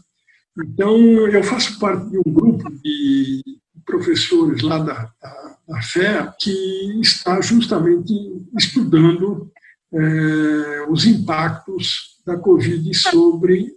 Então, 0.58 0.98
eu 1.28 1.44
faço 1.44 1.78
parte 1.80 2.10
de 2.10 2.18
um 2.18 2.34
grupo 2.34 2.70
de 2.82 3.59
professores 3.90 4.62
lá 4.62 4.78
da, 4.78 5.12
da, 5.22 5.58
da 5.68 5.82
FEA 5.82 6.34
que 6.40 7.00
está 7.02 7.42
justamente 7.42 8.14
estudando 8.58 9.52
é, 9.92 10.86
os 10.88 11.06
impactos 11.06 12.20
da 12.26 12.38
Covid 12.38 12.94
sobre 12.94 13.74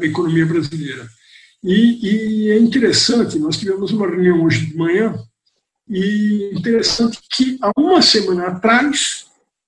a 0.00 0.06
economia 0.06 0.46
brasileira. 0.46 1.06
E, 1.64 2.46
e, 2.46 2.50
é 2.50 2.58
interessante, 2.58 3.38
nós 3.38 3.56
tivemos 3.56 3.92
uma 3.92 4.08
reunião 4.08 4.42
hoje 4.44 4.66
de 4.66 4.76
manhã, 4.76 5.14
e 5.88 6.52
interessante 6.54 7.18
que 7.34 7.58
há 7.60 7.70
uma 7.76 8.00
semana 8.00 8.46
atrás 8.48 9.26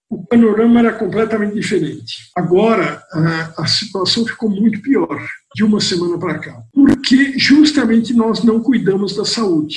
o 0.09 0.25
panorama 0.27 0.79
era 0.79 0.93
completamente 0.93 1.55
diferente. 1.55 2.31
Agora 2.37 3.03
a, 3.13 3.63
a 3.63 3.67
situação 3.67 4.25
ficou 4.25 4.49
muito 4.49 4.81
pior 4.81 5.21
de 5.55 5.63
uma 5.63 5.81
semana 5.81 6.19
para 6.19 6.39
cá, 6.39 6.63
porque 6.73 7.39
justamente 7.39 8.13
nós 8.13 8.43
não 8.43 8.61
cuidamos 8.61 9.15
da 9.15 9.25
saúde. 9.25 9.77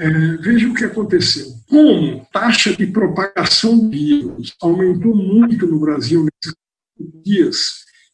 É, 0.00 0.36
veja 0.36 0.68
o 0.68 0.74
que 0.74 0.84
aconteceu. 0.84 1.46
Como 1.68 2.24
taxa 2.32 2.74
de 2.74 2.86
propagação 2.86 3.76
do 3.76 3.90
vírus 3.90 4.54
aumentou 4.62 5.14
muito 5.14 5.66
no 5.66 5.80
Brasil 5.80 6.24
nesses 6.24 6.56
dias, 7.24 7.58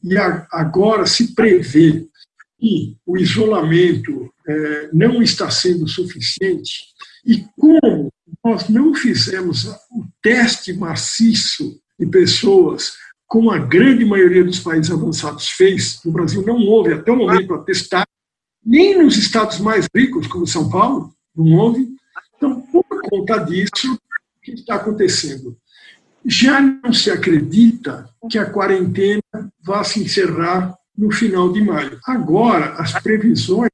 e 0.03 0.17
a, 0.17 0.47
agora 0.51 1.07
se 1.07 1.35
prevê 1.35 2.07
que 2.59 2.97
o 3.07 3.19
isolamento 3.19 4.31
é, 4.47 4.89
não 4.93 5.23
está 5.23 5.51
sendo 5.51 5.87
suficiente, 5.87 6.85
e 7.27 7.45
como 7.57 8.11
nós 8.45 8.69
não 8.69 8.95
fizemos 8.95 9.65
o 9.65 10.05
teste 10.23 10.73
maciço 10.73 11.79
de 11.99 12.07
pessoas 12.07 12.95
como 13.35 13.51
a 13.51 13.59
grande 13.59 14.05
maioria 14.05 14.45
dos 14.45 14.61
países 14.61 14.93
avançados 14.93 15.51
fez, 15.51 15.99
no 16.05 16.13
Brasil 16.13 16.47
não 16.47 16.55
houve 16.69 16.93
até 16.93 17.11
o 17.11 17.17
momento 17.17 17.49
para 17.49 17.65
testar, 17.65 18.07
nem 18.65 19.03
nos 19.03 19.17
estados 19.17 19.59
mais 19.59 19.89
ricos, 19.93 20.29
como 20.29 20.47
São 20.47 20.71
Paulo, 20.71 21.13
não 21.35 21.57
houve. 21.57 21.97
Então, 22.37 22.61
por 22.61 22.85
conta 23.11 23.39
disso, 23.39 23.93
o 23.93 24.41
que 24.41 24.53
está 24.53 24.77
acontecendo? 24.77 25.57
Já 26.25 26.61
não 26.61 26.93
se 26.93 27.11
acredita 27.11 28.09
que 28.31 28.39
a 28.39 28.49
quarentena 28.49 29.21
vá 29.65 29.83
se 29.83 30.01
encerrar 30.01 30.73
no 30.97 31.11
final 31.11 31.53
de 31.53 31.61
maio. 31.61 31.99
Agora, 32.07 32.75
as 32.75 32.93
previsões 33.03 33.73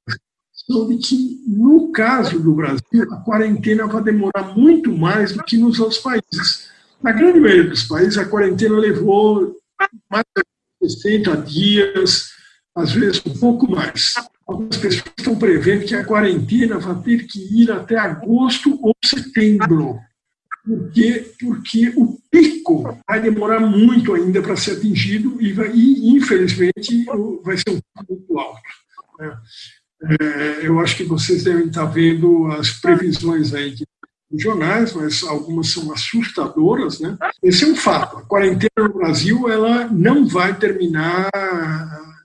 são 0.55 0.89
de 0.89 0.97
que, 0.97 1.45
no 1.47 1.93
caso 1.93 2.41
do 2.41 2.55
Brasil, 2.55 3.13
a 3.13 3.17
quarentena 3.19 3.87
vai 3.87 4.03
demorar 4.03 4.57
muito 4.57 4.91
mais 4.91 5.33
do 5.35 5.45
que 5.45 5.59
nos 5.59 5.79
outros 5.79 5.99
países. 5.99 6.71
Na 7.03 7.13
grande 7.13 7.41
maioria 7.41 7.71
dos 7.71 7.85
países, 7.85 8.19
a 8.19 8.27
quarentena 8.27 8.77
levou 8.77 9.57
mais 10.11 10.25
de 10.37 10.91
60 10.91 11.37
dias, 11.39 12.31
às 12.75 12.93
vezes 12.93 13.23
um 13.27 13.39
pouco 13.39 13.71
mais. 13.71 14.15
Algumas 14.47 14.77
pessoas 14.77 15.05
estão 15.17 15.39
prevendo 15.39 15.87
que 15.87 15.95
a 15.95 16.05
quarentena 16.05 16.79
vai 16.79 17.03
ter 17.03 17.27
que 17.27 17.39
ir 17.63 17.71
até 17.71 17.97
agosto 17.97 18.79
ou 18.83 18.95
setembro. 19.05 19.99
Por 20.65 20.91
quê? 20.93 21.33
Porque 21.41 21.89
o 21.97 22.19
pico 22.31 22.99
vai 23.09 23.21
demorar 23.21 23.61
muito 23.61 24.13
ainda 24.15 24.43
para 24.43 24.57
ser 24.57 24.73
atingido 24.73 25.41
e, 25.41 25.53
vai, 25.53 25.71
e 25.73 26.11
infelizmente, 26.11 27.05
vai 27.43 27.57
ser 27.57 27.71
um 27.71 27.81
pico 27.81 28.07
muito 28.11 28.39
alto. 28.39 28.61
Né? 29.19 29.39
É, 30.21 30.67
eu 30.67 30.79
acho 30.81 30.97
que 30.97 31.05
vocês 31.05 31.45
devem 31.45 31.67
estar 31.67 31.87
vendo 31.87 32.47
as 32.49 32.71
previsões 32.71 33.55
aí 33.55 33.71
de 33.75 33.85
jornais, 34.39 34.93
mas 34.93 35.23
algumas 35.25 35.69
são 35.69 35.93
assustadoras, 35.93 37.01
né? 37.01 37.17
Esse 37.43 37.65
é 37.65 37.69
um 37.69 37.77
fato. 37.77 38.19
A 38.19 38.23
quarentena 38.23 38.71
no 38.89 38.93
Brasil 38.95 39.49
ela 39.49 39.89
não 39.89 40.27
vai 40.27 40.57
terminar 40.57 41.31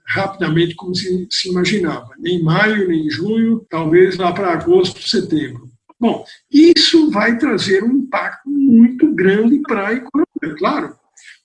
rapidamente 0.06 0.74
como 0.74 0.94
se, 0.94 1.26
se 1.30 1.48
imaginava, 1.48 2.10
nem 2.18 2.38
em 2.38 2.42
maio, 2.42 2.88
nem 2.88 3.06
em 3.06 3.10
junho, 3.10 3.66
talvez 3.68 4.16
lá 4.16 4.32
para 4.32 4.52
agosto, 4.52 5.08
setembro. 5.08 5.68
Bom, 5.98 6.24
isso 6.50 7.10
vai 7.10 7.38
trazer 7.38 7.82
um 7.82 7.90
impacto 7.90 8.48
muito 8.48 9.12
grande 9.14 9.60
para 9.60 9.88
a 9.88 9.92
economia, 9.94 10.58
claro. 10.58 10.94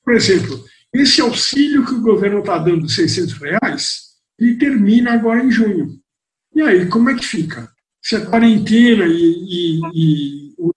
Por 0.03 0.13
exemplo, 0.13 0.63
esse 0.93 1.21
auxílio 1.21 1.85
que 1.85 1.93
o 1.93 2.01
governo 2.01 2.39
está 2.39 2.57
dando 2.57 2.85
de 2.85 2.93
600 2.93 3.33
reais, 3.33 4.01
ele 4.37 4.57
termina 4.57 5.13
agora 5.13 5.43
em 5.43 5.51
junho. 5.51 5.99
E 6.53 6.61
aí, 6.61 6.85
como 6.87 7.09
é 7.09 7.15
que 7.15 7.25
fica? 7.25 7.71
Se 8.01 8.15
a 8.15 8.25
quarentena 8.25 9.05
e, 9.05 9.11
e, 9.13 9.79
e 9.93 10.40
o 10.61 10.73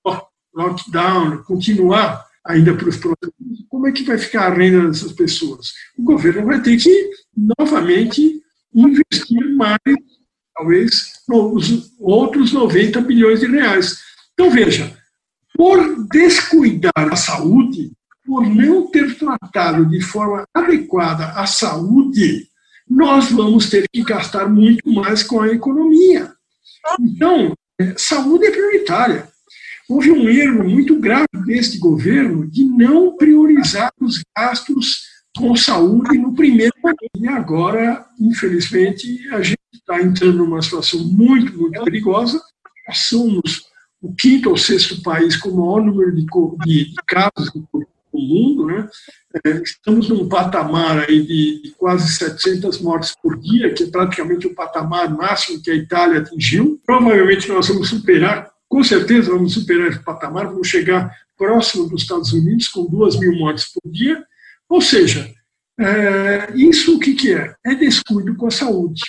lockdown 0.54 1.42
continuar 1.44 2.24
ainda 2.44 2.74
para 2.74 2.88
os 2.88 2.96
próximos, 2.96 3.64
como 3.68 3.88
é 3.88 3.92
que 3.92 4.02
vai 4.02 4.18
ficar 4.18 4.46
a 4.46 4.54
renda 4.54 4.88
dessas 4.88 5.12
pessoas? 5.12 5.72
O 5.96 6.02
governo 6.02 6.46
vai 6.46 6.60
ter 6.60 6.76
que, 6.76 7.10
novamente, 7.58 8.42
investir 8.74 9.56
mais, 9.56 9.78
talvez, 10.54 11.12
os 11.28 11.92
outros 11.98 12.52
90 12.52 13.00
bilhões 13.00 13.40
de 13.40 13.46
reais. 13.46 13.98
Então, 14.34 14.50
veja, 14.50 14.96
por 15.56 16.06
descuidar 16.08 16.92
a 16.96 17.16
saúde, 17.16 17.92
por 18.26 18.46
não 18.46 18.90
ter 18.90 19.16
tratado 19.16 19.86
de 19.86 20.00
forma 20.00 20.46
adequada 20.52 21.26
a 21.32 21.46
saúde, 21.46 22.48
nós 22.88 23.30
vamos 23.30 23.70
ter 23.70 23.86
que 23.90 24.02
gastar 24.02 24.48
muito 24.48 24.90
mais 24.92 25.22
com 25.22 25.40
a 25.40 25.48
economia. 25.48 26.32
Então, 27.00 27.54
é, 27.80 27.94
saúde 27.96 28.46
é 28.46 28.50
prioritária. 28.50 29.33
Houve 29.94 30.10
um 30.10 30.28
erro 30.28 30.68
muito 30.68 30.98
grave 30.98 31.28
deste 31.46 31.78
governo 31.78 32.50
de 32.50 32.64
não 32.64 33.16
priorizar 33.16 33.92
os 34.00 34.20
gastos 34.36 35.04
com 35.36 35.54
saúde 35.54 36.18
no 36.18 36.34
primeiro 36.34 36.74
momento. 36.82 36.98
E 37.16 37.28
agora, 37.28 38.04
infelizmente, 38.18 39.28
a 39.30 39.40
gente 39.40 39.60
está 39.72 40.02
entrando 40.02 40.38
numa 40.38 40.60
situação 40.60 40.98
muito, 40.98 41.56
muito 41.56 41.80
perigosa. 41.84 42.42
Somos 42.92 43.66
o 44.02 44.12
quinto 44.12 44.50
ou 44.50 44.56
sexto 44.56 45.00
país 45.00 45.36
com 45.36 45.50
o 45.50 45.56
maior 45.60 45.84
número 45.84 46.12
de, 46.12 46.26
casos 47.06 47.54
no 47.54 47.86
mundo, 48.12 48.66
né? 48.66 48.88
É, 49.46 49.50
estamos 49.62 50.08
num 50.08 50.28
patamar 50.28 51.08
aí 51.08 51.24
de, 51.24 51.72
quase 51.78 52.12
700 52.16 52.80
mortes 52.80 53.14
por 53.22 53.38
dia, 53.38 53.72
que 53.72 53.84
é 53.84 53.86
praticamente 53.86 54.48
o 54.48 54.54
patamar 54.56 55.08
máximo 55.08 55.62
que 55.62 55.70
a 55.70 55.74
Itália 55.76 56.18
atingiu. 56.18 56.80
Provavelmente 56.84 57.48
nós 57.48 57.68
vamos 57.68 57.90
superar, 57.90 58.53
com 58.74 58.82
certeza 58.82 59.30
vamos 59.30 59.54
superar 59.54 59.86
esse 59.86 60.02
patamar, 60.02 60.48
vamos 60.48 60.66
chegar 60.66 61.08
próximo 61.38 61.88
dos 61.88 62.02
Estados 62.02 62.32
Unidos 62.32 62.66
com 62.66 62.84
2 62.86 63.20
mil 63.20 63.36
mortes 63.36 63.72
por 63.72 63.88
dia. 63.88 64.20
Ou 64.68 64.80
seja, 64.80 65.32
é, 65.78 66.52
isso 66.56 66.96
o 66.96 66.98
que, 66.98 67.14
que 67.14 67.32
é? 67.32 67.54
É 67.64 67.76
descuido 67.76 68.34
com 68.34 68.48
a 68.48 68.50
saúde. 68.50 69.00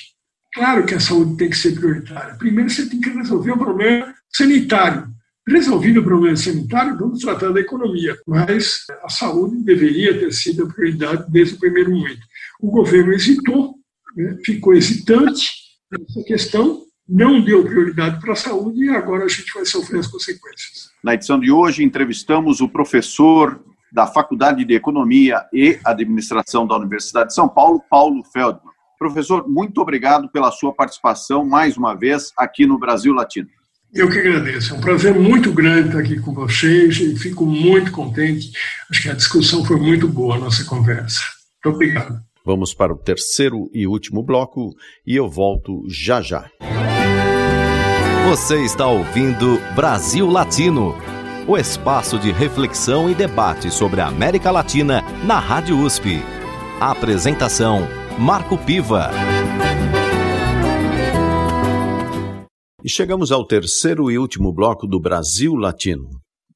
Claro 0.54 0.86
que 0.86 0.94
a 0.94 1.00
saúde 1.00 1.38
tem 1.38 1.50
que 1.50 1.58
ser 1.58 1.74
prioritária. 1.74 2.36
Primeiro 2.36 2.70
você 2.70 2.88
tem 2.88 3.02
que 3.02 3.10
resolver 3.10 3.54
o 3.54 3.58
problema 3.58 4.14
sanitário. 4.32 5.08
Resolvido 5.48 6.02
o 6.02 6.04
problema 6.04 6.38
sanitário, 6.38 7.00
vamos 7.00 7.22
tratar 7.22 7.52
da 7.52 7.60
economia, 7.60 8.16
mas 8.28 8.86
a 9.04 9.10
saúde 9.10 9.64
deveria 9.64 10.20
ter 10.20 10.32
sido 10.32 10.66
a 10.66 10.68
prioridade 10.72 11.26
desde 11.32 11.56
o 11.56 11.60
primeiro 11.60 11.90
momento. 11.90 12.22
O 12.62 12.70
governo 12.70 13.14
hesitou, 13.14 13.74
né, 14.16 14.38
ficou 14.46 14.76
hesitante 14.76 15.50
nessa 15.92 16.24
questão, 16.24 16.85
não 17.08 17.40
deu 17.40 17.64
prioridade 17.64 18.20
para 18.20 18.34
a 18.34 18.36
saúde 18.36 18.86
e 18.86 18.90
agora 18.90 19.26
a 19.26 19.28
gente 19.28 19.52
vai 19.54 19.66
sofrer 19.66 20.00
as 20.00 20.08
consequências. 20.08 20.90
Na 21.04 21.14
edição 21.14 21.40
de 21.40 21.52
hoje, 21.52 21.84
entrevistamos 21.84 22.62
o 22.62 22.68
professor 22.68 23.64
da 23.92 24.08
Faculdade 24.08 24.66
de 24.66 24.74
Economia 24.74 25.46
e 25.54 25.80
Administração 25.86 26.68
da 26.68 26.76
Universidade 26.76 27.30
de 27.30 27.36
São 27.36 27.48
Paulo, 27.48 27.82
Paulo 27.90 28.24
Feldman. 28.34 28.74
Professor, 28.98 29.48
muito 29.48 29.82
obrigado 29.82 30.30
pela 30.30 30.52
sua 30.52 30.74
participação 30.74 31.46
mais 31.46 31.78
uma 31.78 31.94
vez 31.94 32.32
aqui 32.38 32.66
no 32.66 32.80
Brasil 32.80 33.14
Latino. 33.14 33.48
Eu 33.94 34.10
que 34.10 34.20
agradeço. 34.20 34.74
É 34.74 34.78
um 34.78 34.82
prazer 34.82 35.14
muito 35.16 35.54
grande 35.54 35.88
estar 35.88 36.00
aqui 36.00 36.20
com 36.20 36.34
vocês 36.34 36.98
e 36.98 37.16
fico 37.18 37.46
muito 37.46 37.92
contente. 37.92 38.52
Acho 38.90 39.04
que 39.04 39.10
a 39.10 39.14
discussão 39.14 39.64
foi 39.64 39.78
muito 39.78 40.08
boa, 40.08 40.36
a 40.36 40.40
nossa 40.40 40.66
conversa. 40.66 41.22
Muito 41.64 41.76
obrigado. 41.76 42.20
Vamos 42.46 42.74
para 42.74 42.94
o 42.94 42.98
terceiro 42.98 43.70
e 43.74 43.88
último 43.88 44.22
bloco 44.22 44.76
e 45.08 45.16
eu 45.16 45.30
volto 45.30 45.84
já 45.88 46.22
já. 46.22 46.50
Você 48.28 48.66
está 48.66 48.88
ouvindo 48.88 49.62
Brasil 49.76 50.28
Latino, 50.28 50.96
o 51.48 51.56
espaço 51.56 52.18
de 52.18 52.32
reflexão 52.32 53.08
e 53.08 53.14
debate 53.14 53.70
sobre 53.70 54.02
a 54.02 54.08
América 54.08 54.50
Latina 54.50 55.04
na 55.24 55.38
Rádio 55.38 55.80
USP. 55.80 56.24
A 56.82 56.90
apresentação: 56.90 57.88
Marco 58.18 58.58
Piva. 58.58 59.12
E 62.84 62.90
chegamos 62.90 63.32
ao 63.32 63.46
terceiro 63.46 64.10
e 64.10 64.18
último 64.18 64.52
bloco 64.52 64.88
do 64.88 65.00
Brasil 65.00 65.54
Latino. 65.54 66.10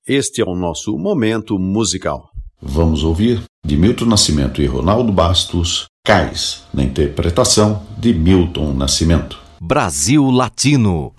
Este 0.08 0.42
é 0.42 0.46
o 0.46 0.56
nosso 0.56 0.98
momento 0.98 1.60
musical. 1.60 2.32
Vamos 2.60 3.04
ouvir 3.04 3.44
de 3.64 3.78
Milton 3.78 4.06
Nascimento 4.06 4.60
e 4.60 4.66
Ronaldo 4.66 5.14
Bastos, 5.14 5.86
Cais, 6.04 6.64
na 6.74 6.84
interpretação 6.84 7.84
de 7.96 8.12
Milton 8.12 8.74
Nascimento. 8.74 9.40
Brasil 9.62 10.32
Latino. 10.32 11.14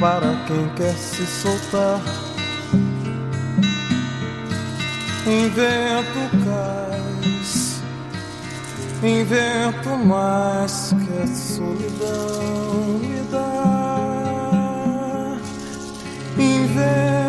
Para 0.00 0.36
quem 0.46 0.68
quer 0.76 0.94
se 0.94 1.26
soltar, 1.26 2.00
invento 5.26 6.44
cais 6.44 7.78
Invento 9.02 9.90
mais 9.90 10.92
que 10.92 11.22
a 11.22 11.26
solidão 11.28 12.98
me 13.00 13.22
dá. 13.30 13.78
Invento 16.36 17.27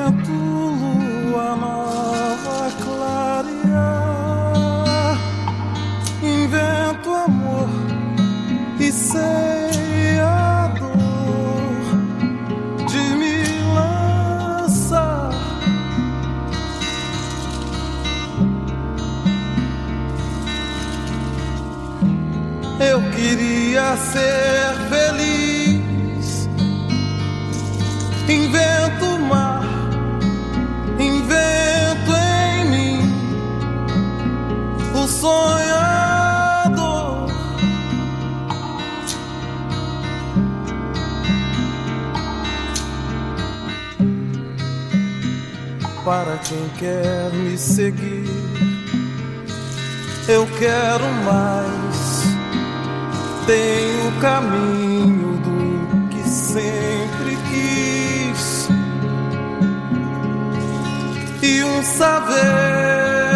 queria 23.80 23.96
ser 23.98 24.76
feliz. 24.90 26.50
Invento 28.28 29.06
o 29.06 29.20
mar, 29.20 29.64
invento 31.00 32.12
em 32.16 32.70
mim 32.70 33.00
o 34.94 35.08
sonhador. 35.08 36.20
Para 46.04 46.38
quem 46.40 46.70
quer 46.78 47.32
me 47.34 47.58
seguir, 47.58 48.28
eu 50.28 50.46
quero 50.58 51.06
mais. 51.24 51.89
Tenho 53.50 54.10
o 54.10 54.12
caminho 54.22 55.38
do 55.38 56.08
que 56.10 56.22
sempre 56.30 57.36
quis. 57.50 58.70
E 61.42 61.64
um 61.64 61.82
saveiro 61.82 63.29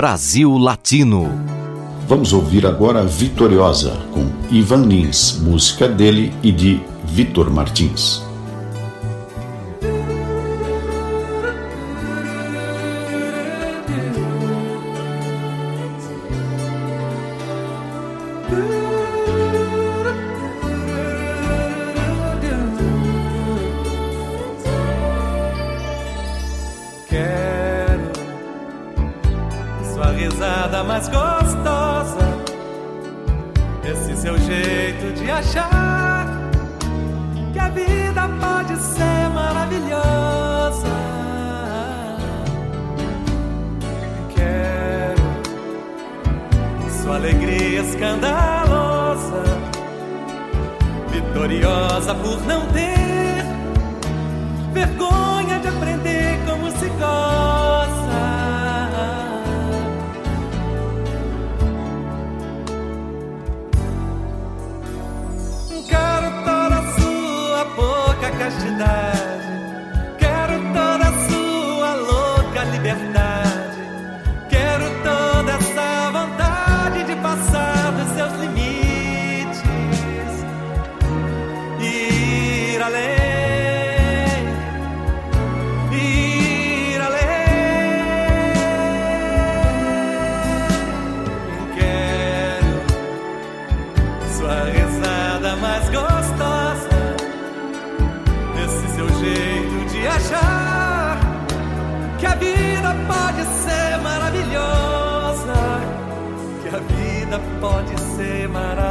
Brasil 0.00 0.56
Latino. 0.56 1.28
Vamos 2.08 2.32
ouvir 2.32 2.66
agora 2.66 3.04
Vitoriosa, 3.04 3.98
com 4.10 4.24
Ivan 4.50 4.86
Lins, 4.86 5.38
música 5.42 5.86
dele 5.86 6.32
e 6.42 6.50
de 6.50 6.80
Vitor 7.04 7.50
Martins. 7.50 8.29
Vitoriosa 51.50 52.14
por 52.14 52.40
não 52.46 52.64
ter 52.68 53.44
vergonha 54.72 55.58
de 55.58 55.68
aprender 55.68 56.38
como 56.46 56.70
se 56.70 56.86
goza. 56.90 57.90
Quero 65.88 66.30
toda 66.44 66.78
a 66.78 66.92
sua 67.00 67.64
pouca 67.74 68.30
castidade. 68.38 69.09
Pode 107.60 108.00
ser 108.16 108.48
maravilhosa. 108.48 108.89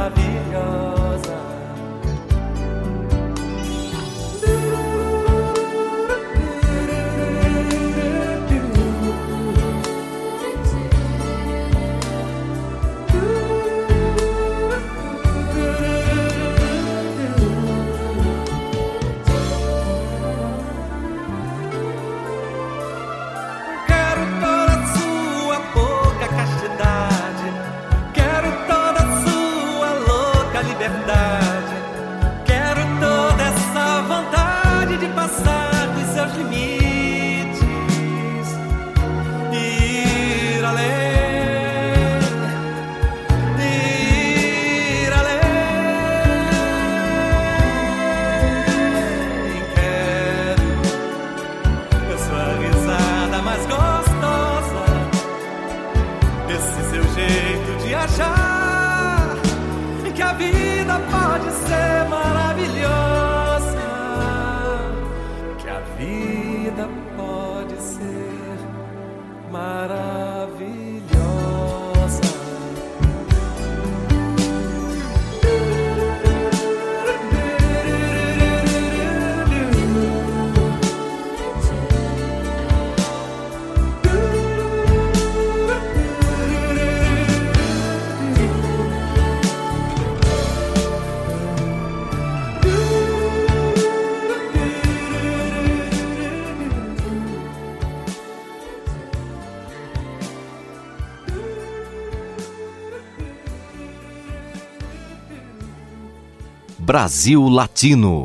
Brasil 106.90 107.48
Latino. 107.48 108.24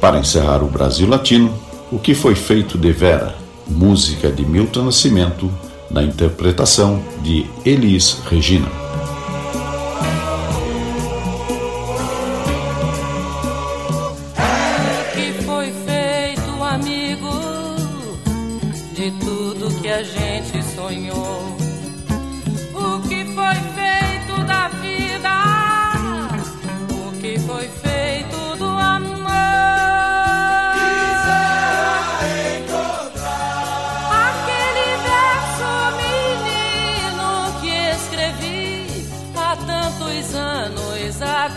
Para 0.00 0.20
encerrar 0.20 0.62
o 0.62 0.68
Brasil 0.68 1.08
Latino, 1.08 1.52
o 1.90 1.98
que 1.98 2.14
foi 2.14 2.36
feito 2.36 2.78
de 2.78 2.92
Vera, 2.92 3.34
música 3.66 4.30
de 4.30 4.46
Milton 4.46 4.84
Nascimento, 4.84 5.52
na 5.90 6.00
interpretação 6.04 7.02
de 7.20 7.44
Elis 7.64 8.20
Regina. 8.30 8.77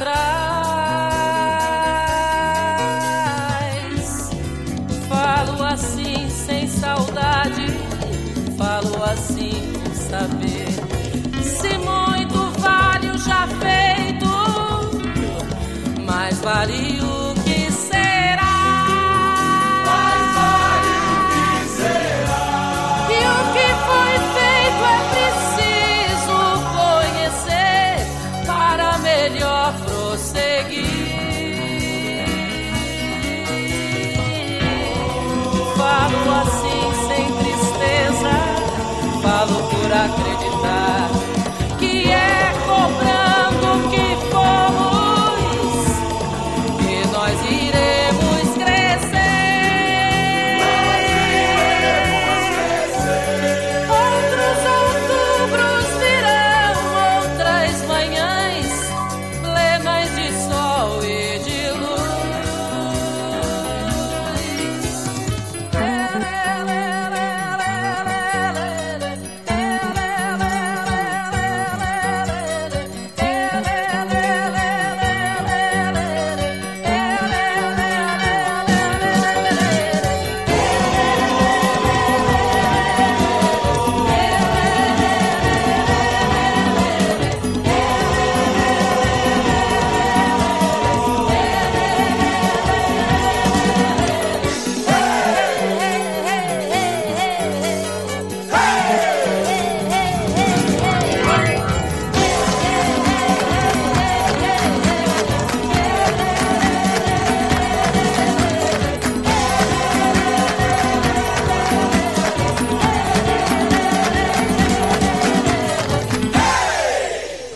Atrás. 0.02 0.30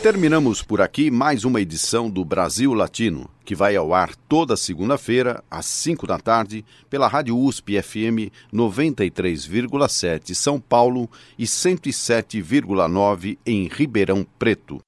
Terminamos 0.06 0.62
por 0.62 0.82
aqui 0.82 1.10
mais 1.10 1.46
uma 1.46 1.60
edição 1.60 2.12
do 2.12 2.24
Brasil 2.24 2.76
Latino, 2.76 3.28
que 3.44 3.56
vai 3.56 3.76
ao 3.76 3.92
ar 3.92 4.16
toda 4.16 4.56
segunda-feira, 4.56 5.44
às 5.50 5.66
5 5.66 6.06
da 6.06 6.20
tarde, 6.20 6.64
pela 6.92 7.08
Rádio 7.08 7.36
USP 7.36 7.82
FM 7.82 8.30
93,7 8.54 10.36
São 10.36 10.60
Paulo 10.60 11.10
e 11.40 11.46
107,9 11.46 13.40
em 13.44 13.68
Ribeirão 13.68 14.24
Preto. 14.38 14.80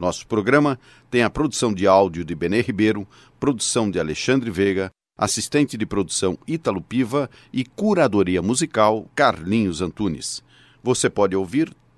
Nosso 0.00 0.26
programa 0.26 0.80
tem 1.10 1.22
a 1.22 1.28
produção 1.28 1.70
de 1.74 1.86
áudio 1.86 2.24
de 2.24 2.34
Benê 2.34 2.62
Ribeiro, 2.62 3.06
produção 3.38 3.90
de 3.90 4.00
Alexandre 4.00 4.50
Veiga, 4.50 4.90
assistente 5.18 5.76
de 5.76 5.84
produção 5.84 6.38
Ítalo 6.48 6.80
Piva 6.80 7.28
e 7.52 7.62
curadoria 7.62 8.40
musical 8.40 9.06
Carlinhos 9.14 9.82
Antunes. 9.82 10.42
Você 10.82 11.10
pode 11.10 11.36
ouvir 11.36 11.70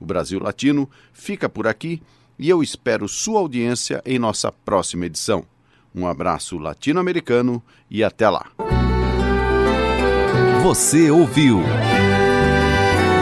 O 0.00 0.06
Brasil 0.06 0.40
Latino 0.40 0.88
fica 1.12 1.48
por 1.48 1.66
aqui 1.66 2.02
e 2.38 2.48
eu 2.48 2.62
espero 2.62 3.06
sua 3.06 3.38
audiência 3.38 4.02
em 4.04 4.18
nossa 4.18 4.50
próxima 4.50 5.04
edição. 5.06 5.44
Um 5.94 6.06
abraço 6.06 6.56
latino-americano 6.56 7.62
e 7.90 8.02
até 8.02 8.28
lá. 8.28 8.46
Você 10.62 11.10
ouviu 11.10 11.60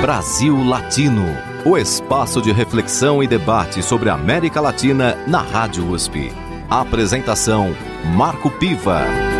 Brasil 0.00 0.62
Latino, 0.64 1.26
o 1.64 1.76
espaço 1.76 2.40
de 2.40 2.52
reflexão 2.52 3.22
e 3.22 3.26
debate 3.26 3.82
sobre 3.82 4.08
a 4.08 4.14
América 4.14 4.60
Latina 4.60 5.16
na 5.26 5.42
Rádio 5.42 5.90
USP. 5.90 6.32
Apresentação 6.70 7.74
Marco 8.14 8.50
Piva. 8.50 9.37